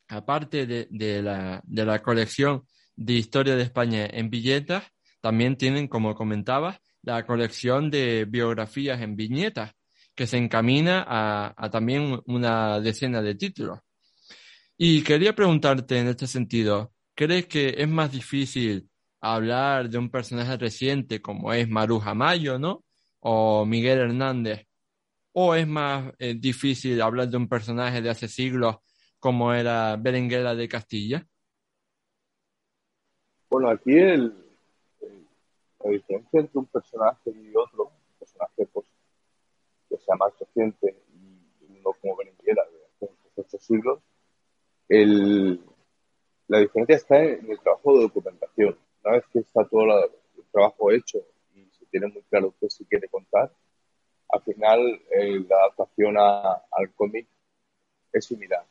aparte 0.07 0.65
de, 0.65 0.87
de, 0.89 1.21
la, 1.21 1.61
de 1.65 1.85
la 1.85 2.01
colección 2.01 2.65
de 2.95 3.13
historia 3.13 3.55
de 3.55 3.63
España 3.63 4.07
en 4.11 4.29
billetas, 4.29 4.83
también 5.21 5.55
tienen, 5.55 5.87
como 5.87 6.15
comentabas, 6.15 6.79
la 7.01 7.25
colección 7.25 7.91
de 7.91 8.25
biografías 8.25 9.01
en 9.01 9.15
viñetas, 9.15 9.73
que 10.19 10.27
se 10.27 10.35
encamina 10.35 11.05
a, 11.07 11.69
también 11.71 12.21
una 12.25 12.81
decena 12.81 13.21
de 13.21 13.35
títulos. 13.35 13.79
Y 14.77 15.01
quería 15.01 15.33
preguntarte 15.33 15.97
en 15.97 16.07
este 16.09 16.27
sentido, 16.27 16.91
¿crees 17.15 17.47
que 17.47 17.75
es 17.77 17.87
más 17.87 18.11
difícil 18.11 18.89
hablar 19.21 19.89
de 19.89 19.97
un 19.97 20.09
personaje 20.09 20.57
reciente 20.57 21.21
como 21.21 21.53
es 21.53 21.69
Maruja 21.69 22.13
Mayo, 22.15 22.59
¿no? 22.59 22.83
O 23.21 23.65
Miguel 23.65 23.99
Hernández, 23.99 24.67
o 25.31 25.55
es 25.55 25.65
más 25.65 26.11
eh, 26.19 26.35
difícil 26.37 27.01
hablar 27.01 27.29
de 27.29 27.37
un 27.37 27.47
personaje 27.47 28.01
de 28.01 28.09
hace 28.09 28.27
siglos 28.27 28.75
como 29.19 29.53
era 29.53 29.95
Berenguera 29.95 30.53
de 30.53 30.67
Castilla? 30.67 31.25
Bueno, 33.49 33.69
aquí 33.69 33.93
la 33.93 34.31
diferencia 35.89 36.41
entre 36.41 36.59
un 36.59 36.65
personaje 36.65 37.29
y 37.29 37.55
otro, 37.55 37.85
un 37.85 38.19
personaje 38.19 38.67
pues, 38.73 38.85
sea 39.99 40.15
más 40.15 40.37
reciente 40.39 41.03
y 41.13 41.79
no 41.81 41.93
como 42.01 42.15
Berenguera 42.17 42.63
de 42.71 43.07
hace 43.07 43.15
ocho 43.35 43.57
siglos, 43.59 43.99
el, 44.87 45.61
la 46.47 46.59
diferencia 46.59 46.95
está 46.95 47.23
en 47.23 47.49
el 47.49 47.59
trabajo 47.59 47.95
de 47.95 48.01
documentación. 48.03 48.77
Una 49.03 49.13
vez 49.13 49.23
que 49.31 49.39
está 49.39 49.63
todo 49.65 49.83
el 49.83 50.43
trabajo 50.51 50.91
hecho 50.91 51.19
y 51.53 51.65
se 51.71 51.85
tiene 51.85 52.07
muy 52.07 52.21
claro 52.23 52.53
qué 52.59 52.69
se 52.69 52.85
quiere 52.85 53.07
contar, 53.07 53.51
al 54.29 54.41
final 54.41 55.01
eh, 55.11 55.39
la 55.47 55.57
adaptación 55.57 56.17
al 56.17 56.93
cómic 56.95 57.27
es 58.11 58.25
similar. 58.25 58.65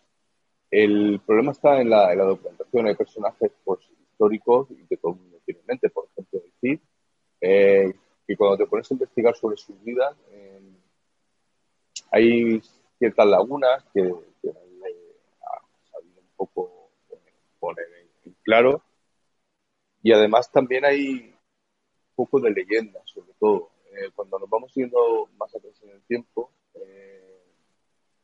El 0.71 1.21
problema 1.25 1.53
está 1.53 1.81
en 1.81 1.91
la, 1.91 2.15
documentación. 2.15 2.87
Hay 2.87 2.95
personajes 2.95 3.53
pues, 3.65 3.81
históricos 3.91 4.69
y 4.71 4.87
que 4.87 4.97
todo 4.97 5.13
el 5.13 5.21
mundo 5.21 5.39
tiene 5.45 5.61
en 5.61 5.67
mente, 5.67 5.89
por 5.89 6.07
ejemplo, 6.07 6.41
decir 6.41 6.81
eh, 7.41 7.95
que 8.27 8.37
cuando 8.37 8.59
te 8.59 8.67
pones 8.67 8.91
a 8.91 8.95
investigar 8.95 9.35
sobre 9.35 9.57
sus 9.57 9.83
vidas, 9.83 10.15
hay 12.11 12.61
ciertas 12.99 13.27
lagunas 13.27 13.85
que, 13.93 14.03
que 14.43 14.51
ha 14.51 15.99
un 16.01 16.31
poco 16.37 16.91
poner 17.59 17.87
en, 18.25 18.35
claro. 18.43 18.83
Y 20.03 20.13
además 20.13 20.51
también 20.51 20.85
hay 20.85 21.35
un 22.11 22.15
poco 22.15 22.41
de 22.41 22.51
leyenda, 22.51 23.01
sobre 23.05 23.33
todo. 23.39 23.71
Eh, 23.93 24.11
cuando 24.15 24.39
nos 24.39 24.49
vamos 24.49 24.73
yendo 24.75 25.29
más 25.37 25.55
atrás 25.55 25.75
en 25.83 25.91
el 25.91 26.03
tiempo, 26.03 26.53
eh, 26.75 27.43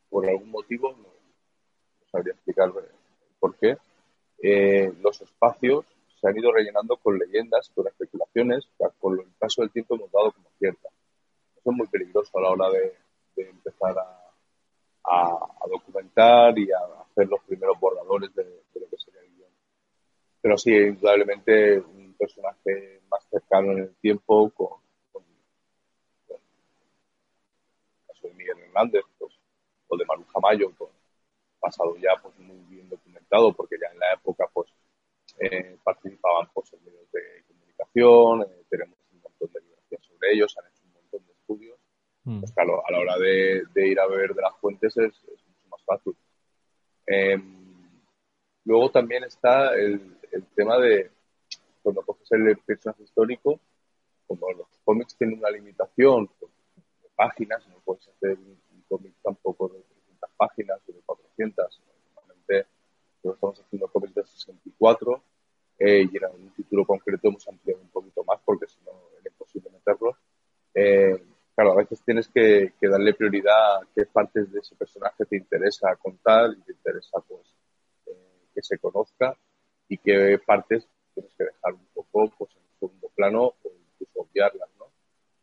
por 0.09 0.27
algún 0.27 0.51
motivo, 0.51 0.91
no, 0.93 1.09
sabría 2.11 2.33
explicar 2.33 2.71
por 3.39 3.55
qué, 3.57 3.77
eh, 4.41 4.93
los 5.01 5.21
espacios 5.21 5.85
se 6.19 6.27
han 6.27 6.37
ido 6.37 6.51
rellenando 6.51 6.97
con 6.97 7.17
leyendas, 7.17 7.69
con 7.75 7.87
especulaciones, 7.87 8.67
que 8.77 8.85
con 8.99 9.19
el 9.19 9.27
paso 9.37 9.61
del 9.61 9.71
tiempo 9.71 9.95
hemos 9.95 10.11
dado 10.11 10.31
como 10.31 10.49
ciertas. 10.57 10.93
Eso 11.57 11.71
es 11.71 11.77
muy 11.77 11.87
peligroso 11.87 12.37
a 12.37 12.41
la 12.41 12.49
hora 12.49 12.69
de, 12.69 12.93
de 13.35 13.49
empezar 13.49 13.95
a, 13.97 14.21
documentar 15.69 16.57
y 16.57 16.71
a 16.71 16.79
hacer 17.01 17.27
los 17.27 17.41
primeros 17.43 17.79
borradores 17.79 18.33
de, 18.35 18.43
lo 18.75 18.87
que 18.89 18.97
sería 18.97 19.21
el 19.21 19.35
guion. 19.35 19.49
Pero 20.41 20.57
sí, 20.57 20.71
indudablemente 20.71 21.79
un 21.79 22.13
personaje 22.17 23.01
más 23.09 23.27
cercano 23.29 23.71
en 23.71 23.79
el 23.79 23.95
tiempo 23.95 24.49
con, 24.51 24.79
con, 25.11 25.23
de 28.21 28.33
Miguel 28.33 28.59
Hernández 28.59 29.03
pues, 29.17 29.33
o 29.87 29.97
de 29.97 30.05
Manu 30.05 30.25
Mayo, 30.41 30.71
pues, 30.77 30.91
pasado 31.59 31.95
ya 31.97 32.11
pues, 32.21 32.37
muy 32.39 32.57
bien 32.69 32.87
documentado 32.89 33.53
porque 33.53 33.77
ya 33.81 33.87
en 33.91 33.99
la 33.99 34.13
época 34.13 34.47
pues 34.53 34.69
eh, 35.39 35.77
participaban 35.83 36.47
pues, 36.53 36.71
en 36.73 36.85
medios 36.85 37.11
de 37.11 37.43
comunicación, 37.47 38.43
eh, 38.43 38.63
tenemos 38.69 38.97
un 39.11 39.21
montón 39.21 39.51
de 39.51 39.59
evidencia 39.59 39.99
sobre 40.01 40.33
ellos, 40.33 40.55
han 40.57 40.67
hecho 40.67 40.83
un 40.85 40.93
montón 40.93 41.25
de 41.25 41.33
estudios 41.33 41.79
Mm. 42.25 42.39
Pues 42.39 42.51
claro, 42.53 42.83
a 42.85 42.91
la 42.91 42.99
hora 42.99 43.17
de, 43.17 43.87
ir 43.87 43.99
a 43.99 44.07
beber 44.07 44.33
de 44.33 44.41
las 44.41 44.55
fuentes 44.57 44.97
es, 44.97 45.13
mucho 45.23 45.67
más 45.69 45.83
fácil. 45.85 46.15
Em, 47.05 48.01
luego 48.65 48.89
también 48.91 49.23
está 49.23 49.75
el, 49.75 50.17
tema 50.55 50.77
de 50.79 51.11
cuando 51.81 52.01
coges 52.01 52.29
el 52.31 52.57
personaje 52.57 53.03
histórico, 53.03 53.59
como 54.27 54.51
los 54.51 54.67
cómics 54.83 55.15
tienen 55.15 55.39
una 55.39 55.51
limitación 55.51 56.27
pues, 56.39 56.51
de 57.03 57.09
páginas, 57.15 57.65
no 57.69 57.75
puedes 57.85 58.07
hacer 58.07 58.37
un, 58.37 58.59
cómic 58.87 59.13
tampoco 59.23 59.67
de 59.69 59.81
300 59.81 60.29
páginas 60.37 60.79
o 60.87 60.91
de 60.91 61.01
400. 61.05 61.81
Normalmente 62.15 62.67
estamos 63.23 63.59
haciendo 63.59 63.87
cómics 63.87 64.15
de 64.15 64.25
64 64.25 65.23
eh, 65.79 66.07
y 66.11 66.17
en 66.17 66.25
un 66.25 66.53
título 66.53 66.85
concreto 66.85 67.27
hemos 67.27 67.47
ampliado 67.47 67.81
un 67.81 67.89
poquito 67.89 68.23
más 68.23 68.39
porque 68.45 68.67
si 68.67 68.79
no 68.83 68.91
era 69.19 69.29
imposible 69.29 69.69
meterlo. 69.71 70.17
Eh, 70.73 71.19
claro, 71.55 71.71
a 71.71 71.75
veces 71.75 72.01
tienes 72.03 72.27
que, 72.27 72.73
darle 72.81 73.13
prioridad 73.13 73.77
a 73.77 73.87
qué 73.95 74.05
partes 74.05 74.51
de 74.51 74.59
ese 74.59 74.75
personaje 74.75 75.25
te 75.25 75.37
interesa 75.37 75.95
contar 75.95 76.51
y 76.51 76.61
te 76.61 76.73
interesa 76.73 77.19
pues 77.27 77.47
eh, 78.07 78.47
que 78.53 78.61
se 78.61 78.77
conozca 78.77 79.35
y 79.87 79.97
qué 79.97 80.39
partes 80.45 80.87
tienes 81.13 81.33
que 81.37 81.45
dejar 81.45 81.73
un 81.73 81.87
poco 81.93 82.31
pues, 82.37 82.51
en 82.55 82.79
segundo 82.79 83.09
plano 83.15 83.43
o 83.63 83.71
incluso 83.93 84.19
obviarlas, 84.19 84.69
¿no? 84.77 84.85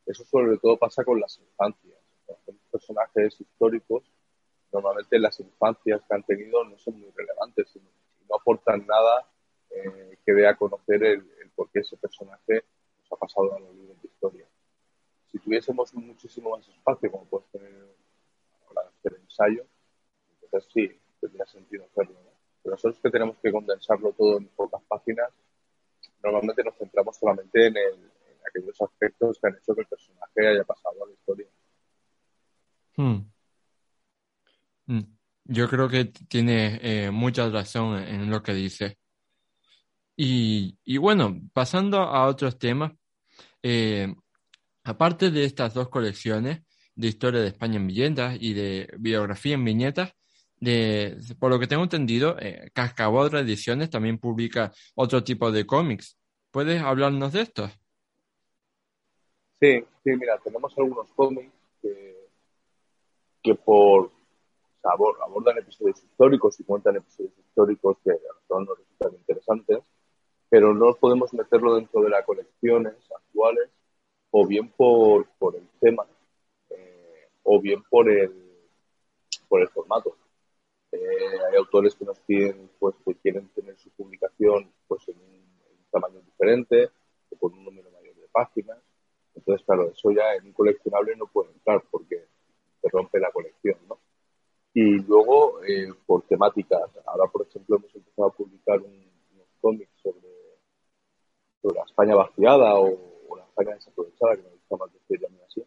Eso 0.07 0.25
sobre 0.25 0.59
todo 0.59 0.77
pasa 0.77 1.05
con 1.05 1.19
las 1.19 1.39
infancias. 1.39 1.99
Con 2.45 2.57
personajes 2.71 3.41
históricos, 3.41 4.05
normalmente 4.73 5.19
las 5.19 5.39
infancias 5.41 6.03
que 6.09 6.15
han 6.15 6.23
tenido 6.23 6.65
no 6.65 6.79
son 6.79 6.99
muy 6.99 7.11
relevantes 7.15 7.75
y 7.77 7.81
no 8.29 8.37
aportan 8.37 8.87
nada 8.87 9.27
eh, 9.71 10.17
que 10.25 10.33
dé 10.33 10.47
a 10.47 10.57
conocer 10.57 11.03
el, 11.05 11.25
por 11.55 11.71
qué 11.71 11.81
ese 11.81 11.97
personaje 11.97 12.65
nos 12.99 13.13
ha 13.13 13.17
pasado 13.17 13.55
a 13.55 13.61
los 13.61 13.77
de 13.77 14.09
historia. 14.09 14.47
Si 15.33 15.39
tuviésemos 15.39 15.95
muchísimo 15.95 16.51
más 16.51 16.69
espacio, 16.69 17.11
como 17.11 17.25
puedes 17.25 17.49
tener 17.51 17.73
para 18.75 18.89
hacer 18.89 19.19
ensayo, 19.19 19.67
entonces 20.43 20.71
sí, 20.73 21.01
tendría 21.21 21.47
sentido 21.47 21.85
hacerlo. 21.85 22.15
Pero 22.63 22.75
nosotros 22.75 23.01
que 23.03 23.11
tenemos 23.11 23.39
que 23.39 23.51
condensarlo 23.51 24.13
todo 24.13 24.37
en 24.37 24.47
pocas 24.49 24.83
páginas, 24.87 25.33
normalmente 26.23 26.63
nos 26.63 26.77
centramos 26.77 27.17
solamente 27.17 27.67
en, 27.67 27.75
aquellos 28.47 28.81
aspectos 28.83 29.39
que 29.41 29.49
han 29.49 29.57
hecho 29.57 29.75
que 29.75 29.83
el 29.83 29.87
personaje 29.87 30.49
haya 30.49 30.65
pasado 30.65 31.05
a 31.05 31.07
la 31.07 31.13
historia. 31.13 31.47
Hmm. 32.97 33.21
Hmm. 34.87 35.17
Yo 35.45 35.69
creo 35.69 35.89
que 35.89 36.07
tiene 36.29 36.79
eh, 36.83 37.11
mucha 37.11 37.49
razón 37.49 37.99
en 37.99 38.31
lo 38.31 38.43
que 38.43 38.53
dice. 38.53 38.99
Y, 40.17 40.77
y 40.85 40.99
bueno, 40.99 41.41
pasando 41.55 41.99
a 41.99 42.27
otros 42.27 42.59
temas, 42.59 42.93
eh, 43.63 44.13
aparte 44.85 45.31
de 45.31 45.45
estas 45.45 45.75
dos 45.75 45.89
colecciones 45.89 46.63
de 46.95 47.09
historia 47.09 47.41
de 47.41 47.49
España 47.49 47.77
en 47.77 47.87
viñetas 47.87 48.37
y 48.41 48.55
de 48.55 48.89
biografía 48.99 49.55
en 49.55 49.65
viñetas, 49.65 50.15
de, 50.61 51.17
por 51.39 51.51
lo 51.51 51.59
que 51.59 51.67
tengo 51.67 51.83
entendido, 51.83 52.37
eh, 52.39 52.71
Cascabodra 52.73 53.41
Ediciones 53.41 53.91
también 53.91 54.19
publica 54.19 54.73
otro 54.95 55.25
tipo 55.25 55.51
de 55.51 55.67
cómics. 55.67 56.19
¿Puedes 56.51 56.81
hablarnos 56.81 57.33
de 57.33 57.41
esto? 57.41 57.69
Sí, 59.61 59.85
sí, 60.05 60.11
mira, 60.17 60.39
tenemos 60.39 60.77
algunos 60.77 61.11
cómics 61.15 61.53
que, 63.43 63.55
por 63.65 64.11
abordan 64.85 65.59
episodios 65.59 66.03
históricos 66.03 66.59
y 66.61 66.65
cuentan 66.65 66.97
episodios 66.97 67.33
históricos 67.39 67.97
que 68.05 68.11
a 68.11 68.61
nos 68.61 68.79
resultan 68.79 69.15
interesantes 69.15 69.79
pero 70.53 70.75
no 70.75 70.95
podemos 71.01 71.33
meterlo 71.33 71.77
dentro 71.77 72.03
de 72.03 72.11
las 72.11 72.27
colecciones 72.27 72.93
actuales, 73.11 73.71
o 74.33 74.47
bien 74.47 74.71
por, 74.71 75.27
por 75.39 75.55
el 75.57 75.69
tema, 75.79 76.07
eh, 76.71 77.29
o 77.45 77.61
bien 77.61 77.83
por 77.89 78.11
el, 78.11 78.33
por 79.47 79.61
el 79.61 79.69
formato. 79.69 80.17
Eh, 80.91 80.99
hay 81.49 81.57
autores 81.57 81.95
que 81.95 82.05
nos 82.07 82.19
piden 82.21 82.71
pues, 82.79 82.95
que 83.05 83.15
quieren 83.17 83.49
tener 83.49 83.77
su 83.79 83.91
publicación 83.91 84.73
pues, 84.89 85.07
en 85.09 85.17
un, 85.21 85.43
tamaño 85.91 86.21
diferente, 86.23 86.89
o 87.31 87.37
con 87.37 87.53
un 87.53 87.65
número 87.65 87.91
mayor 87.91 88.15
de 88.15 88.27
páginas. 88.33 88.79
Entonces, 89.35 89.65
claro, 89.67 89.91
eso 89.91 90.11
ya 90.11 90.35
en 90.35 90.47
un 90.47 90.53
coleccionable 90.55 91.15
no 91.17 91.27
puede 91.27 91.51
entrar 91.51 91.83
porque 91.91 92.25
se 92.81 92.89
rompe 92.89 93.21
la 93.21 93.31
colección, 93.31 93.77
¿no? 93.87 93.99
Y 94.73 95.01
luego, 95.01 95.63
eh, 95.63 95.93
por 96.07 96.23
temáticas. 96.23 96.91
Ahora, 97.05 97.31
por 97.31 97.47
ejemplo, 97.47 97.77
hemos 97.77 97.95
empezado 97.95 98.29
a 98.29 98.33
publicar 98.33 98.81
unos 98.81 99.49
cómics 99.61 99.93
sobre 100.03 100.29
la 101.63 101.83
España 101.85 102.15
vaciada 102.15 102.81
o, 102.81 103.12
España 103.63 103.77
desaprovechada, 103.77 104.37
que 104.37 104.43
me 104.43 104.51
gusta 104.51 104.77
más 104.77 104.93
decirlo 104.93 105.29
así, 105.47 105.65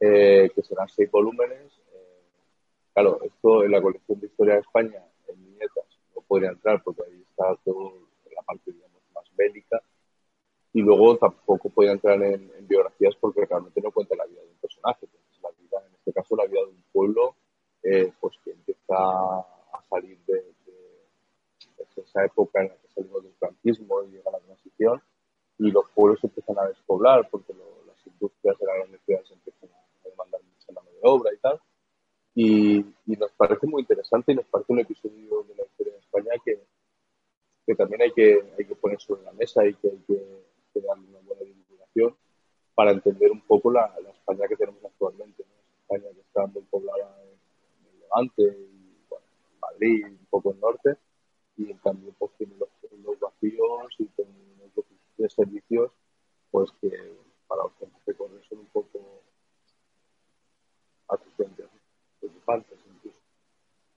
eh, 0.00 0.50
que 0.54 0.62
serán 0.62 0.88
seis 0.88 1.10
volúmenes. 1.10 1.72
Eh, 1.92 2.22
claro, 2.92 3.20
esto 3.22 3.64
en 3.64 3.72
la 3.72 3.82
colección 3.82 4.20
de 4.20 4.26
historia 4.26 4.54
de 4.54 4.60
España, 4.60 5.04
en 5.28 5.44
viñetas, 5.44 5.86
no 6.14 6.22
podría 6.22 6.50
entrar 6.50 6.82
porque 6.82 7.02
ahí 7.06 7.22
está 7.28 7.54
todo 7.64 7.92
la 8.34 8.42
parte, 8.42 8.72
digamos, 8.72 9.02
más 9.14 9.24
bélica. 9.36 9.80
Y 10.72 10.82
luego 10.82 11.16
tampoco 11.16 11.70
podría 11.70 11.92
entrar 11.92 12.22
en, 12.22 12.50
biografías 12.68 13.14
porque 13.16 13.44
realmente 13.46 13.80
no 13.80 13.90
cuenta 13.90 14.14
la 14.16 14.26
vida 14.26 14.42
de 14.42 14.50
un 14.50 14.58
personaje. 14.58 15.08
la 15.42 15.50
vida, 15.50 15.82
en 15.86 15.94
este 15.94 16.12
caso, 16.12 16.36
la 16.36 16.46
vida 16.46 16.60
de 16.60 16.66
un 16.66 16.84
pueblo, 16.92 17.36
eh, 17.82 18.12
pues 18.20 18.36
que 18.44 18.50
empieza 18.50 18.94
a 18.94 19.84
salir 19.88 20.18
de, 20.26 20.34
de 20.34 22.02
esa 22.02 22.24
época 22.24 22.60
en 22.60 22.68
la 22.68 22.76
que 22.76 22.88
salimos 22.88 23.22
del 23.22 23.34
franquismo 23.34 24.02
y 24.02 24.08
llega 24.08 24.30
la 24.30 24.40
transición 24.40 25.02
y 25.58 25.70
los 25.70 25.84
pueblos 25.90 26.22
empiezan 26.22 26.58
a 26.58 26.68
despoblar 26.68 27.28
porque 27.30 27.52
las 27.52 28.06
industrias 28.06 28.58
de 28.58 28.66
las 28.66 28.76
grandes 28.76 29.00
ciudades 29.04 29.30
empiezan 29.30 29.70
a 29.70 30.08
demandar 30.08 30.40
mucha 30.42 30.72
mano 30.72 30.88
de 30.90 30.98
obra 31.02 31.34
y 31.34 31.38
tal. 31.38 31.60
Y, 32.34 32.84
nos 33.18 33.32
parece 33.32 33.66
muy 33.66 33.82
interesante 33.82 34.30
y 34.30 34.36
nos 34.36 34.46
parece 34.46 34.72
un 34.72 34.78
episodio 34.78 35.42
de 35.48 35.56
la 35.56 35.64
historia 35.64 35.94
de 35.94 35.98
España 35.98 36.30
que, 36.44 36.62
que 37.66 37.74
también 37.74 38.02
hay 38.02 38.12
que, 38.12 38.44
hay 38.56 38.64
que 38.64 38.76
poner 38.76 39.00
sobre 39.00 39.22
la 39.22 39.32
mesa 39.32 39.66
y 39.66 39.74
que 39.74 39.88
hay 39.88 39.98
que, 40.06 40.48
darle 40.86 41.08
una 41.08 41.18
buena 41.26 41.42
divulgación 41.42 42.14
para 42.76 42.92
entender 42.92 43.32
un 43.32 43.40
poco 43.40 43.72
la, 43.72 43.92
España 44.14 44.46
que 44.46 44.56
tenemos 44.56 44.84
actualmente. 44.84 45.44
España 45.80 46.04
que 46.14 46.20
está 46.20 46.46
muy 46.46 46.62
poblada 46.70 47.20
en, 47.24 47.86
el 47.88 48.00
Levante 48.00 48.42
y 48.42 49.04
bueno, 49.08 49.24
en 49.52 49.60
Madrid, 49.60 50.06
un 50.06 50.26
poco 50.30 50.52
en 50.52 50.60
norte, 50.60 50.96
y 51.56 51.70
en 51.72 51.78
cambio 51.78 52.14
pues 52.16 52.30
tiene 52.38 52.54
los, 52.56 52.68
los 53.02 53.18
vacíos 53.18 53.96
y 53.98 54.04
tiene 54.04 54.47
de 55.18 55.28
servicios, 55.28 55.90
pues 56.50 56.70
que 56.80 56.90
para 57.46 57.64
los 57.64 57.72
que 58.04 58.14
corren 58.14 58.42
son 58.48 58.58
un 58.58 58.66
poco 58.66 59.00
asistentes, 61.08 61.66
preocupantes 62.20 62.78
incluso. 62.86 63.18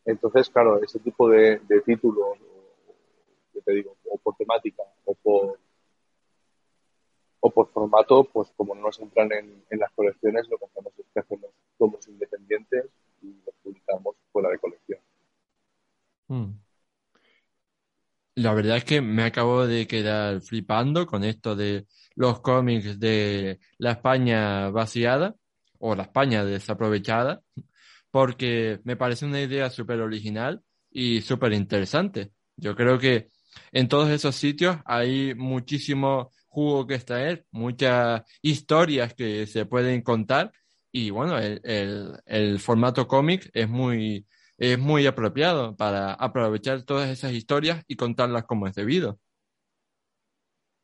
Entonces, 0.06 0.50
claro, 0.50 0.82
ese 0.82 1.00
tipo 1.00 1.30
de, 1.30 1.60
de 1.60 1.82
títulos, 1.82 2.38
o, 2.38 3.62
te 3.64 3.74
digo, 3.74 3.96
o 4.10 4.18
por 4.18 4.36
temática 4.36 4.84
o 5.06 5.14
por 5.14 5.60
o 7.44 7.50
por 7.50 7.68
formato, 7.70 8.24
pues 8.24 8.52
como 8.56 8.76
no 8.76 8.82
nos 8.82 9.00
entran 9.00 9.32
en, 9.32 9.80
las 9.80 9.92
colecciones, 9.94 10.48
lo 10.48 10.60
que 10.60 10.66
hacemos 10.66 10.94
es 11.00 11.06
que 11.12 11.20
hacemos 11.20 11.50
tomos 11.78 12.08
independientes 12.08 12.86
y 13.24 13.34
los 13.44 13.56
publicamos 13.64 14.16
fuera 14.32 14.50
de 14.50 14.60
colección. 14.60 15.00
Hmm. 16.28 16.52
La 18.36 18.54
verdad 18.54 18.78
es 18.78 18.86
que 18.86 19.02
me 19.02 19.24
acabo 19.24 19.68
de 19.68 19.88
quedar 19.88 20.42
flipando 20.42 21.06
con 21.06 21.24
esto 21.24 21.56
de 21.56 21.86
los 22.16 22.40
cómics 22.42 23.00
de 23.00 23.60
la 23.78 23.92
España 23.92 24.70
vaciada 24.70 25.36
o 25.80 25.96
la 25.96 26.04
España 26.04 26.46
desaprovechada, 26.46 27.42
porque 28.10 28.80
me 28.84 28.96
parece 28.96 29.26
una 29.26 29.42
idea 29.42 29.70
súper 29.70 30.00
original 30.00 30.62
y 30.90 31.22
súper 31.22 31.54
interesante. 31.54 32.32
Yo 32.56 32.76
creo 32.76 32.98
que 33.00 33.30
en 33.74 33.88
todos 33.90 34.10
esos 34.10 34.36
sitios 34.36 34.78
hay 34.86 35.36
muchísimo 35.36 36.32
jugo 36.48 36.88
que 36.88 36.96
extraer, 36.96 37.46
muchas 37.52 38.24
historias 38.42 39.14
que 39.14 39.46
se 39.46 39.66
pueden 39.66 40.02
contar 40.02 40.52
y 40.92 41.10
bueno, 41.10 41.38
el, 41.38 41.62
el, 41.64 42.14
el 42.26 42.60
formato 42.60 43.08
cómic 43.08 43.50
es 43.54 43.68
muy 43.70 44.26
es 44.62 44.78
muy 44.78 45.08
apropiado 45.08 45.76
para 45.76 46.14
aprovechar 46.14 46.84
todas 46.84 47.10
esas 47.10 47.32
historias 47.32 47.84
y 47.88 47.96
contarlas 47.96 48.46
como 48.46 48.68
es 48.68 48.76
debido. 48.76 49.18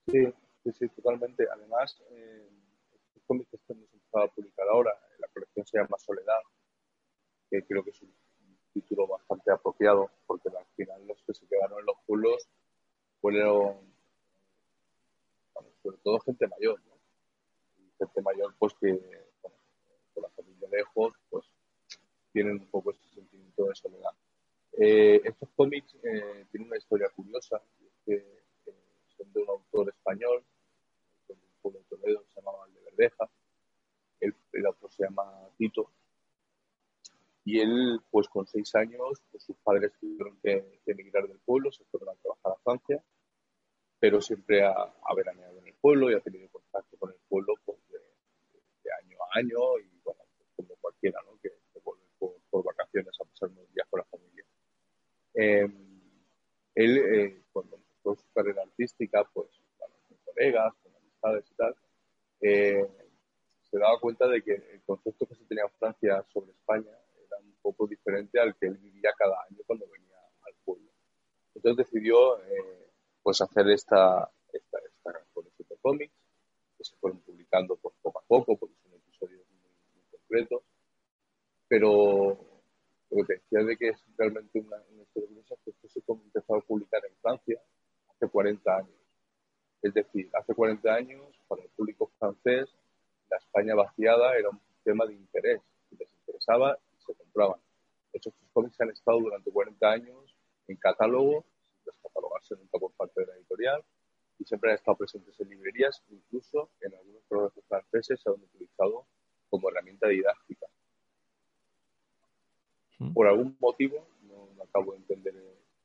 Sí, 0.08 0.26
sí, 0.63 0.72
sí 0.74 0.90
totalmente. 0.90 1.46
Además, 1.54 2.02
eh, 2.10 2.50
el 3.16 3.22
cómic 3.28 3.48
que 3.52 3.58
estamos 3.58 3.84
empezando 3.94 4.26
a 4.26 4.34
publicar 4.34 4.68
ahora, 4.70 5.00
la 5.20 5.28
colección 5.28 5.68
se 5.68 5.78
llama 5.78 5.96
Soledad, 6.00 6.42
que 7.52 7.63
creo 7.68 7.84
que 7.84 7.92
es 7.92 8.02
un 8.02 8.12
título 8.74 9.06
bastante 9.06 9.52
apropiado, 9.52 10.10
porque 10.26 10.50
al 10.50 10.66
final 10.76 11.06
los 11.06 11.22
que 11.22 11.36
se 11.36 11.48
quedaron 11.48 11.80
en 11.80 11.86
los 11.86 11.98
pueblos 12.08 12.50
fueron, 13.22 13.94
sobre 15.84 15.98
todo 15.98 16.20
gente 16.22 16.48
mayor, 16.48 16.82
¿no? 16.88 16.98
gente 18.00 18.22
mayor, 18.24 18.56
pues 18.58 18.74
que 18.82 19.00
con 19.42 20.24
la 20.24 20.30
familia 20.30 20.68
lejos, 20.72 21.13
pues 21.30 21.46
tienen 22.38 22.60
un 22.60 22.67
poco 22.67 22.91
ese 22.91 23.15
sentimiento 23.15 23.65
de 23.65 23.73
soledad. 23.73 24.12
Eh, 24.73 25.21
estos 25.23 25.50
cómics 25.56 25.95
eh, 26.04 26.45
tienen 26.52 26.67
una 26.67 26.78
historia 26.78 27.10
curiosa, 27.10 27.60
que 28.06 28.13
eh, 28.13 28.73
son 29.17 29.34
de 29.34 29.41
un 29.41 29.50
autor 29.50 29.89
español, 29.89 30.43
de 31.28 31.34
un 31.34 31.39
pueblo 31.63 31.80
de 31.80 31.86
Toledo. 31.86 32.23
El, 34.19 34.36
el 34.54 34.67
otro 34.67 34.88
se 34.88 35.04
llama 35.04 35.50
Tito. 35.58 35.89
Y 37.43 37.60
él, 37.60 38.02
pues 38.12 38.28
con 38.28 38.45
seis 38.45 38.76
años, 38.76 39.19
pues 39.32 39.43
sus 39.43 39.58
padres 39.58 39.93
tuvieron 40.00 40.38
que, 40.43 40.80
emigrar 40.86 41.28
del 41.28 41.39
pueblo, 41.39 41.71
se 41.71 41.86
fueron 41.86 42.10
a 42.10 42.21
trabajar 42.21 42.52
a 42.52 42.63
Francia, 42.63 43.04
pero 44.00 44.21
siempre 44.21 44.63
ha, 44.63 44.73
ha 44.73 45.15
veraneado 45.15 45.58
en 45.58 45.69
el 45.69 45.76
pueblo 45.76 46.12
y 46.12 46.13
ha 46.13 46.19
tenido 46.19 46.50
contacto 46.50 46.97
con 46.97 47.10
el 47.10 47.19
pueblo 47.28 47.56
pues, 47.65 47.80
de, 47.89 48.91
año 49.04 49.17
a 49.23 49.39
año 49.39 49.80
y 49.80 49.89
bueno, 50.04 50.21
pues, 50.38 50.50
como 50.56 50.76
cualquiera, 50.82 51.19
¿no? 51.26 51.37
Por, 52.63 52.76
vacaciones 52.76 53.13
a 53.20 53.26
pasar 53.26 53.50
unos 53.50 53.74
días 53.74 53.88
con 53.89 54.00
la 54.00 54.06
familia. 54.06 54.46
Em, 55.34 56.02
él, 56.76 56.98
eh, 56.98 57.43
cuando 57.52 57.76
empezó 57.76 58.15
su 58.15 58.32
carrera 58.34 58.63
artística, 58.63 59.24
pues 59.34 59.50
con 59.78 60.17
colegas, 60.26 60.74
con 60.82 60.96
amistades 60.96 61.46
y 61.52 61.56
tal, 61.56 61.76
eh, 62.41 62.88
se 63.70 63.78
daba 63.78 64.00
cuenta 64.00 64.28
de 64.28 64.41
que 64.41 64.54
el 64.54 64.82
concepto 64.86 65.26
que 65.26 65.36
se 65.36 65.46
tenía 65.46 65.63
en 65.63 65.72
Francia 65.72 66.26
sobre 66.32 66.52
España 66.52 66.91
era 67.26 67.38
un 67.39 67.56
poco 67.62 67.88
diferente 67.88 68.39
al 68.39 68.56
que 68.56 68.67
él 68.67 68.78
vivía 68.78 69.12
cada 69.17 69.36
año 69.50 69.60
cuando 69.65 69.88
venía 69.88 70.17
al 70.46 70.54
pueblo. 70.63 70.89
Entonces 71.56 71.86
decidió 71.86 72.41
eh, 72.43 72.91
pues 73.22 73.41
hacer 73.41 73.67
esta, 73.70 74.32
esta, 74.54 74.80
esta 74.80 75.26
colección 75.34 75.67
de 75.70 75.78
cómics 75.78 76.13
que 76.78 76.84
se 76.84 76.96
fueron 76.98 77.20
publicando 77.22 77.76
pues, 77.76 77.96
poco 78.02 78.20
a 78.20 78.24
poco 78.28 78.58
porque 78.58 78.76
son 78.84 78.93
episodios 78.93 79.41
muy, 79.50 80.04
concretos. 80.12 80.63
Pero 81.67 82.47
lo 83.10 83.26
que 83.26 83.34
decía 83.34 83.63
de 83.63 83.78
que 83.78 83.89
es 83.89 84.04
realmente 84.17 84.60
una, 84.60 84.78
historia 85.02 85.28
curiosa 85.28 85.56
es 85.56 85.62
que 85.63 85.88
esto 85.88 85.88
se 85.88 86.00
empezó 86.12 86.56
a 86.56 86.62
publicar 86.62 87.02
en 87.06 87.15
Francia 87.17 87.62
hace 88.10 88.28
40 88.28 88.76
años. 88.76 88.96
Es 89.82 89.93
decir, 89.93 90.30
hace 90.34 90.54
40 90.54 90.93
años, 90.93 91.39
para 91.48 91.63
el 91.63 91.70
público 91.70 92.12
francés, 92.20 92.70
la 93.30 93.38
España 93.38 93.76
vaciada 93.76 94.38
era 94.38 94.50
un 94.50 94.60
tema 94.84 95.06
de 95.06 95.13
interés. 95.13 95.62
Les 95.91 96.12
interesaba 96.20 96.78
y 96.98 97.02
se 97.02 97.13
compraban. 97.15 97.60
De 98.12 98.17
hecho, 98.17 98.30
estos 98.30 98.50
cómics 98.52 98.82
han 98.82 98.89
estado 98.89 99.20
durante 99.20 99.52
40 99.52 99.89
años 99.89 100.36
en 100.67 100.78
catálogo, 100.78 101.46
sin 101.72 101.86
descatalogarse 101.86 102.56
nunca 102.56 102.80
por 102.80 102.91
parte 102.93 103.22
de 103.22 103.28
la 103.28 103.36
editorial, 103.36 103.84
y 104.39 104.46
siempre 104.46 104.72
han 104.72 104.78
estado 104.78 104.98
presentes 104.98 105.39
en 105.39 105.50
librerías, 105.50 106.04
incluso 106.10 106.72
en 106.82 106.93
algunos 106.96 107.24
programas 107.28 107.54
franceses 107.67 108.22
se 108.22 108.30
han 108.30 108.36
utilizado 108.36 109.08
como 109.50 109.70
herramienta 109.70 110.08
didáctica. 110.08 110.67
Por 113.14 113.28
algún 113.28 113.56
motivo, 113.60 114.08
no, 114.24 114.64
acabo 114.64 114.94
de 114.94 114.98
entender 114.98 115.36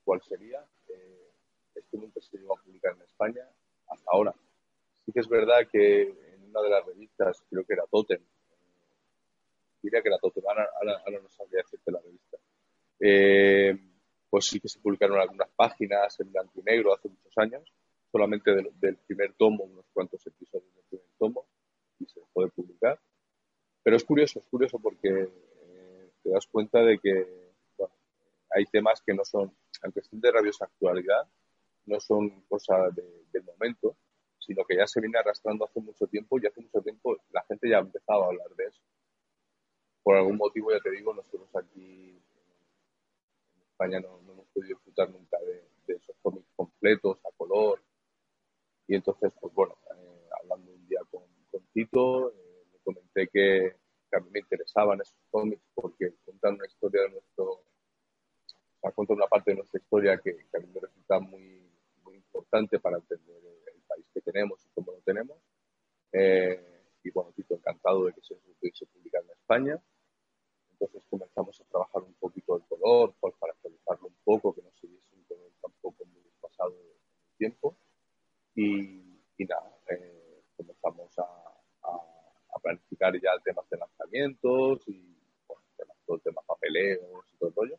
cuál 0.04 0.22
sería, 0.22 0.64
eh, 0.88 1.30
esto 1.74 1.98
nunca 1.98 2.20
se 2.20 2.38
llegó 2.38 2.56
a 2.56 2.62
publicar 2.62 2.94
en 2.96 3.02
España 3.02 3.46
hasta 3.88 4.10
ahora. 4.10 4.34
Sí 5.04 5.12
que 5.12 5.20
es 5.20 5.28
verdad 5.28 5.68
que 5.70 6.02
en 6.02 6.44
una 6.48 6.62
de 6.62 6.70
las 6.70 6.86
revistas, 6.86 7.44
creo 7.50 7.64
que 7.64 7.74
era 7.74 7.84
Totem, 7.90 8.20
diría 9.82 10.00
que 10.00 10.08
era 10.08 10.18
Totem, 10.18 10.44
ahora, 10.46 11.20
no 11.20 11.28
sabría 11.28 11.62
decirte 11.62 11.90
la 11.92 12.00
revista, 12.00 12.38
eh, 13.00 13.78
pues 14.30 14.46
sí 14.46 14.60
que 14.60 14.68
se 14.68 14.80
publicaron 14.80 15.18
algunas 15.18 15.50
páginas 15.50 16.18
en 16.20 16.32
blanco 16.32 16.52
y 16.56 16.62
negro 16.62 16.94
hace 16.94 17.08
muchos 17.08 17.36
años, 17.36 17.70
solamente 18.10 18.50
del, 18.54 18.96
primer 19.06 19.34
tomo, 19.34 19.64
unos 19.64 19.86
cuantos 19.92 20.26
episodios 20.26 20.74
del 20.74 20.84
primer 20.84 21.06
tomo, 21.18 21.46
y 21.98 22.06
se 22.06 22.20
puede 22.32 22.48
publicar. 22.48 22.98
Pero 23.82 23.96
es 23.96 24.04
curioso, 24.04 24.38
es 24.38 24.46
curioso 24.46 24.78
porque 24.78 25.28
te 26.22 26.30
das 26.30 26.46
cuenta 26.46 26.80
de 26.80 26.98
que 26.98 27.52
hay 28.54 28.64
temas 28.66 29.02
que 29.04 29.14
no 29.14 29.24
son, 29.24 29.54
aunque 29.82 30.00
estén 30.00 30.20
de 30.20 30.30
rabiosa 30.30 30.66
actualidad, 30.66 31.26
no 31.86 31.98
son 32.00 32.42
cosas 32.42 32.94
del 32.94 33.44
momento, 33.44 33.96
sino 34.38 34.64
que 34.64 34.76
ya 34.76 34.86
se 34.86 35.00
viene 35.00 35.18
arrastrando 35.18 35.64
hace 35.64 35.80
mucho 35.80 36.06
tiempo 36.06 36.38
y 36.38 36.46
hace 36.46 36.60
mucho 36.60 36.80
tiempo 36.82 37.16
la 37.30 37.42
gente 37.44 37.68
ya 37.68 37.78
ha 37.78 37.80
empezado 37.80 38.24
a 38.24 38.26
hablar 38.26 38.48
de 38.56 38.64
eso. 38.64 38.82
Por 40.02 40.16
algún 40.16 40.36
motivo, 40.36 40.72
ya 40.72 40.80
te 40.80 40.90
digo, 40.90 41.14
nosotros 41.14 41.48
aquí 41.54 42.20
en 43.54 43.62
España 43.62 44.00
no, 44.00 44.18
hemos 44.18 44.46
podido 44.48 44.76
disfrutar 44.76 45.10
nunca 45.10 45.38
de, 45.38 45.94
esos 45.94 46.16
cómics 46.22 46.48
completos, 46.56 47.18
a 47.24 47.36
color. 47.36 47.80
Y 48.88 48.96
entonces, 48.96 49.32
pues 49.40 49.54
bueno, 49.54 49.76
eh, 49.94 50.28
hablando 50.42 50.72
un 50.72 50.88
día 50.88 51.00
con, 51.10 51.22
Tito, 51.72 52.30
eh, 52.30 52.80
comenté 52.82 53.28
que, 53.28 53.76
a 54.16 54.20
mí 54.20 54.28
me 54.30 54.40
interesaban 54.40 55.00
esos 55.00 55.18
cómics 55.30 55.62
porque 55.74 56.14
cuentan 56.24 56.54
una 56.54 56.66
historia 56.66 57.02
de 57.02 57.10
nuestro, 57.10 57.44
o 57.44 57.64
sea, 58.80 58.92
cuentan 58.92 59.16
una 59.16 59.26
parte 59.26 59.52
de 59.52 59.56
nuestra 59.58 59.80
historia 59.80 60.18
que, 60.18 60.30
a 60.52 60.58
mí 60.58 60.66
me 60.72 60.80
resulta 60.80 61.20
muy, 61.20 61.70
muy 62.04 62.16
importante 62.16 62.78
para 62.78 62.96
entender 62.98 63.42
que 64.12 64.20
tenemos 64.20 64.64
y 64.64 64.68
cómo 64.74 64.92
lo 64.92 64.98
tenemos. 65.00 65.38
Eh, 66.12 66.82
y 67.04 67.10
bueno, 67.10 67.32
Tito 67.32 67.54
encantado 67.54 68.04
de 68.04 68.12
que 68.12 68.22
se 68.22 68.34
pudiese 68.34 68.86
publicar 68.86 69.22
en 69.24 69.30
España. 69.30 69.82
Entonces 70.72 71.04
comenzamos 71.08 71.60
a 71.60 71.64
trabajar 71.64 72.02
un 72.02 72.14
poquito 72.14 72.56
el 72.56 72.62
color, 72.64 73.14
pues, 73.20 73.34
para 73.38 73.52
actualizarlo 73.52 74.08
un 74.08 74.16
poco, 74.24 74.54
que 74.54 74.62
no 74.62 74.70
se 74.72 74.86
viese 74.86 75.14
un 75.14 75.24
color 75.24 75.50
tampoco 75.60 76.04
muy 76.06 76.22
pasado 76.40 76.70
el 76.70 77.36
tiempo. 77.38 77.76
Y, 78.54 79.20
nada, 79.38 79.76
eh, 79.88 80.42
comenzamos 80.56 81.18
a, 81.18 81.51
planificar 82.62 83.12
ya 83.20 83.32
el 83.36 83.42
tema 83.42 83.62
de 83.70 83.76
lanzamientos 83.76 84.88
y 84.88 85.16
bueno, 85.46 85.94
todo 86.06 86.16
el 86.16 86.22
tema 86.22 86.40
papeleos 86.46 87.26
y 87.32 87.36
todo 87.36 87.48
el 87.50 87.54
rollo. 87.54 87.78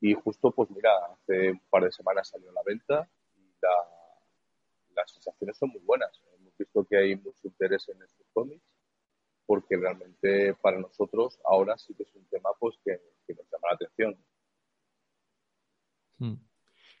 Y 0.00 0.14
justo, 0.14 0.50
pues 0.52 0.70
mira, 0.70 0.90
hace 1.12 1.50
un 1.50 1.60
par 1.70 1.84
de 1.84 1.92
semanas 1.92 2.28
salió 2.28 2.50
a 2.50 2.54
la 2.54 2.62
venta 2.64 3.08
y 3.36 3.54
la, 3.60 3.70
las 4.94 5.10
sensaciones 5.10 5.56
son 5.56 5.70
muy 5.70 5.80
buenas. 5.80 6.22
Hemos 6.38 6.56
visto 6.56 6.84
que 6.84 6.96
hay 6.96 7.16
mucho 7.16 7.40
interés 7.44 7.88
en 7.88 8.02
estos 8.02 8.26
cómics 8.32 8.76
porque 9.46 9.76
realmente 9.76 10.54
para 10.54 10.78
nosotros 10.78 11.38
ahora 11.44 11.78
sí 11.78 11.94
que 11.94 12.02
es 12.02 12.14
un 12.14 12.26
tema 12.26 12.50
pues 12.58 12.76
que, 12.84 13.00
nos 13.28 13.46
llama 13.50 13.68
la 13.70 13.74
atención. 13.74 14.24
Hmm. 16.18 16.34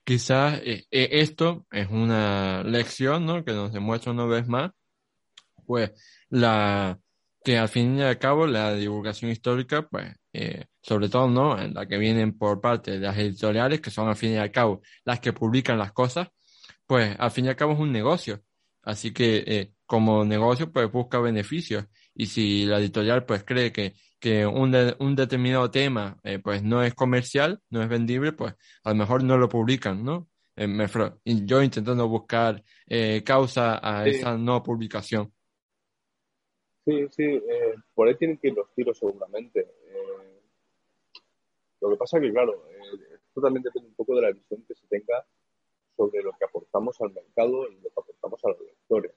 Quizás 0.04 0.60
eh, 0.62 0.86
eh, 0.90 1.08
esto 1.12 1.66
es 1.72 1.90
una 1.90 2.62
lección 2.62 3.26
¿no? 3.26 3.44
que 3.44 3.52
nos 3.52 3.72
demuestra 3.72 4.12
una 4.12 4.26
vez 4.26 4.46
más 4.46 4.70
pues 5.66 5.92
la 6.30 6.98
que 7.44 7.58
al 7.58 7.68
fin 7.68 7.98
y 7.98 8.02
al 8.02 8.18
cabo 8.18 8.46
la 8.46 8.74
divulgación 8.74 9.30
histórica 9.30 9.86
pues 9.88 10.14
eh, 10.32 10.64
sobre 10.82 11.08
todo 11.08 11.28
no 11.28 11.60
en 11.60 11.74
la 11.74 11.86
que 11.86 11.98
vienen 11.98 12.36
por 12.36 12.60
parte 12.60 12.92
de 12.92 12.98
las 12.98 13.16
editoriales 13.18 13.80
que 13.80 13.90
son 13.90 14.08
al 14.08 14.16
fin 14.16 14.32
y 14.32 14.36
al 14.36 14.50
cabo 14.50 14.82
las 15.04 15.20
que 15.20 15.32
publican 15.32 15.78
las 15.78 15.92
cosas 15.92 16.28
pues 16.86 17.16
al 17.18 17.30
fin 17.30 17.46
y 17.46 17.48
al 17.48 17.56
cabo 17.56 17.72
es 17.72 17.78
un 17.78 17.92
negocio. 17.92 18.42
Así 18.82 19.12
que 19.12 19.44
eh, 19.46 19.72
como 19.84 20.24
negocio, 20.24 20.72
pues 20.72 20.90
busca 20.90 21.18
beneficios. 21.18 21.84
Y 22.14 22.26
si 22.26 22.64
la 22.64 22.78
editorial 22.78 23.26
pues 23.26 23.44
cree 23.44 23.72
que, 23.72 23.94
que 24.20 24.46
un, 24.46 24.74
un 25.00 25.16
determinado 25.16 25.70
tema 25.70 26.18
eh, 26.22 26.38
pues 26.38 26.62
no 26.62 26.82
es 26.82 26.94
comercial, 26.94 27.60
no 27.70 27.82
es 27.82 27.88
vendible, 27.88 28.32
pues 28.32 28.54
a 28.84 28.90
lo 28.90 28.96
mejor 28.96 29.24
no 29.24 29.36
lo 29.36 29.48
publican, 29.48 30.04
¿no? 30.04 30.28
Eh, 30.54 30.66
me, 30.66 30.86
yo 31.24 31.62
intentando 31.62 32.08
buscar 32.08 32.62
causa 33.24 33.80
a 33.82 34.06
esa 34.06 34.38
no 34.38 34.62
publicación. 34.62 35.32
Sí, 36.86 37.08
sí, 37.10 37.42
por 37.96 38.06
ahí 38.06 38.14
tienen 38.14 38.38
que 38.38 38.46
ir 38.46 38.54
los 38.54 38.72
tiros 38.72 38.96
seguramente. 38.96 39.66
lo 41.80 41.90
que 41.90 41.96
pasa 41.96 42.20
que, 42.20 42.30
claro, 42.30 42.62
esto 43.12 43.40
también 43.40 43.64
depende 43.64 43.88
un 43.88 43.94
poco 43.96 44.14
de 44.14 44.22
la 44.22 44.30
visión 44.30 44.64
que 44.68 44.74
se 44.76 44.86
tenga 44.86 45.26
sobre 45.96 46.22
lo 46.22 46.30
que 46.38 46.44
aportamos 46.44 47.00
al 47.00 47.12
mercado 47.12 47.68
y 47.68 47.74
lo 47.80 47.90
que 47.90 48.00
aportamos 48.00 48.44
a 48.44 48.50
los 48.50 48.60
lectores. 48.60 49.12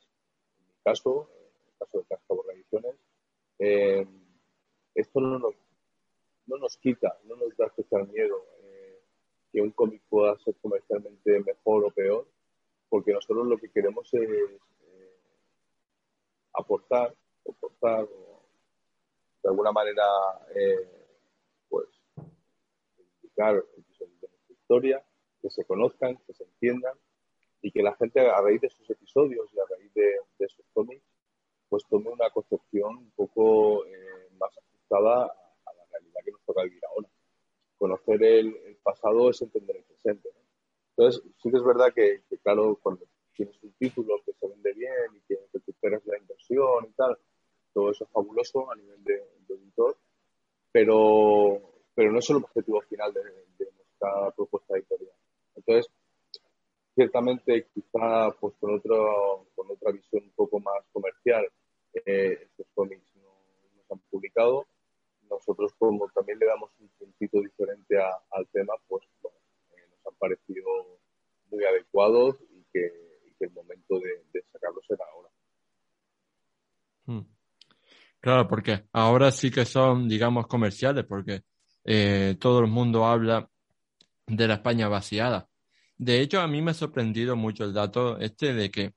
En 0.58 0.68
mi 0.68 0.74
caso, 0.84 1.30
en 1.38 1.68
el 1.68 1.78
caso 1.78 1.98
de 2.00 2.06
Cascabel 2.06 2.56
Ediciones, 2.56 2.96
eh, 3.60 4.08
esto 4.96 5.22
no 5.22 5.38
nos, 5.38 5.54
no 6.48 6.58
nos 6.58 6.76
quita, 6.78 7.20
no 7.26 7.36
nos 7.36 7.56
da 7.56 7.68
especial 7.68 8.08
miedo 8.08 8.46
eh, 8.64 9.00
que 9.52 9.62
un 9.62 9.72
cómic 9.72 10.02
pueda 10.10 10.36
ser 10.40 10.56
comercialmente 10.60 11.40
mejor 11.42 11.86
o 11.86 11.92
peor, 11.92 12.28
porque 12.90 13.14
nosotros 13.14 13.46
lo 13.46 13.60
que 13.60 13.70
queremos 13.70 14.12
es 14.14 14.28
eh, 14.28 14.60
aportar, 17.48 18.02
aportar 18.02 18.40
de 19.44 19.50
alguna 19.50 19.72
manera, 19.72 20.04
pues, 21.70 21.88
indicar 23.22 23.56
el 23.56 23.84
de 24.20 24.28
nuestra 24.28 24.54
historia, 24.54 25.06
que 25.42 25.50
se 25.50 25.66
conozcan, 25.66 26.18
que 26.28 26.34
se 26.34 26.44
entiendan 26.44 26.94
y 27.62 27.72
que 27.72 27.82
la 27.82 27.96
gente 27.96 28.20
a 28.22 28.42
raíz 28.42 28.62
de 28.62 28.68
esos 28.68 28.90
episodios 28.90 29.50
y 29.54 29.60
a 29.60 29.64
raíz 29.70 29.94
de, 29.94 30.20
esos 30.40 30.66
cómics 30.74 31.04
pues 31.68 31.86
tome 31.88 32.10
una 32.10 32.30
concepción 32.32 32.98
un 32.98 33.12
poco 33.12 33.86
eh, 33.86 34.30
más 34.40 34.50
ajustada 34.58 35.26
a 35.26 35.74
la 35.74 35.86
realidad 35.92 36.22
que 36.26 36.32
nos 36.32 36.42
toca 36.44 36.64
vivir 36.64 36.82
ahora. 36.86 37.08
Conocer 37.78 38.24
el, 38.24 38.78
pasado 38.82 39.30
es 39.30 39.40
entender 39.42 39.76
el 39.76 39.84
presente. 39.84 40.30
Entonces, 40.98 41.22
sí 41.38 41.52
que 41.52 41.58
es 41.58 41.64
verdad 41.64 41.94
que, 41.94 42.24
claro, 42.42 42.80
cuando 42.82 43.06
tienes 43.34 43.62
un 43.62 43.72
título 43.74 44.16
que 44.26 44.34
se 44.34 44.48
vende 44.48 44.74
bien 44.74 45.16
y 45.16 45.22
que 45.28 45.38
recuperas 45.54 46.04
la 46.08 46.18
inversión 46.18 46.86
y 46.86 46.94
tal, 46.94 47.20
a 48.72 48.76
nivel 48.76 49.04
de, 49.04 49.24
editor, 49.50 49.98
pero, 50.72 51.62
pero 51.96 52.12
no 52.12 52.20
es 52.20 52.30
el 52.30 52.38
objetivo 52.38 52.82
final 52.82 53.14
de, 53.14 53.22
de 53.58 53.72
nuestra 53.72 54.32
propuesta 54.32 54.76
editorial. 54.76 55.16
Entonces, 55.56 55.92
ciertamente, 57.00 57.68
quizá 57.74 58.32
pues, 58.40 58.54
con, 58.60 58.76
otro, 58.76 59.48
con 59.56 59.72
otra 59.72 59.92
visión 59.92 60.24
un 60.24 60.32
poco 60.32 60.60
más 60.60 60.84
comercial, 60.92 61.48
eh, 61.94 62.40
estos 62.44 62.68
cómics 62.74 63.16
no, 63.16 63.30
se 63.88 63.94
han 63.94 64.00
publicado, 64.10 64.68
nosotros 65.30 65.74
como 65.78 66.10
también 66.10 66.40
le 66.40 66.46
damos 66.46 66.72
un 66.80 66.90
puntito 67.00 67.40
diferente 67.40 67.98
al 68.32 68.48
tema, 68.52 68.74
pues 68.88 69.04
eh, 69.24 69.84
nos 69.90 70.08
han 70.08 70.16
parecido 70.20 71.00
muy 71.52 71.64
adecuados 71.64 72.36
y 72.52 72.64
que, 72.74 73.10
el 73.40 73.52
momento 73.52 73.98
de, 74.02 74.44
sacarlos 74.52 74.84
era 74.90 75.06
ahora. 75.14 75.30
Hmm. 77.06 77.22
Claro, 78.20 78.39
porque 78.50 78.86
ahora 78.94 79.32
sí 79.32 79.52
que 79.52 79.66
son, 79.66 80.08
digamos, 80.10 80.48
comerciales, 80.48 81.06
porque 81.06 81.44
eh, 81.86 82.36
todo 82.40 82.60
el 82.60 82.68
mundo 82.68 83.06
habla 83.06 83.50
de 84.28 84.48
la 84.48 84.56
España 84.56 84.88
vaciada. 84.88 85.48
De 85.98 86.22
hecho, 86.22 86.42
a 86.42 86.48
mí 86.48 86.62
me 86.62 86.72
ha 86.72 86.74
sorprendido 86.74 87.36
mucho 87.36 87.66
el 87.66 87.74
dato 87.74 88.18
este 88.20 88.54
de 88.54 88.72
que 88.72 88.94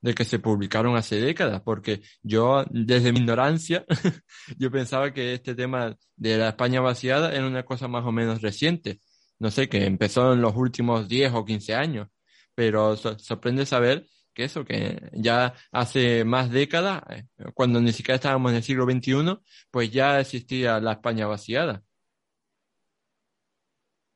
de 0.00 0.14
que 0.14 0.24
se 0.24 0.38
publicaron 0.38 0.96
hace 0.96 1.20
décadas, 1.20 1.62
porque 1.62 2.02
yo, 2.22 2.64
desde 2.70 3.12
mi 3.12 3.20
ignorancia, 3.20 3.84
yo 4.58 4.70
pensaba 4.70 5.12
que 5.12 5.34
este 5.34 5.54
tema 5.54 5.96
de 6.16 6.38
la 6.38 6.50
España 6.50 6.80
vaciada 6.80 7.34
era 7.34 7.46
una 7.46 7.64
cosa 7.64 7.88
más 7.88 8.04
o 8.04 8.12
menos 8.12 8.42
reciente. 8.42 9.00
No 9.38 9.50
sé, 9.50 9.68
que 9.68 9.84
empezó 9.84 10.32
en 10.32 10.40
los 10.42 10.54
últimos 10.56 11.08
10 11.08 11.32
o 11.34 11.44
15 11.44 11.74
años, 11.74 12.08
pero 12.54 12.96
sorprende 12.96 13.66
saber 13.66 14.06
que 14.32 14.44
eso, 14.44 14.64
que 14.64 15.10
ya 15.12 15.54
hace 15.72 16.24
más 16.24 16.50
décadas, 16.50 17.02
eh, 17.10 17.24
cuando 17.54 17.80
ni 17.80 17.92
siquiera 17.92 18.16
estábamos 18.16 18.50
en 18.50 18.56
el 18.56 18.62
siglo 18.62 18.84
XXI, 18.84 19.40
pues 19.70 19.90
ya 19.90 20.20
existía 20.20 20.80
la 20.80 20.92
España 20.92 21.26
vaciada. 21.26 21.82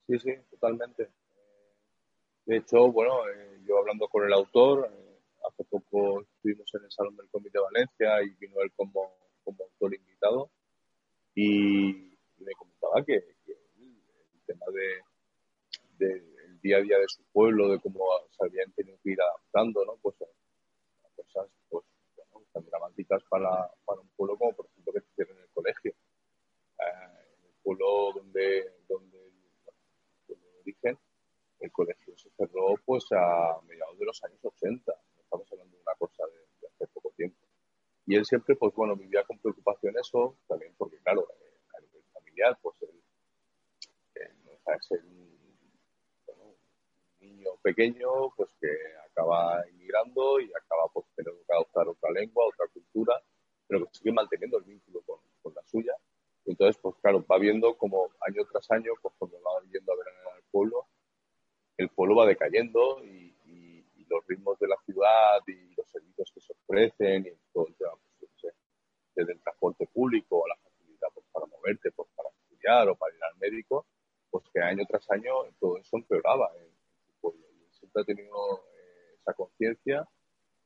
Sí, 0.07 0.19
sí, 0.19 0.31
totalmente. 0.51 1.09
De 2.45 2.57
hecho, 2.57 2.91
bueno, 2.91 3.29
eh, 3.29 3.61
yo 3.67 3.79
hablando 3.79 4.09
con 4.09 4.25
el 4.25 4.33
autor, 4.33 4.91
hace 5.47 5.65
poco 5.65 6.23
estuvimos 6.23 6.75
en 6.75 6.85
el 6.85 6.91
Salón 6.91 7.17
del 7.17 7.29
Comité 7.29 7.59
de 7.59 7.65
Valencia 7.65 8.23
y 8.23 8.31
vino 8.41 8.61
él 8.63 8.73
como, 8.75 9.13
como 9.45 9.65
autor 9.65 9.95
invitado 9.95 10.51
y 11.35 12.17
me 12.39 12.53
comentaba 12.53 13.05
que, 13.05 13.15
el, 13.15 14.43
tema 14.47 14.67
de, 14.73 16.07
del 16.07 16.61
día 16.63 16.79
a 16.79 16.81
día 16.81 16.99
de 16.99 17.09
su 17.09 17.23
pueblo, 17.33 17.69
de 17.69 17.79
cómo 17.81 18.05
se 18.31 18.47
habían 18.47 18.73
tenido 18.73 18.97
que 19.03 19.11
ir 19.11 19.21
adaptando, 19.21 19.85
¿no? 19.85 19.97
Pues 20.01 20.17
a 20.23 21.17
cosas 21.17 21.51
pues, 21.69 21.85
dramáticas 22.99 23.23
para, 23.29 23.71
para, 23.85 24.01
un 24.01 24.09
pueblo 24.17 24.37
como 24.37 24.53
por 24.55 24.67
ejemplo 24.67 24.93
que 24.93 25.01
hicieron 25.11 25.37
en 25.37 25.43
el 25.43 25.51
colegio. 25.51 25.93
Eh, 25.93 27.35
en 27.39 27.45
el 27.45 27.55
pueblo 27.63 28.13
donde, 28.15 28.73
donde, 28.89 29.33
donde 30.27 30.49
origen, 30.61 30.99
el 31.61 31.73
colegio 31.73 32.17
se 32.17 32.31
cerró 32.31 32.75
pues 32.85 33.05
a 33.13 33.61
mediados 33.67 33.99
de 33.99 34.05
los 34.05 34.23
años 34.25 34.41
80 34.43 34.93
estamos 35.19 35.47
hablando 35.53 35.77
de 35.77 35.83
una 35.83 35.95
cosa 35.99 36.25
de, 36.27 36.69
hace 36.69 36.87
poco 36.93 37.11
tiempo. 37.17 37.37
Y 38.07 38.17
él 38.17 38.25
siempre, 38.25 38.57
pues 38.57 38.75
bueno, 38.75 38.97
vivía 38.97 39.25
con 39.25 39.39
preocupación 39.39 39.95
eso, 39.99 40.39
también 40.47 40.75
porque, 40.79 40.97
claro, 41.01 41.29
eh, 41.41 41.59
a 41.77 41.81
nivel 41.81 42.03
familiar, 42.15 42.59
pues 42.63 42.81
él, 42.83 43.03
no 44.45 44.53
deja 44.53 44.81
ser 44.81 45.05
un, 45.05 45.29
niño 47.21 47.51
pequeño, 47.63 48.31
pues 48.37 48.49
que 48.61 48.69
acaba 49.11 49.67
inmigrando 49.69 50.41
y 50.41 50.51
acaba 50.55 50.89
pues 50.93 51.07
teniendo 51.15 51.43
que 51.47 51.53
adoptar 51.53 51.89
otra 51.89 52.11
lengua, 52.11 52.47
otra 52.47 52.67
cultura, 52.73 53.21
pero 53.67 53.85
que 53.87 53.95
sigue 53.95 54.13
manteniendo 54.29 54.59
el 54.59 54.65
vínculo 54.65 55.03
con, 55.03 55.19
con 55.43 55.55
la 55.55 55.63
suya. 55.65 55.95
entonces, 56.45 56.81
pues 56.83 56.97
claro, 57.01 57.25
va 57.31 57.39
viendo 57.39 57.77
como 57.77 58.11
año 58.27 58.45
tras 58.51 58.71
año, 58.71 58.93
pues 59.01 59.15
cuando 59.19 59.39
va 59.43 59.63
yendo 59.71 59.93
a 59.93 59.97
ver 59.97 60.07
el 60.37 60.45
pueblo, 60.51 60.87
el 61.77 61.89
pueblo 61.91 62.17
va 62.17 62.27
decayendo 62.27 63.05
y 63.05 63.29
los 64.09 64.27
ritmos 64.27 64.59
de 64.59 64.69
la 64.69 64.77
ciudad 64.85 65.41
y 65.47 65.75
los 65.75 65.89
servicios 65.91 66.31
que 66.33 66.41
se 66.41 66.53
ofrecen 66.53 67.27
y 67.27 67.53
todo 67.53 67.69
el 67.69 67.77
tema, 67.77 67.93
pues, 68.19 68.55
desde 69.15 69.33
el 69.33 69.41
transporte 69.41 69.87
público 69.87 70.45
a 70.45 70.49
la 70.49 70.57
facilidad 70.57 71.09
pues, 71.15 71.27
para 71.33 71.47
moverte, 71.47 71.91
pues, 71.93 72.09
para 72.15 72.29
estudiar 72.31 72.89
o 72.89 72.97
para 72.97 73.15
ir 73.15 73.25
al 73.25 73.37
médico, 73.39 73.87
pues 74.31 74.45
que 74.53 74.61
año 74.61 74.85
tras 74.87 75.11
año 75.11 75.33
todo 75.59 75.79
eso 75.79 75.97
empeoraba 75.97 76.51
en, 76.57 76.71
su 77.07 77.21
pueblo. 77.21 77.47
Y 77.51 77.73
siempre 77.73 78.03
ha 78.03 78.05
tenido 78.05 78.65
eh, 78.75 79.15
esa 79.21 79.33
conciencia 79.35 80.09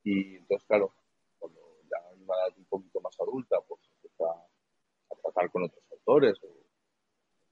y 0.04 0.36
entonces, 0.36 0.66
claro, 0.66 0.92
cuando 1.38 1.60
ya 1.90 2.12
en 2.12 2.22
una 2.22 2.34
edad 2.34 2.58
un 2.58 2.64
poquito 2.66 3.00
más 3.00 3.18
adulta, 3.20 3.56
pues 3.66 3.80
empieza 3.96 4.24
a 4.24 5.14
tratar 5.22 5.50
con 5.50 5.64
otros 5.64 5.84
autores 5.92 6.38
o 6.42 6.48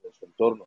de 0.03 0.13
su 0.13 0.25
entorno 0.25 0.67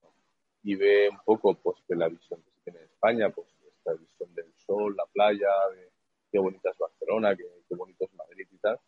y 0.64 0.76
ve 0.76 1.10
un 1.10 1.20
poco 1.26 1.56
pues 1.56 1.78
que 1.88 1.96
la 1.96 2.08
visión 2.08 2.42
que 2.42 2.52
se 2.52 2.60
tiene 2.64 2.80
en 2.80 2.86
España, 2.86 3.30
pues 3.30 3.48
esta 3.84 3.94
visión 3.94 4.34
del 4.34 4.54
sol, 4.58 4.96
la 4.96 5.06
playa, 5.08 5.50
de 5.76 5.92
qué 6.32 6.40
bonita 6.40 6.70
es 6.70 6.78
Barcelona, 6.78 7.36
qué, 7.36 7.46
bonito 7.76 8.06
es 8.06 8.14
Madrid 8.14 8.48
y 8.50 8.58
tal. 8.58 8.80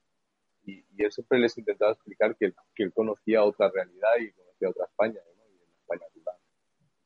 Y, 0.63 0.85
él 0.97 1.11
siempre 1.11 1.34
les 1.45 1.57
intentaba 1.57 1.91
explicar 1.91 2.35
que, 2.35 2.53
que, 2.73 2.83
él 2.83 2.93
conocía 2.93 3.43
otra 3.43 3.69
realidad 3.69 4.11
y 4.19 4.31
conocía 4.31 4.69
otra 4.69 4.85
España, 4.85 5.19
¿no? 5.37 5.43
y 5.47 5.63
en 5.63 5.75
España 5.79 6.05
rural. 6.13 6.35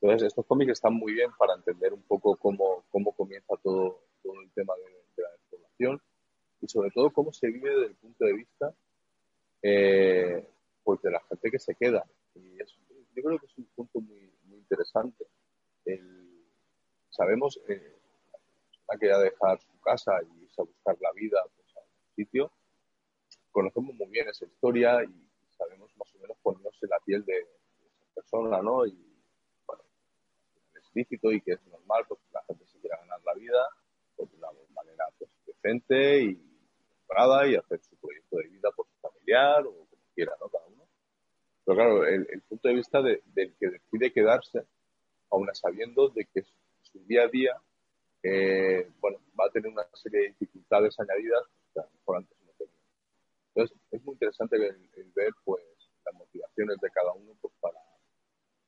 Entonces, 0.00 0.28
estos 0.28 0.46
cómics 0.46 0.72
están 0.72 0.94
muy 0.94 1.12
bien 1.12 1.30
para 1.38 1.54
entender 1.54 1.92
un 1.92 2.02
poco 2.02 2.36
cómo, 2.36 2.84
cómo 2.90 3.12
comienza 3.12 3.54
todo, 3.62 4.02
todo 4.22 4.40
el 4.40 4.50
tema 4.52 4.74
de, 4.76 5.22
la 5.22 5.30
despoblación 5.32 6.02
y 6.62 6.68
sobre 6.68 6.90
todo 6.90 7.10
cómo 7.10 7.32
se 7.32 7.48
vive 7.48 7.70
desde 7.70 7.86
el 7.86 7.96
punto 7.96 8.24
de 8.24 8.32
vista 8.32 8.74
eh, 9.62 10.48
pues 10.82 11.02
de 11.02 11.10
la 11.10 11.20
gente 11.28 11.50
que 11.50 11.58
se 11.58 11.74
queda. 11.74 12.04
Y 12.34 12.56
yo 12.56 13.22
creo 13.22 13.38
que 13.38 13.46
es 13.46 13.58
un 13.58 13.66
punto 13.76 14.00
muy, 14.00 14.32
muy 14.44 14.58
interesante. 14.58 15.26
El, 15.84 16.46
sabemos 17.10 17.60
eh, 17.68 17.98
la 18.88 18.98
que 18.98 19.08
ya 19.08 19.18
dejar 19.18 19.60
su 19.60 19.78
casa 19.80 20.12
y 20.22 20.44
irse 20.44 20.62
a 20.62 20.64
buscar 20.64 20.96
la 21.00 21.12
vida 21.12 21.38
pues, 21.56 21.76
a 21.76 21.80
un 21.80 22.14
sitio, 22.16 22.50
conocemos 23.50 23.94
muy 23.94 24.08
bien 24.08 24.28
esa 24.28 24.44
historia 24.44 25.02
y 25.04 25.30
sabemos 25.50 25.90
más 25.96 26.14
o 26.14 26.18
menos 26.18 26.36
ponernos 26.42 26.74
en 26.82 26.88
la 26.88 26.98
piel 27.00 27.24
de, 27.24 27.38
esa 27.38 28.14
persona, 28.14 28.62
¿no? 28.62 28.86
Y 28.86 28.96
bueno, 29.66 29.82
es 30.74 30.90
lícito 30.94 31.30
y 31.32 31.40
que 31.40 31.52
es 31.52 31.66
normal 31.66 32.04
pues, 32.08 32.20
que 32.20 32.32
la 32.32 32.42
gente 32.44 32.66
se 32.66 32.78
quiera 32.80 32.98
ganar 32.98 33.20
la 33.24 33.34
vida 33.34 33.68
pues, 34.16 34.30
de 34.30 34.36
una 34.36 34.48
manera 34.74 35.04
pues, 35.18 35.30
decente 35.46 36.22
y 36.22 36.40
honrada 37.08 37.48
y 37.48 37.56
hacer 37.56 37.80
su 37.82 37.96
proyecto 37.96 38.36
de 38.36 38.48
vida 38.48 38.70
pues, 38.74 38.88
familiar 39.00 39.66
o 39.66 39.72
como 39.72 40.02
quiera, 40.14 40.32
¿no? 40.40 40.48
Cada 40.48 40.66
uno. 40.66 40.88
Pero 41.64 41.76
claro, 41.76 42.06
el, 42.06 42.42
punto 42.42 42.68
de 42.68 42.74
vista 42.74 43.02
del 43.02 43.54
que 43.58 43.68
decide 43.68 44.12
quedarse, 44.12 44.64
aún 45.30 45.48
sabiendo 45.54 46.08
de 46.08 46.26
que 46.26 46.42
su 46.82 46.98
día 47.06 47.24
a 47.24 47.28
día, 47.28 47.60
eh, 48.22 48.90
bueno, 49.00 49.18
va 49.38 49.46
a 49.46 49.50
tener 49.50 49.70
una 49.70 49.84
serie 49.94 50.20
de 50.20 50.28
dificultades 50.28 50.98
añadidas 50.98 51.44
lo 51.74 51.90
mejor 51.92 52.16
antes. 52.16 52.39
Entonces, 53.54 53.76
es 53.90 54.02
muy 54.04 54.14
interesante 54.14 54.58
ver, 54.58 55.32
pues, 55.44 55.64
las 56.04 56.14
motivaciones 56.14 56.78
de 56.80 56.90
cada 56.90 57.12
uno 57.12 57.36
pues, 57.40 57.54
para, 57.60 57.80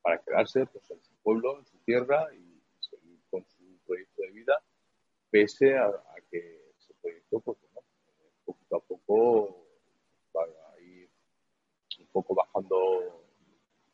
para 0.01 0.21
quedarse 0.21 0.65
pues, 0.67 0.89
en 0.91 1.01
su 1.03 1.13
pueblo, 1.23 1.59
en 1.59 1.65
su 1.65 1.77
tierra 1.79 2.27
y 2.33 2.61
seguir 2.79 3.19
con 3.29 3.45
su 3.45 3.79
proyecto 3.85 4.21
de 4.21 4.31
vida, 4.31 4.63
pese 5.29 5.77
a, 5.77 5.91
que 6.29 6.71
ese 6.77 6.93
proyecto, 7.01 7.39
pues, 7.39 7.57
a 8.71 8.79
poco 8.79 9.67
va 10.35 10.43
a 10.43 10.79
ir 10.81 11.09
un 11.99 12.07
poco 12.07 12.33
bajando 12.33 13.23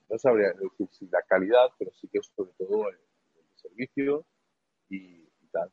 no 0.10 0.18
sabría 0.18 0.54
decir 0.54 0.88
si 0.92 1.08
la 1.08 1.22
calidad, 1.22 1.70
pero 1.78 1.92
sí 1.94 2.08
que 2.08 2.20
sobre 2.22 2.52
todo 2.58 2.90
el, 2.90 2.98
servicio 3.56 4.26
y, 4.90 5.28
tal. 5.52 5.70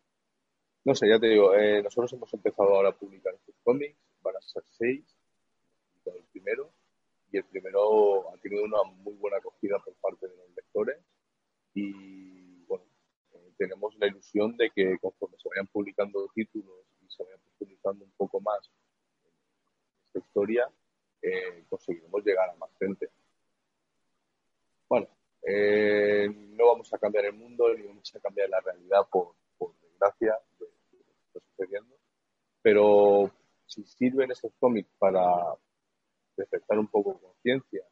No 0.85 0.95
sé, 0.95 1.09
ya 1.09 1.21
te 1.21 1.29
digo, 1.29 1.55
eh, 1.55 1.83
nosotros 1.83 2.13
hemos 2.15 2.35
empezado 2.35 2.75
ahora 2.75 2.89
a 2.89 2.99
publicar 2.99 3.33
estos 3.35 3.55
cómics, 3.63 3.97
van 4.27 4.37
a 4.37 4.41
ser 4.43 4.63
seis, 4.71 5.05
el 6.05 6.25
primero, 6.33 6.71
y 7.31 7.39
el 7.39 7.45
primero 7.45 8.33
ha 8.33 8.37
tenido 8.39 8.65
una 8.65 8.83
muy 8.85 9.15
buena 9.15 9.39
acogida 9.39 9.79
por 9.85 9.95
parte 9.95 10.29
de 10.29 10.37
los 10.37 10.51
lectores. 10.55 10.99
Y 11.75 12.65
bueno, 12.67 12.85
eh, 13.33 13.53
tenemos 13.59 13.95
la 13.97 14.07
ilusión 14.07 14.57
de 14.57 14.71
que 14.71 14.97
conforme 14.99 15.37
se 15.39 15.49
vayan 15.49 15.67
publicando 15.67 16.29
títulos 16.35 16.87
y 17.03 17.11
se 17.11 17.25
vayan 17.25 17.41
profundizando 17.41 18.05
un 18.05 18.13
poco 18.17 18.41
más 18.41 18.59
en 19.25 19.33
esta 20.07 20.19
historia, 20.19 20.71
eh, 21.23 21.65
conseguiremos 21.69 22.25
llegar 22.25 22.51
a 22.51 22.55
más 22.57 22.71
gente. 22.79 23.11
Bueno, 24.89 25.09
eh, 25.43 26.29
no 26.29 26.67
vamos 26.67 26.93
a 26.93 26.99
cambiar 26.99 27.27
el 27.27 27.35
mundo 27.35 27.75
ni 27.75 27.83
vamos 27.83 28.15
a 28.15 28.21
cambiar 28.21 28.49
la 28.49 28.61
realidad 28.61 29.07
por, 29.11 29.35
desgracia 29.83 30.39
de, 30.59 30.67
lo 30.67 31.13
que 31.15 31.23
está 31.27 31.41
sucediendo, 31.41 31.97
pero 32.63 33.31
si 33.67 33.85
sirven 33.85 34.31
estos 34.31 34.53
cómics 34.59 34.91
para 34.99 35.23
despertar 36.37 36.79
un 36.79 36.89
poco 36.89 37.21
conciencia 37.21 37.85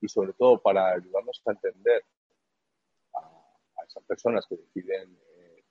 y 0.00 0.08
sobre 0.08 0.32
todo 0.32 0.60
para 0.60 0.92
ayudarnos 0.92 1.42
a 1.46 1.52
entender 1.52 2.04
a, 3.14 3.84
esas 3.86 4.04
personas 4.04 4.46
que 4.48 4.56
deciden 4.56 5.18
eh, 5.36 5.64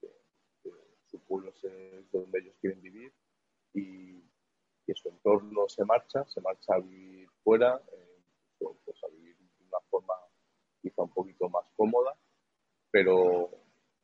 que, 0.00 0.70
su 1.06 1.20
pueblo 1.24 1.50
es 1.50 2.10
donde 2.10 2.38
ellos 2.38 2.54
quieren 2.60 2.80
vivir 2.80 3.12
y 3.74 4.22
que 4.86 4.94
su 4.94 5.08
entorno 5.08 5.68
se 5.68 5.84
marcha, 5.84 6.24
se 6.26 6.40
marcha 6.40 6.74
a 6.74 6.80
vivir 6.80 7.28
fuera, 7.42 7.80
eh, 7.92 8.22
pues 8.58 9.02
a 9.04 9.08
vivir 9.08 9.36
de 9.36 9.64
una 9.64 9.80
forma 9.90 10.14
quizá 10.80 11.02
un 11.02 11.12
poquito 11.12 11.48
más 11.48 11.66
cómoda, 11.76 12.16
pero, 12.90 13.50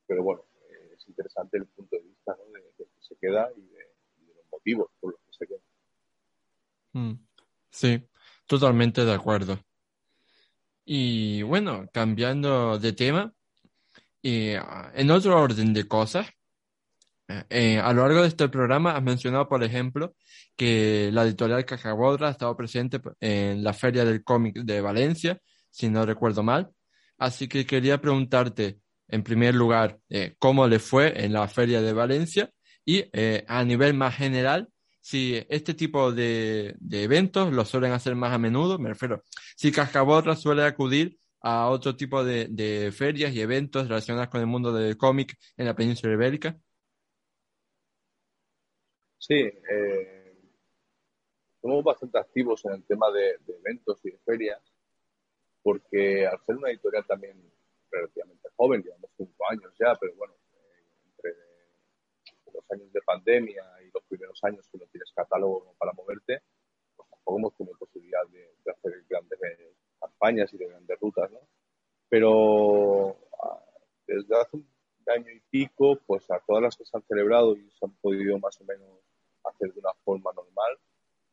pero 0.06 0.22
bueno, 0.22 0.44
eh, 0.70 0.94
es 0.96 1.08
interesante 1.08 1.58
el 1.58 1.66
punto 1.66 1.96
de 1.96 2.02
vista 2.02 2.36
de, 2.36 2.60
de, 2.60 2.72
que 2.76 3.02
se 3.02 3.16
queda 3.16 3.50
y 3.56 3.62
de, 3.62 3.87
motivos 4.50 4.90
por 5.00 5.12
los 5.12 5.20
que 5.20 5.32
se 5.32 5.46
queda. 5.46 5.60
Mm, 6.92 7.14
sí, 7.70 8.08
Totalmente 8.48 9.04
de 9.04 9.12
acuerdo. 9.12 9.60
Y 10.86 11.42
bueno, 11.42 11.86
cambiando 11.92 12.78
de 12.78 12.94
tema, 12.94 13.34
ah, 14.24 14.92
en 14.94 15.10
otro 15.10 15.38
orden 15.38 15.74
de 15.74 15.86
cosas, 15.86 16.26
eh, 17.50 17.78
a 17.78 17.92
lo 17.92 18.02
largo 18.02 18.22
de 18.22 18.28
este 18.28 18.48
programa 18.48 18.96
has 18.96 19.02
mencionado, 19.02 19.46
por 19.48 19.62
ejemplo, 19.62 20.14
que 20.56 21.10
la 21.12 21.24
editorial 21.24 21.66
Cajabodra 21.66 22.28
ha 22.28 22.30
estado 22.30 22.56
presente 22.56 23.00
en 23.20 23.62
la 23.62 23.74
Feria 23.74 24.02
del 24.06 24.24
Cómic 24.24 24.56
de 24.60 24.80
Valencia, 24.80 25.38
si 25.68 25.90
no 25.90 26.06
recuerdo 26.06 26.42
mal. 26.42 26.70
Así 27.18 27.48
que 27.48 27.66
quería 27.66 28.00
preguntarte, 28.00 28.78
en 29.08 29.22
primer 29.22 29.54
lugar, 29.54 29.98
eh, 30.08 30.36
cómo 30.38 30.66
le 30.66 30.78
fue 30.78 31.22
en 31.22 31.34
la 31.34 31.46
Feria 31.48 31.82
de 31.82 31.92
Valencia 31.92 32.50
y 32.88 33.04
eh, 33.12 33.44
a 33.48 33.62
nivel 33.64 33.92
más 33.92 34.16
general, 34.16 34.70
si 34.98 35.44
este 35.50 35.74
tipo 35.74 36.10
de, 36.10 36.74
eventos 36.90 37.52
lo 37.52 37.66
suelen 37.66 37.92
hacer 37.92 38.14
más 38.14 38.32
a 38.32 38.38
menudo, 38.38 38.78
me 38.78 38.88
refiero, 38.88 39.22
si 39.56 39.70
Cajabodra 39.70 40.34
suele 40.34 40.64
acudir 40.64 41.18
a 41.42 41.68
otro 41.68 41.96
tipo 41.96 42.24
de, 42.24 42.46
de 42.48 42.90
ferias 42.90 43.34
y 43.34 43.42
eventos 43.42 43.88
relacionados 43.88 44.30
con 44.30 44.40
el 44.40 44.46
mundo 44.46 44.72
del 44.72 44.96
cómic 44.96 45.36
en 45.58 45.66
la 45.66 45.76
península 45.76 46.14
ibérica. 46.14 46.56
Sí, 49.18 49.34
eh, 49.34 50.34
somos 51.60 51.84
bastante 51.84 52.18
activos 52.18 52.64
en 52.64 52.72
el 52.72 52.84
tema 52.84 53.10
de, 53.10 53.38
eventos 53.48 54.00
y 54.06 54.12
de 54.12 54.18
ferias, 54.20 54.62
porque 55.62 56.26
al 56.26 56.40
ser 56.46 56.56
una 56.56 56.70
editorial 56.70 57.04
también 57.06 57.38
relativamente 57.90 58.48
joven, 58.56 58.82
llevamos 58.82 59.10
cinco 59.14 59.44
años 59.50 59.74
ya, 59.78 59.94
pero 60.00 60.14
bueno, 60.14 60.32
los 60.32 60.47
años 62.70 62.92
de 62.92 63.00
pandemia 63.02 63.64
y 63.82 63.90
los 63.92 64.02
primeros 64.04 64.38
años 64.44 64.68
que 64.70 64.78
no 64.78 64.86
tienes 64.86 65.12
catálogo 65.14 65.74
para 65.78 65.92
moverte, 65.92 66.42
pues 66.96 67.08
tampoco 67.08 67.38
hemos 67.38 67.56
tenido 67.56 67.78
posibilidad 67.78 68.26
de, 68.28 68.48
hacer 68.70 69.04
grandes 69.08 69.38
campañas 69.98 70.52
y 70.52 70.58
de 70.58 70.66
grandes 70.66 71.00
rutas, 71.00 71.30
¿no? 71.30 71.40
Pero 72.08 73.16
ah, 73.42 73.64
desde 74.06 74.36
hace 74.36 74.56
un 74.56 74.68
año 75.06 75.30
y 75.30 75.40
pico, 75.50 75.98
pues 76.06 76.30
a 76.30 76.40
todas 76.40 76.62
las 76.62 76.76
que 76.76 76.84
se 76.84 76.96
han 76.96 77.02
celebrado 77.04 77.56
y 77.56 77.70
se 77.70 77.84
han 77.84 77.92
podido 77.96 78.38
más 78.38 78.60
o 78.60 78.64
menos 78.64 78.88
hacer 79.44 79.72
de 79.72 79.80
una 79.80 79.94
forma 80.04 80.32
normal. 80.32 80.78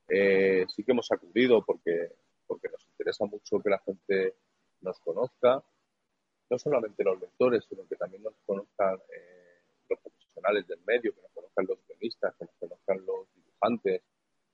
Eh, 0.07 0.65
sí 0.69 0.83
que 0.83 0.91
hemos 0.91 1.11
acudido 1.11 1.63
porque, 1.65 2.11
porque 2.47 2.69
nos 2.69 2.85
interesa 2.87 3.25
mucho 3.25 3.59
que 3.59 3.69
la 3.69 3.79
gente 3.79 4.35
nos 4.81 4.99
conozca, 4.99 5.63
no 6.49 6.59
solamente 6.59 7.03
los 7.03 7.19
lectores, 7.19 7.65
sino 7.67 7.87
que 7.87 7.95
también 7.95 8.23
nos 8.23 8.35
conozcan 8.45 8.95
eh, 9.15 9.61
los 9.89 9.99
profesionales 9.99 10.67
del 10.67 10.79
medio, 10.85 11.13
que 11.13 11.21
nos 11.21 11.31
conozcan 11.31 11.65
los 11.67 11.79
guionistas, 11.87 12.35
que 12.37 12.45
nos 12.45 12.55
conozcan 12.59 13.05
los 13.05 13.33
dibujantes, 13.33 14.01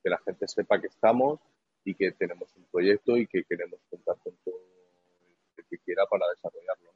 que 0.02 0.10
la 0.10 0.18
gente 0.20 0.41
sepa 0.52 0.80
que 0.80 0.88
estamos 0.88 1.40
y 1.84 1.96
que 1.96 2.12
tenemos 2.12 2.56
un 2.56 2.66
proyecto 2.66 3.18
y 3.18 3.28
que 3.28 3.44
queremos 3.44 3.80
contar 3.90 4.18
con 4.24 4.36
todo 4.44 4.60
el 5.58 5.66
que 5.66 5.80
quiera 5.80 6.06
para 6.06 6.28
desarrollarlo. 6.30 6.94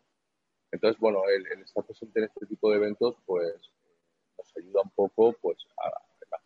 Entonces, 0.72 1.00
bueno, 1.00 1.24
el, 1.30 1.46
estar 1.62 1.86
presente 1.86 2.20
en 2.20 2.26
este 2.26 2.46
tipo 2.46 2.70
de 2.70 2.78
eventos, 2.78 3.16
pues 3.26 3.72
nos 4.38 4.58
ayuda 4.58 4.82
un 4.84 4.92
poco 4.92 5.34
pues, 5.42 5.58
a, 5.78 5.92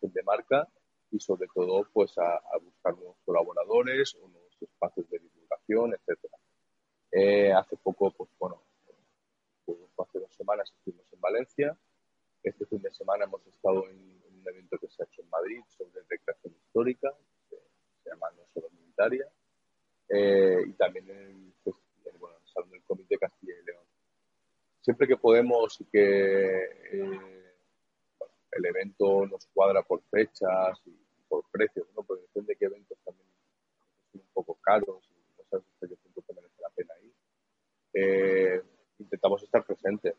de 0.00 0.22
marca 0.22 0.66
y 1.10 1.20
sobre 1.20 1.48
todo 1.54 1.86
pues 1.92 2.16
a, 2.16 2.40
buscar 2.62 2.94
nuevos 2.96 3.16
colaboradores 3.24 4.16
nuevos 4.16 4.56
espacios 4.60 5.10
de 5.10 5.18
divulgación, 5.18 5.94
etcétera. 5.94 6.36
Eh, 7.12 7.52
hace 7.52 7.76
poco, 7.76 8.12
pues 8.12 8.30
bueno, 8.38 8.62
hace 9.98 10.18
dos 10.18 10.34
semanas 10.34 10.72
estuvimos 10.72 11.06
en 11.12 11.20
Valencia. 11.20 11.78
Este 12.42 12.64
fin 12.66 12.80
de 12.80 12.92
semana 12.94 13.24
hemos 13.24 13.46
estado 13.46 13.88
en, 13.88 14.20
un 14.30 14.48
evento 14.48 14.78
que 14.78 14.88
se 14.88 15.02
ha 15.02 15.06
hecho 15.06 15.20
en 15.20 15.28
Madrid 15.28 15.60
histórica, 16.80 17.14
que 17.48 17.56
se 18.02 18.10
llama 18.10 18.28
No 18.36 18.46
Solo 18.54 18.70
Militaria, 18.70 19.26
eh, 20.08 20.62
y 20.66 20.72
también 20.72 21.10
en 21.10 21.18
el, 21.18 22.18
bueno, 22.18 22.36
el 22.38 22.48
Salón 22.52 22.70
del 22.70 22.82
Comité 22.84 23.18
Castilla 23.18 23.54
y 23.60 23.66
León. 23.66 23.84
Siempre 24.80 25.06
que 25.06 25.16
podemos 25.16 25.78
y 25.80 25.84
que 25.84 26.64
eh, 26.92 27.54
el 28.52 28.64
evento 28.64 29.26
nos 29.26 29.46
cuadra 29.52 29.82
por 29.82 30.02
fechas 30.10 30.80
y 30.86 30.96
por 31.28 31.44
precios, 31.50 31.86
¿no? 31.94 32.02
Porque 32.02 32.22
depende 32.22 32.54
de 32.54 32.56
qué 32.56 32.64
eventos 32.64 32.98
también 33.04 33.28
son 34.10 34.22
un 34.22 34.32
poco 34.32 34.54
caros 34.54 35.06
y 35.10 35.36
no 35.36 35.44
sabes 35.50 35.66
hasta 35.66 35.86
qué 35.86 35.96
punto 35.96 36.22
te 36.22 36.34
merece 36.34 36.62
la 36.62 36.70
pena 36.70 36.94
ir. 37.02 37.14
Eh, 37.92 38.62
intentamos 38.98 39.42
estar 39.42 39.64
presentes. 39.64 40.14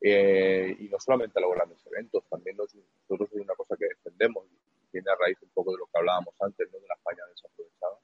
Eh, 0.00 0.76
y 0.78 0.88
no 0.88 1.00
solamente 1.00 1.40
a 1.40 1.42
los 1.42 1.52
grandes 1.54 1.84
eventos, 1.86 2.22
también 2.28 2.56
nosotros 2.56 3.28
es 3.32 3.40
una 3.40 3.54
cosa 3.56 3.76
que 3.76 3.86
defendemos 3.86 4.46
y 4.46 4.68
tiene 4.90 5.10
a 5.10 5.16
raíz 5.16 5.38
un 5.42 5.50
poco 5.50 5.72
de 5.72 5.78
lo 5.78 5.86
que 5.86 5.98
hablábamos 5.98 6.34
antes, 6.40 6.68
¿no? 6.72 6.78
de 6.78 6.86
la 6.86 6.94
España 6.94 7.22
desaprovechada. 7.30 7.98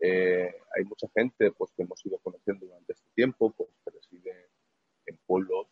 Eh, 0.00 0.54
hay 0.76 0.84
mucha 0.84 1.08
gente 1.14 1.50
pues, 1.52 1.72
que 1.76 1.82
hemos 1.82 2.04
ido 2.04 2.18
conociendo 2.18 2.66
durante 2.66 2.92
este 2.92 3.08
tiempo, 3.14 3.50
pues, 3.50 3.70
que 3.84 3.90
reside 3.90 4.48
en 5.06 5.16
pueblos 5.26 5.66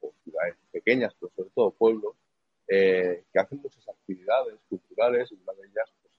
o 0.00 0.12
ciudades 0.24 0.56
pequeñas, 0.72 1.14
pero 1.18 1.32
sobre 1.36 1.50
todo 1.50 1.70
pueblos, 1.72 2.16
eh, 2.68 3.24
que 3.32 3.38
hacen 3.38 3.60
muchas 3.60 3.88
actividades 3.88 4.58
culturales 4.68 5.30
y 5.32 5.34
una 5.34 5.52
de 5.54 5.66
ellas 5.66 5.92
pues, 6.02 6.14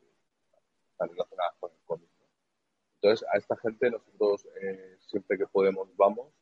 están 0.92 1.10
relacionadas 1.10 1.56
con 1.60 1.72
el 1.72 1.78
cómic. 1.86 2.10
Entonces, 2.96 3.28
a 3.34 3.38
esta 3.38 3.58
gente 3.58 3.90
nosotros 3.90 4.46
eh, 4.62 4.98
siempre 5.08 5.38
que 5.38 5.48
podemos 5.48 5.90
vamos 5.96 6.34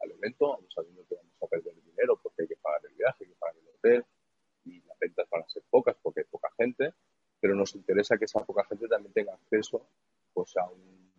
al 0.00 0.10
evento, 0.10 0.58
sabiendo 0.74 1.06
que 1.06 1.14
vamos 1.14 1.32
a 1.40 1.46
perder 1.46 1.74
dinero 1.84 2.18
porque 2.20 2.42
hay 2.42 2.48
que 2.48 2.56
pagar 2.56 2.80
el 2.88 2.94
viaje, 2.94 3.24
hay 3.24 3.30
que 3.30 3.36
pagar 3.36 3.56
el 3.56 3.68
hotel 3.68 4.04
y 4.64 4.80
las 4.82 4.98
ventas 4.98 5.28
van 5.30 5.42
a 5.42 5.48
ser 5.48 5.62
pocas 5.70 5.96
porque 6.02 6.20
hay 6.20 6.26
poca 6.26 6.48
gente, 6.56 6.94
pero 7.40 7.54
nos 7.54 7.74
interesa 8.12 8.18
que 8.18 8.24
esa 8.24 8.44
poca 8.44 8.64
gente 8.64 8.88
también 8.88 9.12
tenga 9.12 9.34
acceso 9.34 9.86
pues, 10.32 10.56
a, 10.56 10.68
un, 10.68 11.12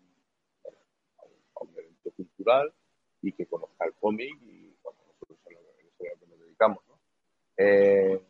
a 1.56 1.64
un, 1.64 1.78
evento 1.78 2.12
cultural 2.12 2.74
y 3.22 3.32
que 3.32 3.46
conozca 3.46 3.86
el 3.86 3.94
cómic 3.94 4.30
y 4.42 4.76
bueno, 4.84 5.00
nosotros 5.08 5.40
a 5.46 5.50
lo 5.52 6.20
que 6.20 6.28
nos 6.28 6.40
dedicamos. 6.40 6.84
¿no? 6.88 7.00
Eh, 7.58 8.22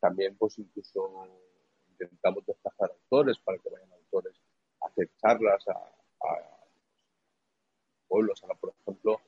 también, 0.00 0.36
pues 0.36 0.58
incluso 0.58 1.26
intentamos 1.88 2.44
desplazar 2.46 2.90
autores 2.90 3.38
para 3.38 3.58
que 3.58 3.70
vayan 3.70 3.92
autores 3.92 4.34
a 4.80 4.86
hacer 4.86 5.10
charlas 5.16 5.66
a, 5.68 5.98
pueblos. 8.08 8.42
Ahora, 8.42 8.56
por 8.56 8.74
ejemplo, 8.78 9.20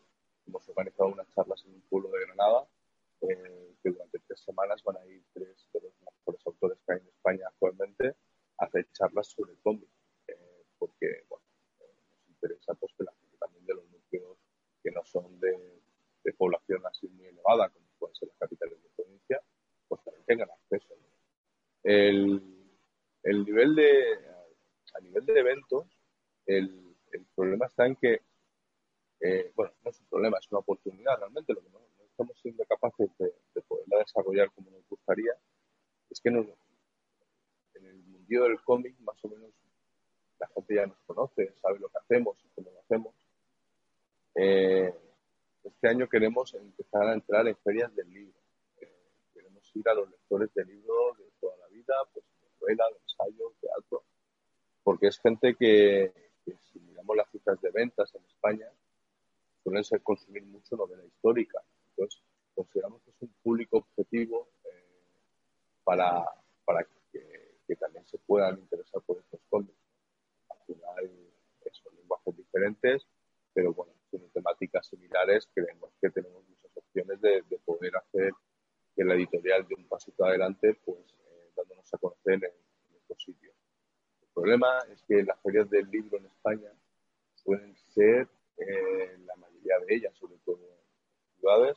hemos 0.46 0.68
organizado 0.68 1.08
unas 1.08 1.26
charlas 1.34 1.64
en 1.64 1.72
un 1.72 1.80
pueblo 1.88 2.10
de 2.10 2.26
Granada 2.26 2.66
eh, 3.22 3.76
que 3.82 3.90
durante 3.90 4.18
tres 4.18 4.40
semanas 4.40 4.82
van 4.84 4.98
a 4.98 5.06
ir 5.06 5.22
tres 5.32 5.66
de 5.72 5.80
los 5.80 5.92
mejores 6.02 6.46
autores 6.46 6.78
que 6.84 6.92
hay 6.92 7.00
en 7.00 7.08
España 7.08 7.46
actualmente 7.48 8.08
a 8.08 8.14
hacer 8.64 8.86
charlas 8.92 9.28
sobre 9.28 9.52
el 9.52 9.58
cómic. 9.60 9.88
Eh, 10.28 10.64
porque, 10.78 11.24
bueno, 11.28 11.44
nos 11.80 12.28
interesa 12.28 12.74
pues, 12.74 12.92
que 12.96 13.04
la 13.04 13.12
gente 13.12 13.36
también 13.38 13.66
de 13.66 13.74
los 13.74 13.88
núcleos 13.90 14.38
que 14.82 14.90
no 14.90 15.04
son 15.04 15.40
de, 15.40 15.82
de 16.24 16.32
población 16.34 16.84
así 16.86 17.08
muy 17.08 17.26
elevada, 17.26 17.70
como 17.70 17.86
pueden 17.98 18.14
ser 18.14 18.28
las 18.28 18.38
capitales 18.38 18.82
de 18.82 18.88
provincia, 18.96 19.40
pues 19.88 20.02
también 20.02 20.24
tengan 20.26 20.50
acceso. 20.50 20.94
El, 21.82 22.42
el, 23.22 23.44
nivel 23.44 23.74
de, 23.74 24.18
a 24.94 25.00
nivel 25.00 25.26
de 25.26 25.38
eventos, 25.38 25.86
el, 26.46 26.96
el 27.12 27.26
problema 27.34 27.66
está 27.66 27.86
en 27.86 27.96
que, 27.96 28.22
eh, 29.20 29.52
bueno, 29.54 29.72
no 29.82 29.90
es 29.90 30.00
un 30.00 30.06
problema, 30.06 30.38
es 30.38 30.50
una 30.50 30.60
oportunidad 30.60 31.18
realmente, 31.18 31.52
lo 31.52 31.62
que 31.62 31.70
no, 31.70 31.80
estamos 32.10 32.38
siendo 32.40 32.64
capaces 32.64 33.10
de, 33.18 33.34
de, 33.54 33.62
poderla 33.62 33.98
desarrollar 33.98 34.50
como 34.52 34.70
nos 34.70 34.86
gustaría, 34.88 35.32
es 36.08 36.20
que 36.20 36.30
en 37.74 37.86
el 37.86 37.96
mundo 37.96 38.44
del 38.44 38.60
cómic 38.62 38.98
más 39.00 39.16
o 39.24 39.28
menos 39.28 39.50
la 40.38 40.48
gente 40.48 40.74
ya 40.74 40.86
nos 40.86 40.98
conoce, 41.06 41.54
sabe 41.62 41.78
lo 41.78 41.88
que 41.88 41.98
hacemos 41.98 42.36
y 42.44 42.48
cómo 42.54 42.70
lo 42.70 42.80
hacemos. 42.80 43.14
Eh, 44.34 44.92
este 45.62 45.88
año 45.88 46.08
queremos 46.08 46.52
empezar 46.54 47.08
a 47.08 47.14
entrar 47.14 47.46
en 47.46 47.56
ferias 47.56 47.94
del 47.94 48.12
libro 48.12 48.44
ir 49.74 49.88
a 49.88 49.94
los 49.94 50.10
lectores 50.10 50.52
de 50.54 50.64
libros 50.64 51.18
de 51.18 51.24
toda 51.40 51.56
la 51.58 51.68
vida, 51.68 51.94
pues 52.12 52.24
de 52.40 52.48
novela, 52.60 52.84
de 52.90 52.98
ensayo, 53.02 53.52
teatro, 53.60 54.04
porque 54.82 55.08
es 55.08 55.18
gente 55.18 55.54
que, 55.56 56.12
si 56.44 56.80
miramos 56.80 57.16
las 57.16 57.30
cifras 57.30 57.60
de 57.60 57.70
ventas 57.70 58.14
en 58.14 58.24
España, 58.24 58.66
suelen 59.62 59.84
ser 59.84 60.02
consumir 60.02 60.44
mucho 60.44 60.76
novela 60.76 61.04
histórica. 61.04 61.60
Entonces, 61.90 62.22
consideramos 62.54 63.02
que 63.02 63.10
es 63.10 63.22
un 63.22 63.34
público 63.42 63.78
objetivo 63.78 64.48
eh, 64.64 64.84
para, 65.82 66.24
para 66.64 66.84
que, 67.66 67.76
también 67.76 68.06
se 68.06 68.18
puedan 68.18 68.58
interesar 68.58 69.02
por 69.02 69.18
estos 69.18 69.40
cómics. 69.48 69.78
Al 70.50 70.58
final, 70.66 71.10
son 71.72 71.96
lenguajes 71.96 72.36
diferentes, 72.36 73.06
pero 73.52 73.72
bueno, 73.72 73.92
tienen 74.10 74.30
temáticas 74.30 74.86
similares. 74.86 75.48
Creemos 75.54 75.90
que 76.00 76.10
tenemos 76.10 76.44
muchas 76.48 76.76
opciones 76.76 77.20
de, 77.20 77.42
de 77.42 77.58
poder 77.64 77.96
hacer 77.96 78.32
que 78.94 79.04
la 79.04 79.14
editorial 79.14 79.66
de 79.66 79.74
un 79.74 79.88
pasito 79.88 80.24
adelante, 80.24 80.74
pues 80.84 80.98
eh, 80.98 81.50
dándonos 81.56 81.92
a 81.92 81.98
conocer 81.98 82.34
en, 82.34 82.96
estos 82.96 83.22
sitios. 83.22 83.54
El 84.22 84.28
problema 84.32 84.78
es 84.90 85.02
que 85.02 85.22
las 85.22 85.40
ferias 85.40 85.68
del 85.68 85.90
libro 85.90 86.18
en 86.18 86.26
España 86.26 86.70
suelen 87.34 87.76
ser, 87.76 88.28
eh, 88.56 89.18
la 89.26 89.36
mayoría 89.36 89.78
de 89.80 89.94
ellas, 89.94 90.16
sobre 90.16 90.38
todo 90.44 90.60
en 90.62 91.38
ciudades, 91.38 91.76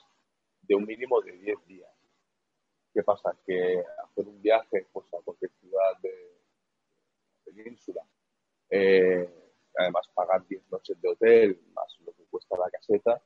de 0.62 0.76
un 0.76 0.86
mínimo 0.86 1.22
de 1.22 1.32
10 1.34 1.66
días. 1.66 1.92
¿Qué 2.94 3.04
pasa? 3.04 3.36
Que 3.46 3.84
hacer 4.04 4.28
un 4.28 4.42
viaje 4.42 4.88
pues, 4.92 5.06
a 5.14 5.22
cualquier 5.24 5.52
ciudad 5.60 5.98
de, 6.02 6.10
la 7.46 7.54
península 7.54 8.02
eh, 8.78 9.30
además 9.76 10.08
pagar 10.14 10.46
10 10.48 10.70
noches 10.72 11.00
de 11.02 11.10
hotel 11.10 11.60
más 11.74 11.98
lo 12.06 12.14
que 12.14 12.26
cuesta 12.26 12.58
la 12.58 12.70
caseta, 12.70 13.22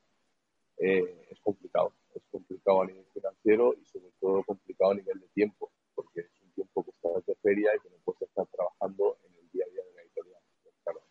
eh, 0.77 1.27
es 1.29 1.39
complicado. 1.41 1.93
Es 2.13 2.23
complicado 2.31 2.81
a 2.81 2.85
nivel 2.85 3.05
financiero 3.13 3.73
y 3.73 3.85
sobre 3.85 4.11
todo 4.19 4.43
complicado 4.43 4.91
a 4.91 4.95
nivel 4.95 5.19
de 5.19 5.27
tiempo, 5.29 5.71
porque 5.93 6.21
es 6.21 6.41
un 6.41 6.51
tiempo 6.53 6.83
que 6.83 6.91
estás 6.91 7.25
de 7.25 7.35
feria 7.35 7.71
y 7.75 7.79
que 7.79 7.89
no 7.89 7.97
puedes 8.03 8.21
estar 8.23 8.47
trabajando 8.47 9.17
en 9.25 9.35
el 9.35 9.49
día 9.51 9.65
a 9.65 9.69
día 9.69 9.83
de 9.83 9.93
la 9.93 10.01
editorial. 10.01 10.41
Claro, 10.83 11.01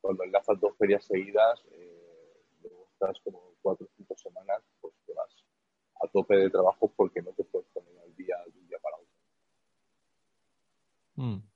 cuando 0.00 0.24
enlazas 0.24 0.60
dos 0.60 0.76
ferias 0.78 1.04
seguidas, 1.04 1.60
eh, 1.72 2.42
luego 2.62 2.88
estás 2.92 3.18
como 3.22 3.54
cuatro 3.62 3.86
o 3.86 3.90
cinco 3.96 4.16
semanas, 4.16 4.62
pues 4.80 4.94
te 5.06 5.12
vas 5.12 5.30
a 6.02 6.08
tope 6.08 6.36
de 6.36 6.50
trabajo 6.50 6.92
porque 6.96 7.22
no 7.22 7.32
te 7.32 7.44
puedes 7.44 7.68
poner 7.68 7.96
al 7.98 8.14
día 8.16 8.36
de 8.46 8.58
un 8.58 8.68
día 8.68 8.78
para 8.82 8.96
otro. 8.96 9.14
Mm. 11.16 11.54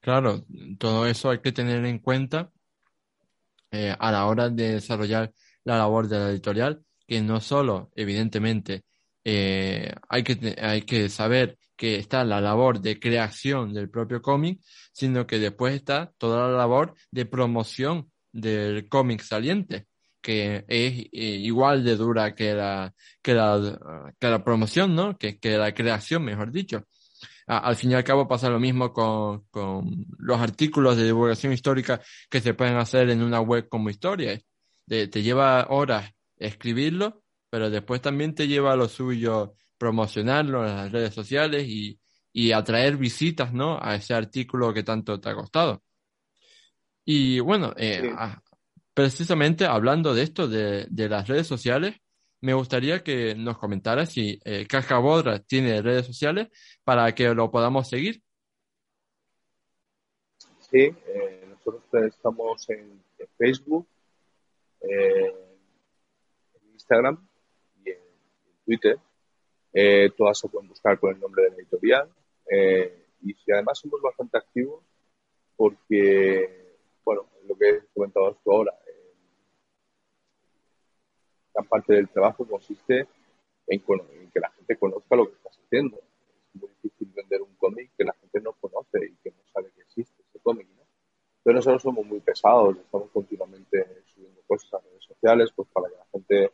Claro, 0.00 0.44
todo 0.78 1.06
eso 1.06 1.30
hay 1.30 1.40
que 1.40 1.52
tener 1.52 1.84
en 1.84 1.98
cuenta 1.98 2.50
eh, 3.70 3.94
a 3.98 4.12
la 4.12 4.26
hora 4.26 4.48
de 4.48 4.74
desarrollar 4.74 5.32
la 5.64 5.78
labor 5.78 6.08
de 6.08 6.18
la 6.18 6.30
editorial, 6.30 6.82
que 7.06 7.20
no 7.20 7.40
solo, 7.40 7.90
evidentemente, 7.94 8.84
eh, 9.24 9.92
hay, 10.08 10.22
que, 10.22 10.56
hay 10.60 10.82
que 10.82 11.08
saber 11.08 11.58
que 11.76 11.96
está 11.96 12.24
la 12.24 12.40
labor 12.40 12.80
de 12.80 12.98
creación 12.98 13.74
del 13.74 13.90
propio 13.90 14.22
cómic, 14.22 14.60
sino 14.92 15.26
que 15.26 15.38
después 15.38 15.74
está 15.74 16.12
toda 16.18 16.48
la 16.48 16.56
labor 16.56 16.94
de 17.10 17.26
promoción 17.26 18.10
del 18.32 18.88
cómic 18.88 19.22
saliente, 19.22 19.86
que 20.20 20.64
es 20.68 20.92
eh, 20.98 21.08
igual 21.12 21.84
de 21.84 21.96
dura 21.96 22.34
que 22.34 22.54
la, 22.54 22.94
que 23.20 23.34
la, 23.34 24.12
que 24.18 24.28
la 24.28 24.44
promoción, 24.44 24.94
¿no? 24.94 25.18
Que, 25.18 25.38
que 25.38 25.58
la 25.58 25.74
creación, 25.74 26.24
mejor 26.24 26.52
dicho 26.52 26.84
al 27.46 27.76
fin 27.76 27.92
y 27.92 27.94
al 27.94 28.04
cabo 28.04 28.26
pasa 28.26 28.50
lo 28.50 28.58
mismo 28.58 28.92
con, 28.92 29.44
con, 29.50 30.06
los 30.18 30.40
artículos 30.40 30.96
de 30.96 31.04
divulgación 31.04 31.52
histórica 31.52 32.00
que 32.28 32.40
se 32.40 32.54
pueden 32.54 32.76
hacer 32.76 33.10
en 33.10 33.22
una 33.22 33.40
web 33.40 33.68
como 33.68 33.90
historia. 33.90 34.38
te 34.86 35.22
lleva 35.22 35.66
horas 35.70 36.10
escribirlo, 36.36 37.22
pero 37.50 37.70
después 37.70 38.00
también 38.02 38.34
te 38.34 38.48
lleva 38.48 38.76
lo 38.76 38.88
suyo 38.88 39.54
promocionarlo 39.78 40.66
en 40.66 40.76
las 40.76 40.92
redes 40.92 41.14
sociales 41.14 41.66
y, 41.68 41.98
y 42.32 42.52
atraer 42.52 42.96
visitas, 42.96 43.52
¿no? 43.52 43.78
A 43.80 43.94
ese 43.96 44.14
artículo 44.14 44.72
que 44.74 44.82
tanto 44.82 45.20
te 45.20 45.28
ha 45.28 45.34
costado. 45.34 45.82
Y 47.04 47.40
bueno, 47.40 47.72
eh, 47.76 48.12
precisamente 48.92 49.64
hablando 49.64 50.14
de 50.14 50.22
esto, 50.22 50.48
de, 50.48 50.86
de 50.90 51.08
las 51.08 51.28
redes 51.28 51.46
sociales, 51.46 51.96
me 52.40 52.54
gustaría 52.54 53.02
que 53.02 53.34
nos 53.34 53.58
comentara 53.58 54.06
si 54.06 54.38
eh, 54.44 54.66
Bodra 55.00 55.38
tiene 55.40 55.82
redes 55.82 56.06
sociales 56.06 56.48
para 56.84 57.12
que 57.14 57.34
lo 57.34 57.50
podamos 57.50 57.88
seguir. 57.88 58.22
Sí, 60.70 60.92
eh, 61.06 61.46
nosotros 61.48 61.84
estamos 62.04 62.68
en, 62.70 63.02
Facebook, 63.38 63.86
eh, 64.80 65.34
en 66.54 66.72
Instagram 66.72 67.28
y 67.84 67.90
en, 67.90 67.98
Twitter. 68.64 68.98
Eh, 69.72 70.10
todas 70.16 70.38
se 70.38 70.48
pueden 70.48 70.68
buscar 70.68 70.98
con 70.98 71.14
el 71.14 71.20
nombre 71.20 71.44
de 71.44 71.50
la 71.50 71.56
editorial. 71.56 72.08
y 73.22 73.32
si 73.34 73.52
además 73.52 73.78
somos 73.78 74.00
bastante 74.00 74.38
activos 74.38 74.84
porque, 75.56 76.76
bueno, 77.04 77.28
lo 77.46 77.56
que 77.56 77.68
he 77.70 77.86
comentado 77.94 78.28
hasta 78.28 78.50
ahora, 78.50 78.72
gran 81.56 81.68
parte 81.68 81.94
del 81.94 82.08
trabajo 82.10 82.46
consiste 82.46 83.08
en, 83.66 83.80
que 83.80 84.40
la 84.40 84.50
gente 84.50 84.76
conozca 84.76 85.16
lo 85.16 85.26
que 85.26 85.36
estás 85.36 85.58
haciendo. 85.58 85.96
Es 85.96 86.60
muy 86.60 86.68
difícil 86.82 87.10
vender 87.14 87.40
un 87.40 87.54
cómic 87.56 87.90
que 87.96 88.04
la 88.04 88.12
gente 88.12 88.40
no 88.40 88.52
conoce 88.52 89.06
y 89.06 89.16
que 89.16 89.30
no 89.30 89.42
sabe 89.52 89.70
que 89.74 89.80
existe 89.80 90.22
ese 90.22 90.38
cómic, 90.40 90.68
¿no? 90.76 91.52
Nosotros 91.52 91.82
somos 91.82 92.04
muy 92.04 92.20
pesados, 92.20 92.76
estamos 92.76 93.08
continuamente 93.10 94.02
subiendo 94.12 94.42
cosas 94.46 94.74
a 94.74 94.78
redes 94.80 95.04
sociales 95.04 95.50
pues 95.54 95.68
para 95.72 95.88
que 95.88 95.96
la 95.96 96.06
gente 96.12 96.52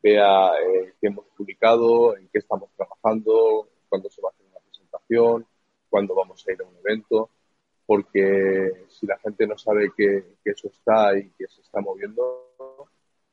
vea 0.00 0.52
eh, 0.60 0.94
qué 1.00 1.08
hemos 1.08 1.26
publicado, 1.36 2.16
en 2.16 2.28
qué 2.28 2.38
estamos 2.38 2.70
trabajando, 2.76 3.68
cuándo 3.88 4.08
se 4.08 4.22
va 4.22 4.28
a 4.28 4.32
hacer 4.32 4.46
una 4.46 4.60
presentación, 4.60 5.46
cuándo 5.90 6.14
vamos 6.14 6.46
a 6.46 6.52
ir 6.52 6.62
a 6.62 6.66
un 6.66 6.76
evento, 6.76 7.30
porque 7.84 8.84
si 8.88 9.06
la 9.06 9.18
gente 9.18 9.46
no 9.46 9.58
sabe 9.58 9.90
que, 9.96 10.36
que 10.42 10.50
eso 10.52 10.68
está 10.68 11.18
y 11.18 11.30
que 11.30 11.48
se 11.48 11.60
está 11.60 11.80
moviendo, 11.80 12.47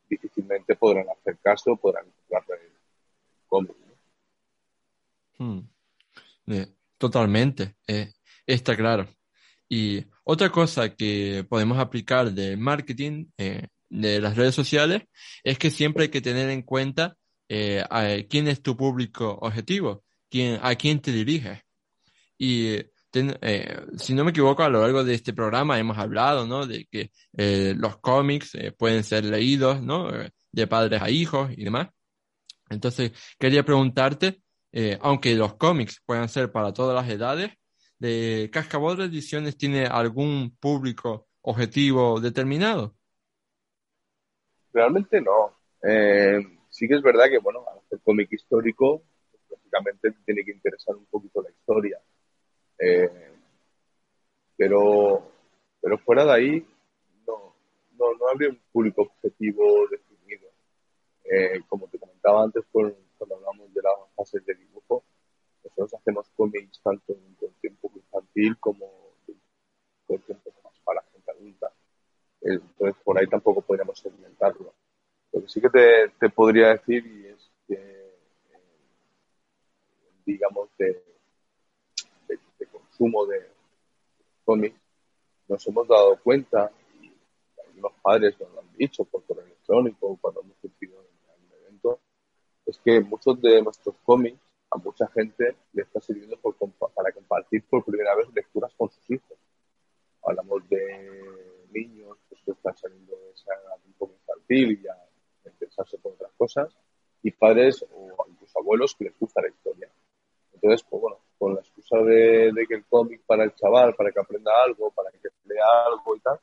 difícilmente 0.10 0.76
podrán 0.76 1.06
hacer 1.10 1.38
caso, 1.42 1.76
podrán 1.76 2.06
encontrar 2.06 2.60
cómic. 3.48 3.76
Hmm. 5.38 5.60
Eh, 6.48 6.68
totalmente, 6.98 7.76
eh, 7.88 8.14
está 8.46 8.76
claro. 8.76 9.08
Y 9.68 10.06
otra 10.24 10.52
cosa 10.52 10.96
que 10.96 11.46
podemos 11.50 11.80
aplicar 11.80 12.32
del 12.32 12.58
marketing 12.58 13.28
eh, 13.38 13.68
de 13.90 14.22
las 14.22 14.36
redes 14.36 14.56
sociales 14.56 15.04
es 15.44 15.58
que 15.58 15.72
siempre 15.72 16.04
hay 16.04 16.10
que 16.10 16.22
tener 16.22 16.50
en 16.50 16.62
cuenta 16.62 17.18
quién 17.48 18.48
es 18.48 18.62
tu 18.62 18.76
público 18.76 19.38
objetivo, 19.42 20.04
quién, 20.30 20.60
a 20.62 20.76
quién 20.76 21.00
te 21.00 21.12
diriges. 21.12 21.62
Y 22.38 22.78
eh, 23.16 23.82
si 23.98 24.14
no 24.14 24.24
me 24.24 24.32
equivoco, 24.32 24.64
a 24.64 24.70
lo 24.70 24.82
largo 24.82 25.04
de 25.04 25.14
este 25.14 25.34
programa 25.34 25.80
hemos 25.80 25.98
hablado, 25.98 26.46
¿no? 26.46 26.66
De 26.66 26.86
que 26.90 27.12
eh, 27.38 27.74
los 27.78 27.98
cómics 27.98 28.56
eh, 28.56 28.72
pueden 28.72 29.04
ser 29.04 29.26
leídos, 29.26 29.80
de 30.52 30.68
padres 30.68 31.02
a 31.02 31.10
hijos 31.10 31.52
y 31.56 31.64
demás. 31.64 31.90
Entonces, 32.70 33.12
quería 33.38 33.64
preguntarte, 33.64 34.42
aunque 35.02 35.36
los 35.36 35.56
cómics 35.56 36.02
puedan 36.06 36.28
ser 36.28 36.52
para 36.52 36.74
todas 36.74 36.96
las 36.96 37.14
edades, 37.14 37.52
¿de 38.00 38.50
Cascabel 38.52 39.02
Ediciones 39.02 39.58
tiene 39.58 39.86
algún 39.86 40.56
público 40.60 41.28
objetivo 41.42 42.20
determinado? 42.20 42.96
Realmente 44.74 45.22
no. 45.22 45.58
sí 46.70 46.88
que 46.88 46.96
es 46.96 47.02
verdad 47.02 47.26
que, 47.30 47.38
bueno, 47.38 47.64
hacer 47.78 48.00
cómic 48.04 48.32
histórico, 48.32 49.04
lógicamente 49.50 50.12
tiene 50.26 50.44
que 50.44 50.52
interesar 50.52 50.96
un 50.96 51.06
poquito 51.06 51.42
la 51.42 51.52
historia 51.52 52.00
eh, 52.80 53.34
pero, 54.58 55.32
pero 55.82 55.98
fuera 56.00 56.26
de 56.26 56.32
ahí, 56.32 56.68
no, 57.28 57.56
no, 57.98 58.14
no 58.14 58.28
habría 58.30 58.50
un 58.50 58.60
público 58.72 59.04
objetivo 59.04 59.88
definido. 59.90 60.50
Eh, 61.24 61.62
como 61.68 61.88
te 61.88 62.00
comentaba 62.00 62.44
antes 62.44 62.64
cuando 62.72 62.96
hablamos 63.36 63.74
de 63.74 63.82
las 63.82 63.94
fases 64.16 64.46
de 64.46 64.56
dibujo, 64.56 65.04
nosotros 65.64 65.94
hacemos 65.96 66.30
cómics 66.36 66.80
tanto 66.84 67.14
en 67.14 67.54
tiempo 67.60 67.92
infantil 67.96 68.58
como 68.60 69.06
con 70.06 70.20
tiempo 70.22 70.52
para 70.84 71.02
gente 71.12 71.32
adulta. 71.32 71.72
Entonces, 72.42 72.96
por 73.04 73.18
ahí 73.18 73.28
tampoco 73.28 73.62
podríamos 73.62 73.98
segmentarlo. 74.00 74.74
Lo 75.34 75.42
que 75.42 75.48
sí 75.48 75.60
que 75.60 75.70
te, 75.70 76.10
te 76.20 76.30
podría 76.30 76.70
decir 76.70 77.06
y 77.06 77.28
es 77.28 77.52
que, 77.68 77.74
eh, 77.74 78.60
digamos, 80.26 80.70
de 80.78 81.15
consumo 82.96 83.26
de 83.26 83.42
cómics, 84.46 84.80
nos 85.48 85.68
hemos 85.68 85.88
dado 85.88 86.18
cuenta, 86.24 86.72
y 87.02 87.12
algunos 87.68 87.92
padres 88.02 88.40
nos 88.40 88.54
lo 88.54 88.62
han 88.62 88.74
dicho 88.78 89.04
por 89.04 89.24
correo 89.26 89.46
electrónico 89.46 90.18
cuando 90.22 90.42
hemos 90.42 90.58
surgido 90.62 90.94
en 91.02 91.46
un 91.46 91.54
evento, 91.62 92.00
es 92.66 92.80
que 92.80 93.02
muchos 93.02 93.42
de 93.42 93.62
nuestros 93.62 93.96
cómics 94.06 94.40
a 94.72 94.78
mucha 94.78 95.08
gente 95.08 95.56
le 95.74 95.84
está 95.84 96.00
sirviendo 96.00 96.38
para 96.38 97.12
compartir 97.12 97.64
por 97.66 97.84
primera 97.84 98.16
vez 98.16 98.28
lecturas 98.34 98.74
con 98.76 98.90
sus 98.90 99.10
hijos. 99.12 99.38
Hablamos 100.24 100.68
de 100.70 101.68
niños 101.72 102.18
pues, 102.30 102.42
que 102.44 102.52
están 102.52 102.76
saliendo 102.78 103.16
de 103.16 103.32
esa 103.32 103.52
poco 103.98 104.14
infantil 104.14 104.72
y 104.72 104.84
ya 104.84 104.96
interesarse 105.46 105.98
por 105.98 106.14
otras 106.14 106.32
cosas, 106.38 106.76
y 107.22 107.32
padres 107.32 107.86
o 107.94 108.26
incluso 108.30 108.60
abuelos 108.60 108.96
que 108.96 109.06
les 109.06 109.20
gusta 109.20 109.42
la 109.42 109.50
historia. 109.50 109.90
Entonces, 110.54 110.86
pues 110.90 111.02
bueno, 111.02 111.20
con 111.38 111.56
la 111.56 111.62
excusa 111.62 111.98
de, 112.00 112.66
que 112.68 112.76
el 112.76 112.86
cómic 112.86 113.22
para 113.26 113.44
el 113.44 113.54
chaval, 113.56 113.94
para 113.96 114.12
que 114.12 114.20
aprenda 114.20 114.52
algo, 114.64 114.92
para 114.92 115.12
que 115.12 115.30
lea 115.46 115.66
algo 115.86 116.16
y 116.16 116.20
tal, 116.20 116.40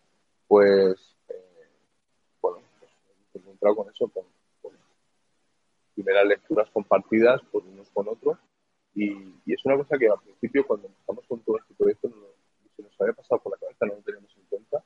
pues, 0.46 1.16
eh, 1.28 1.68
bueno, 2.40 2.58
pues, 2.78 2.90
hemos 3.34 3.46
encontrado 3.46 3.76
con 3.76 3.90
eso, 3.90 4.08
con, 4.08 4.24
primeras 5.94 6.26
lecturas 6.26 6.70
compartidas 6.70 7.40
por 7.50 7.62
unos 7.64 7.88
con 7.90 8.08
otros. 8.08 8.38
Y, 8.94 9.12
es 9.46 9.64
una 9.64 9.76
cosa 9.76 9.98
que 9.98 10.08
al 10.08 10.20
principio, 10.20 10.66
cuando 10.66 10.88
empezamos 10.88 11.26
con 11.26 11.40
todo 11.40 11.58
este 11.58 11.74
proyecto, 11.74 12.08
no, 12.08 12.16
se 12.76 12.82
nos 12.82 13.00
había 13.00 13.12
pasado 13.12 13.40
por 13.40 13.52
la 13.52 13.58
cabeza, 13.58 13.86
no 13.86 13.94
lo 13.94 14.02
teníamos 14.02 14.36
en 14.36 14.44
cuenta. 14.44 14.82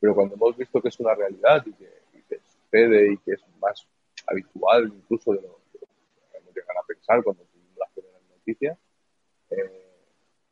Pero 0.00 0.14
cuando 0.14 0.34
hemos 0.34 0.56
visto 0.56 0.80
que 0.80 0.88
es 0.88 1.00
una 1.00 1.14
realidad 1.14 1.64
y 1.66 1.72
que, 1.72 2.04
sucede 2.44 3.12
y 3.12 3.16
que 3.18 3.32
es 3.32 3.42
más 3.60 3.86
habitual 4.26 4.92
incluso 4.92 5.32
de 5.32 5.42
lo, 5.42 5.60
que 5.72 5.78
podemos 5.78 6.54
llegar 6.54 6.76
a 6.76 6.86
pensar 6.86 7.22
cuando 7.22 7.44
tuvimos 7.44 7.76
las 7.78 7.90
primeras 7.92 8.22
noticias, 8.28 8.78
eh, 9.56 9.82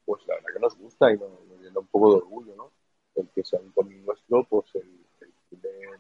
pues 0.05 0.27
la 0.27 0.35
verdad 0.37 0.49
que 0.55 0.61
nos 0.61 0.77
gusta 0.77 1.13
y 1.13 1.19
nos, 1.19 1.31
llena 1.61 1.81
un 1.81 1.87
poco 1.87 2.11
de 2.11 2.17
orgullo, 2.19 2.57
¿no? 2.57 2.73
El 3.15 3.29
que 3.29 3.45
sea 3.45 3.61
un 3.61 3.71
cómic 3.73 3.99
nuestro, 3.99 4.45
pues 4.45 4.75
el, 4.75 5.07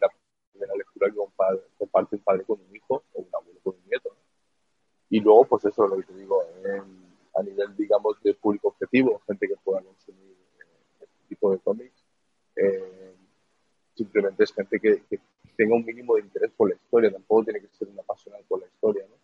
la 0.00 0.08
primera 0.52 0.74
lectura 0.74 1.10
que 1.10 1.16
comparte 1.78 2.16
un 2.16 2.22
padre 2.22 2.44
con 2.44 2.60
un 2.60 2.76
hijo 2.76 3.02
o 3.14 3.20
un 3.20 3.28
abuelo 3.32 3.60
con 3.62 3.74
un 3.74 3.88
nieto. 3.88 4.16
Y 5.10 5.20
luego, 5.20 5.44
pues 5.44 5.64
eso 5.66 5.84
es 5.84 5.90
lo 5.90 5.96
que 5.98 6.04
te 6.04 6.14
digo, 6.14 6.42
a 7.34 7.42
nivel, 7.42 7.76
digamos, 7.76 8.20
de 8.22 8.34
público 8.34 8.68
objetivo, 8.68 9.20
gente 9.26 9.46
que 9.46 9.56
pueda 9.62 9.82
consumir 9.82 10.36
eh, 10.58 10.64
este 11.00 11.28
tipo 11.28 11.50
de 11.50 11.58
cómics, 11.58 12.02
simplemente 13.94 14.44
es 14.44 14.52
gente 14.52 14.80
que, 14.80 15.02
tenga 15.56 15.76
un 15.76 15.84
mínimo 15.84 16.14
de 16.14 16.22
interés 16.22 16.50
por 16.56 16.70
la 16.70 16.74
historia, 16.74 17.12
tampoco 17.12 17.44
tiene 17.44 17.60
que 17.60 17.68
ser 17.68 17.88
una 17.88 18.00
apasionado 18.00 18.42
por 18.48 18.60
la 18.60 18.66
historia. 18.66 19.04
¿no? 19.08 19.16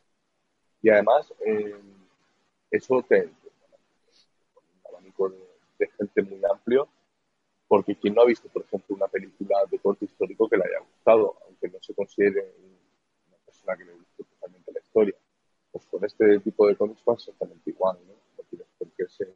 Y 0.83 0.91
además, 0.91 1.33
eh, 1.45 1.75
eso 2.71 3.03
te, 3.09 3.25
un 3.25 3.33
muy 6.23 6.41
amplio, 6.51 6.89
porque 7.67 7.97
quien 7.97 8.15
no 8.15 8.23
ha 8.23 8.27
visto, 8.27 8.49
por 8.49 8.63
ejemplo, 8.63 8.97
una 8.97 9.09
película 9.09 9.59
de 9.71 9.79
corte 9.79 10.07
histórico 10.07 10.49
que 10.49 10.57
le 10.57 10.65
haya 10.65 10.81
gustado, 10.81 11.37
aunque 11.47 11.69
no 11.69 11.79
se 11.81 11.95
considere 11.95 12.55
una 13.29 13.37
persona 13.45 13.77
que 13.77 13.85
le 13.85 13.93
guste 13.93 14.25
totalmente 14.25 14.73
la 14.73 14.81
historia, 14.81 15.15
pues 15.71 15.87
con 15.87 16.05
este 16.05 16.41
tipo 16.41 16.67
de 16.67 16.77
cómics 16.77 17.03
pasa 17.03 17.31
exactamente 17.31 17.71
igual, 17.71 17.99
¿no? 18.07 18.15
No 18.37 18.45
tienes 18.49 18.69
ser 19.13 19.33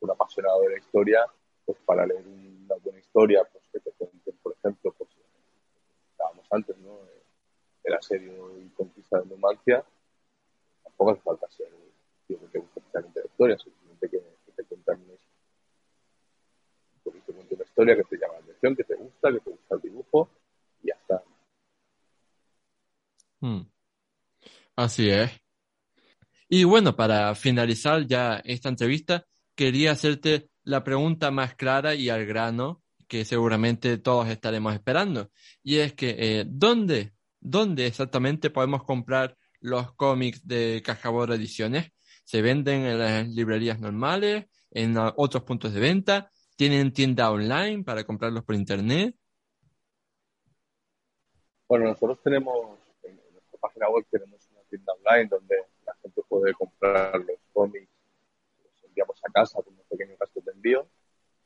un 0.00 0.10
apasionado 0.10 0.62
de 0.62 0.70
la 0.70 0.78
historia, 0.78 1.24
pues 1.64 1.78
para 1.84 2.06
leer 2.06 2.26
una 2.26 2.74
buena 2.82 2.98
historia, 2.98 3.44
pues 3.52 3.64
que 3.72 3.80
te 3.80 3.90
cuenten, 3.92 4.36
por 4.42 4.52
ejemplo, 4.52 4.94
pues 4.96 5.10
estábamos 6.10 6.46
antes, 6.50 6.76
¿no? 6.78 6.98
De 7.82 7.90
la 7.90 8.02
serie 8.02 8.32
Conquista 8.76 9.20
de 9.20 9.26
Numancia, 9.26 9.84
tampoco 10.82 11.10
hace 11.12 11.20
falta 11.22 11.50
ser 11.50 11.68
que 12.26 12.36
te 12.36 12.58
gusta 12.58 12.80
la 12.92 13.24
historia, 13.24 13.58
simplemente 13.58 14.08
que, 14.08 14.22
te 14.54 14.64
cuentan 14.64 15.00
una, 15.02 15.14
que 15.16 15.31
una 17.34 17.64
historia 17.64 17.96
que 17.96 18.04
te 18.04 18.16
llama 18.16 18.34
la 18.34 18.40
atención, 18.40 18.76
que 18.76 18.84
te 18.84 18.94
gusta, 18.94 19.32
que 19.32 19.40
te 19.40 19.50
gusta 19.50 19.74
el 19.74 19.80
dibujo, 19.80 20.30
y 20.82 20.88
ya 20.88 20.94
está. 20.94 21.22
Hmm. 23.40 23.62
Así 24.76 25.10
es. 25.10 25.30
Y 26.48 26.64
bueno, 26.64 26.94
para 26.94 27.34
finalizar 27.34 28.06
ya 28.06 28.42
esta 28.44 28.68
entrevista, 28.68 29.26
quería 29.54 29.92
hacerte 29.92 30.50
la 30.64 30.84
pregunta 30.84 31.30
más 31.30 31.54
clara 31.54 31.94
y 31.94 32.08
al 32.08 32.26
grano 32.26 32.82
que 33.08 33.24
seguramente 33.24 33.98
todos 33.98 34.28
estaremos 34.28 34.74
esperando. 34.74 35.30
Y 35.62 35.78
es 35.78 35.92
que, 35.94 36.16
eh, 36.18 36.44
¿dónde, 36.46 37.12
¿dónde 37.40 37.86
exactamente 37.86 38.50
podemos 38.50 38.84
comprar 38.84 39.36
los 39.60 39.94
cómics 39.94 40.46
de 40.46 40.82
Cajabor 40.84 41.32
Ediciones? 41.32 41.90
¿Se 42.24 42.42
venden 42.42 42.86
en 42.86 42.98
las 42.98 43.28
librerías 43.28 43.80
normales, 43.80 44.46
en 44.70 44.96
otros 44.96 45.42
puntos 45.42 45.74
de 45.74 45.80
venta? 45.80 46.30
¿Tienen 46.62 46.92
tienda 46.92 47.28
online 47.32 47.82
para 47.82 48.04
comprarlos 48.04 48.44
por 48.44 48.54
internet? 48.54 49.16
Bueno, 51.66 51.86
nosotros 51.86 52.20
tenemos, 52.22 52.78
en 53.02 53.16
nuestra 53.32 53.58
página 53.58 53.88
web 53.88 54.06
tenemos 54.08 54.48
una 54.48 54.60
tienda 54.70 54.92
online 54.92 55.28
donde 55.28 55.56
la 55.84 55.92
gente 56.00 56.22
puede 56.28 56.54
comprar 56.54 57.18
los 57.18 57.40
cómics, 57.52 57.88
los 58.62 58.84
enviamos 58.84 59.20
a 59.24 59.32
casa 59.32 59.60
con 59.60 59.74
un 59.74 59.82
pequeño 59.90 60.14
gasto 60.20 60.40
de 60.40 60.52
envío. 60.52 60.86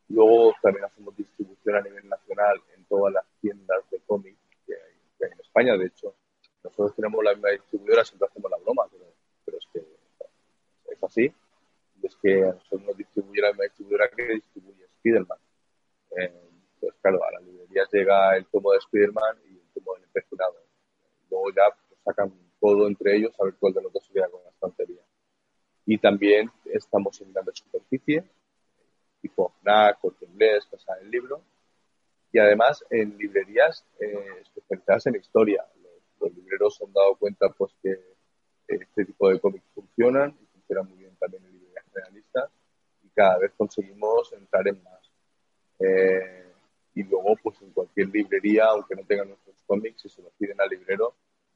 Luego 0.08 0.52
también 0.60 0.84
hacemos 0.84 1.16
distribución 1.16 1.76
a 1.76 1.80
nivel 1.80 2.06
nacional 2.06 2.60
en 2.76 2.84
todas 2.84 3.14
las 3.14 3.24
tiendas 3.40 3.88
de 3.90 3.98
cómics 4.00 4.38
que 4.66 4.74
hay, 4.74 5.30
en 5.32 5.40
España. 5.40 5.78
De 5.78 5.86
hecho, 5.86 6.14
nosotros 6.62 6.94
tenemos 6.94 7.24
la 7.24 7.32
misma 7.32 7.52
distribuidora, 7.52 8.04
siempre 8.04 8.28
hacemos 8.28 8.50
la 8.50 8.58
broma, 8.58 8.82
pero, 9.46 9.56
es 9.56 9.66
que 9.72 9.78
es 10.92 11.02
así. 11.02 11.32
es 12.02 12.16
que 12.16 12.36
nosotros 12.42 12.82
nos 12.82 12.96
distribuye 12.98 13.40
la 13.40 13.48
misma 13.48 13.64
distribuidora 13.64 14.10
que 14.14 14.42
Spider-Man. 15.06 15.38
Eh, 16.18 16.32
entonces, 16.74 17.00
claro, 17.00 17.24
a 17.24 17.32
las 17.32 17.42
librerías 17.42 17.88
llega 17.92 18.36
el 18.36 18.46
tomo 18.46 18.72
de 18.72 18.78
Spider-Man 18.78 19.38
y 19.48 19.54
el 19.54 19.68
tomo 19.74 19.94
del 19.94 20.04
empecinado. 20.04 20.56
Luego 21.30 21.50
ya 21.50 21.62
pues, 21.88 22.00
sacan 22.04 22.32
todo 22.60 22.86
entre 22.86 23.16
ellos 23.16 23.32
a 23.40 23.44
ver 23.44 23.54
cuál 23.58 23.72
de 23.74 23.82
los 23.82 23.92
dos 23.92 24.06
se 24.06 24.12
queda 24.12 24.28
con 24.28 24.42
la 24.42 24.50
estantería. 24.50 25.02
Y 25.84 25.98
también 25.98 26.50
estamos 26.64 27.20
en 27.20 27.32
grandes 27.32 27.58
superficie, 27.58 28.24
tipo 29.22 29.52
FNAC, 29.60 30.00
Corte 30.00 30.24
Inglés, 30.24 30.66
Casa 30.66 30.96
del 30.96 31.10
Libro, 31.10 31.42
y 32.32 32.38
además 32.38 32.84
en 32.90 33.16
librerías 33.16 33.84
eh, 34.00 34.42
especializadas 34.42 35.06
en 35.06 35.14
historia. 35.16 35.64
Los, 36.20 36.34
libreros 36.34 36.76
se 36.76 36.84
han 36.84 36.92
dado 36.92 37.14
cuenta 37.16 37.48
pues 37.50 37.72
que 37.82 38.00
este 38.66 39.04
tipo 39.04 39.28
de 39.28 39.38
cómics 39.38 39.66
funcionan 39.74 40.36
y 40.42 40.46
funcionan 40.46 40.88
muy 40.88 40.98
bien 40.98 41.14
también 41.16 41.44
en 41.44 41.52
librerías 41.52 41.84
generalistas 41.92 42.50
y 43.04 43.08
cada 43.10 43.38
vez 43.38 43.52
conseguimos 43.56 44.32
entrar 44.32 44.66
en 44.66 44.82
más. 44.82 44.96
Eh, 45.78 46.46
y 46.94 47.02
luego, 47.02 47.36
pues 47.42 47.60
en 47.60 47.70
cualquier 48.06 48.24
librería, 48.24 48.66
aunque 48.66 48.94
no 48.94 49.02
tengan 49.04 49.28
nuestros 49.28 49.56
cómics, 49.66 50.02
si 50.02 50.08
se 50.08 50.22
los 50.22 50.32
piden 50.34 50.60
al 50.60 50.68
librero, 50.68 51.14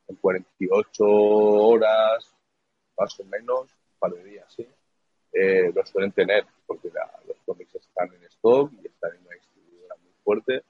en 0.08 0.16
48 0.16 1.04
horas, 1.04 2.34
más 2.98 3.20
o 3.20 3.24
menos, 3.24 3.62
un 3.62 3.98
par 3.98 4.12
de 4.12 4.24
días, 4.24 4.52
sí, 4.54 4.66
eh, 5.32 5.72
los 5.74 5.88
suelen 5.88 6.12
tener, 6.12 6.44
porque 6.66 6.90
los 7.26 7.36
cómics 7.46 7.74
están 7.74 8.12
en 8.14 8.24
stock 8.24 8.72
y 8.82 8.86
están 8.86 9.14
en 9.14 9.22
una 9.22 9.34
distribuidora 9.34 9.94
muy 10.02 10.12
fuerte, 10.24 10.64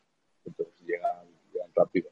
entonces 0.44 0.74
llegan, 0.86 1.26
llegan 1.52 1.70
rápido. 1.74 2.10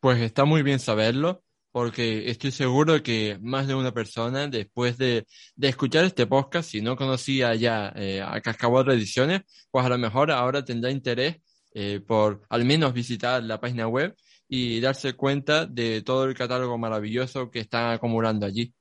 Pues 0.00 0.20
está 0.20 0.44
muy 0.44 0.62
bien 0.62 0.80
saberlo, 0.80 1.43
porque 1.74 2.30
estoy 2.30 2.52
seguro 2.52 3.02
que 3.02 3.36
más 3.42 3.66
de 3.66 3.74
una 3.74 3.92
persona, 3.92 4.46
después 4.46 4.96
de, 4.96 5.26
de 5.56 5.68
escuchar 5.68 6.04
este 6.04 6.24
podcast, 6.24 6.70
si 6.70 6.80
no 6.80 6.94
conocía 6.94 7.52
ya 7.56 7.92
eh, 7.96 8.22
a 8.22 8.40
Cascabel 8.40 8.88
Ediciones, 8.92 9.40
pues 9.72 9.84
a 9.84 9.88
lo 9.88 9.98
mejor 9.98 10.30
ahora 10.30 10.64
tendrá 10.64 10.92
interés 10.92 11.38
eh, 11.74 11.98
por 12.06 12.42
al 12.48 12.64
menos 12.64 12.94
visitar 12.94 13.42
la 13.42 13.60
página 13.60 13.88
web 13.88 14.14
y 14.48 14.78
darse 14.78 15.14
cuenta 15.14 15.66
de 15.66 16.02
todo 16.02 16.26
el 16.26 16.34
catálogo 16.36 16.78
maravilloso 16.78 17.50
que 17.50 17.58
están 17.58 17.90
acumulando 17.92 18.46
allí. 18.46 18.72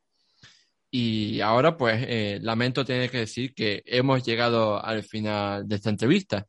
Y 0.91 1.41
ahora, 1.41 1.75
pues, 1.75 1.97
eh, 2.07 2.37
lamento 2.43 2.85
tener 2.85 3.09
que 3.09 3.17
decir 3.25 3.55
que 3.55 3.81
hemos 3.87 4.23
llegado 4.23 4.79
al 4.85 5.01
final 5.01 5.67
de 5.67 5.77
esta 5.77 5.89
entrevista. 5.89 6.45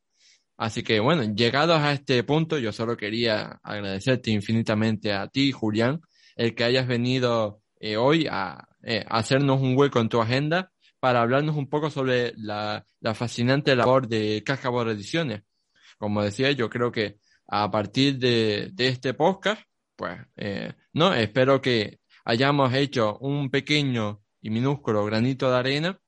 Así 0.59 0.83
que, 0.83 1.01
bueno, 1.01 1.23
llegados 1.35 1.81
a 1.81 1.93
este 1.95 2.23
punto, 2.23 2.59
yo 2.59 2.71
solo 2.71 2.99
quería 2.99 3.59
agradecerte 3.63 4.31
infinitamente 4.31 5.11
a 5.15 5.27
ti, 5.29 5.51
Julián, 5.51 6.03
el 6.37 6.55
que 6.55 6.65
hayas 6.65 6.87
venido 6.87 7.63
eh, 7.81 7.97
hoy 7.97 8.27
a, 8.31 8.69
eh, 8.83 9.05
hacernos 9.09 9.61
un 9.61 9.77
hueco 9.77 10.01
en 10.01 10.09
tu 10.09 10.21
agenda 10.21 10.73
para 11.01 11.21
hablarnos 11.21 11.57
un 11.57 11.69
poco 11.69 11.91
sobre 11.91 12.33
la, 12.37 12.87
la 13.01 13.15
fascinante 13.15 13.77
labor 13.77 14.09
de 14.09 14.43
Cascabor 14.45 14.89
Ediciones. 14.89 15.43
Como 15.99 16.23
decía, 16.23 16.51
yo 16.53 16.71
creo 16.71 16.91
que 16.91 17.19
a 17.47 17.71
partir 17.71 18.19
de, 18.19 18.73
este 18.79 19.15
podcast, 19.15 19.63
pues, 19.97 20.19
eh, 20.37 20.73
no, 20.93 21.13
espero 21.13 21.61
que 21.61 22.01
hayamos 22.25 22.73
hecho 22.75 23.19
un 23.19 23.51
pequeño 23.51 24.23
y 24.41 24.51
minúsculo 24.51 25.05
granito 25.05 25.51
de 25.51 25.57
arena 25.57 26.01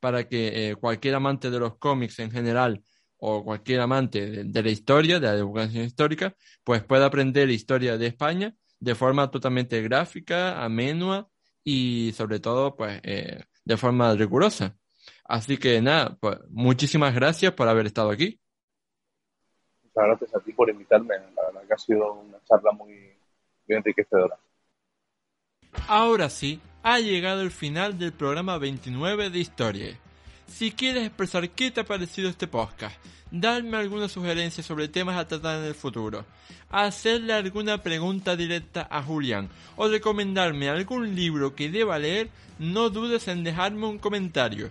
para 0.00 0.28
que 0.28 0.74
cualquier 0.80 1.14
amante 1.14 1.50
de 1.50 1.60
los 1.60 1.76
cómics 1.76 2.18
en 2.18 2.30
general 2.30 2.82
o 3.18 3.44
cualquier 3.44 3.80
amante 3.80 4.44
de, 4.44 4.62
la 4.62 4.70
historia, 4.70 5.20
de 5.20 5.26
la 5.26 5.36
divulgación 5.36 5.84
histórica, 5.84 6.34
pues 6.64 6.82
pueda 6.82 7.06
aprender 7.06 7.50
historia 7.50 7.98
de 7.98 8.06
España 8.06 8.54
de 8.80 8.94
forma 8.94 9.30
totalmente 9.30 9.80
gráfica, 9.82 10.62
amenua 10.64 11.28
y 11.62 12.12
sobre 12.14 12.40
todo, 12.40 12.74
pues, 12.76 13.00
eh, 13.04 13.44
de 13.64 13.76
forma 13.76 14.14
rigurosa. 14.14 14.76
Así 15.24 15.58
que 15.58 15.80
nada, 15.80 16.16
pues 16.20 16.38
muchísimas 16.48 17.14
gracias 17.14 17.52
por 17.52 17.68
haber 17.68 17.86
estado 17.86 18.10
aquí 18.10 18.40
gracias 20.06 20.34
a 20.34 20.40
ti 20.40 20.52
por 20.52 20.70
invitarme. 20.70 21.14
La 21.36 21.46
verdad 21.46 21.66
que 21.66 21.74
ha 21.74 21.78
sido 21.78 22.12
una 22.14 22.38
charla 22.44 22.72
muy, 22.72 22.94
muy 23.66 23.76
enriquecedora. 23.76 24.38
Ahora 25.86 26.28
sí, 26.28 26.60
ha 26.82 26.98
llegado 26.98 27.42
el 27.42 27.50
final 27.50 27.98
del 27.98 28.12
programa 28.12 28.58
29 28.58 29.30
de 29.30 29.38
Historia. 29.38 30.00
Si 30.52 30.72
quieres 30.72 31.06
expresar 31.06 31.48
qué 31.50 31.70
te 31.70 31.80
ha 31.80 31.84
parecido 31.84 32.28
este 32.28 32.46
podcast, 32.46 32.94
darme 33.30 33.76
alguna 33.76 34.08
sugerencia 34.08 34.62
sobre 34.62 34.88
temas 34.88 35.16
a 35.16 35.26
tratar 35.26 35.60
en 35.60 35.64
el 35.64 35.74
futuro, 35.74 36.26
hacerle 36.68 37.32
alguna 37.32 37.78
pregunta 37.78 38.36
directa 38.36 38.86
a 38.90 39.02
Julián 39.02 39.48
o 39.76 39.88
recomendarme 39.88 40.68
algún 40.68 41.14
libro 41.14 41.54
que 41.54 41.70
deba 41.70 41.98
leer, 41.98 42.28
no 42.58 42.90
dudes 42.90 43.28
en 43.28 43.44
dejarme 43.44 43.86
un 43.86 43.98
comentario. 43.98 44.70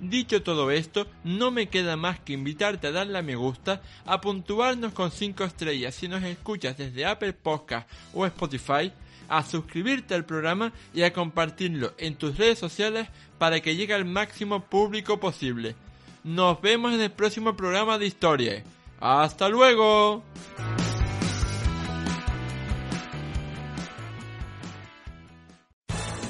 Dicho 0.00 0.42
todo 0.42 0.72
esto, 0.72 1.06
no 1.22 1.52
me 1.52 1.68
queda 1.68 1.96
más 1.96 2.18
que 2.18 2.32
invitarte 2.32 2.88
a 2.88 2.92
darle 2.92 3.18
a 3.18 3.22
me 3.22 3.36
gusta, 3.36 3.80
a 4.04 4.20
puntuarnos 4.20 4.92
con 4.92 5.12
5 5.12 5.44
estrellas 5.44 5.94
si 5.94 6.08
nos 6.08 6.24
escuchas 6.24 6.76
desde 6.76 7.06
Apple 7.06 7.32
Podcast 7.32 7.88
o 8.12 8.26
Spotify, 8.26 8.92
a 9.32 9.42
suscribirte 9.44 10.14
al 10.14 10.26
programa 10.26 10.72
y 10.92 11.02
a 11.02 11.12
compartirlo 11.12 11.94
en 11.96 12.16
tus 12.16 12.36
redes 12.36 12.58
sociales 12.58 13.08
para 13.38 13.60
que 13.60 13.74
llegue 13.76 13.94
al 13.94 14.04
máximo 14.04 14.64
público 14.64 15.18
posible. 15.18 15.74
Nos 16.22 16.60
vemos 16.60 16.92
en 16.92 17.00
el 17.00 17.10
próximo 17.10 17.56
programa 17.56 17.98
de 17.98 18.06
historia. 18.06 18.62
¡Hasta 19.00 19.48
luego! 19.48 20.22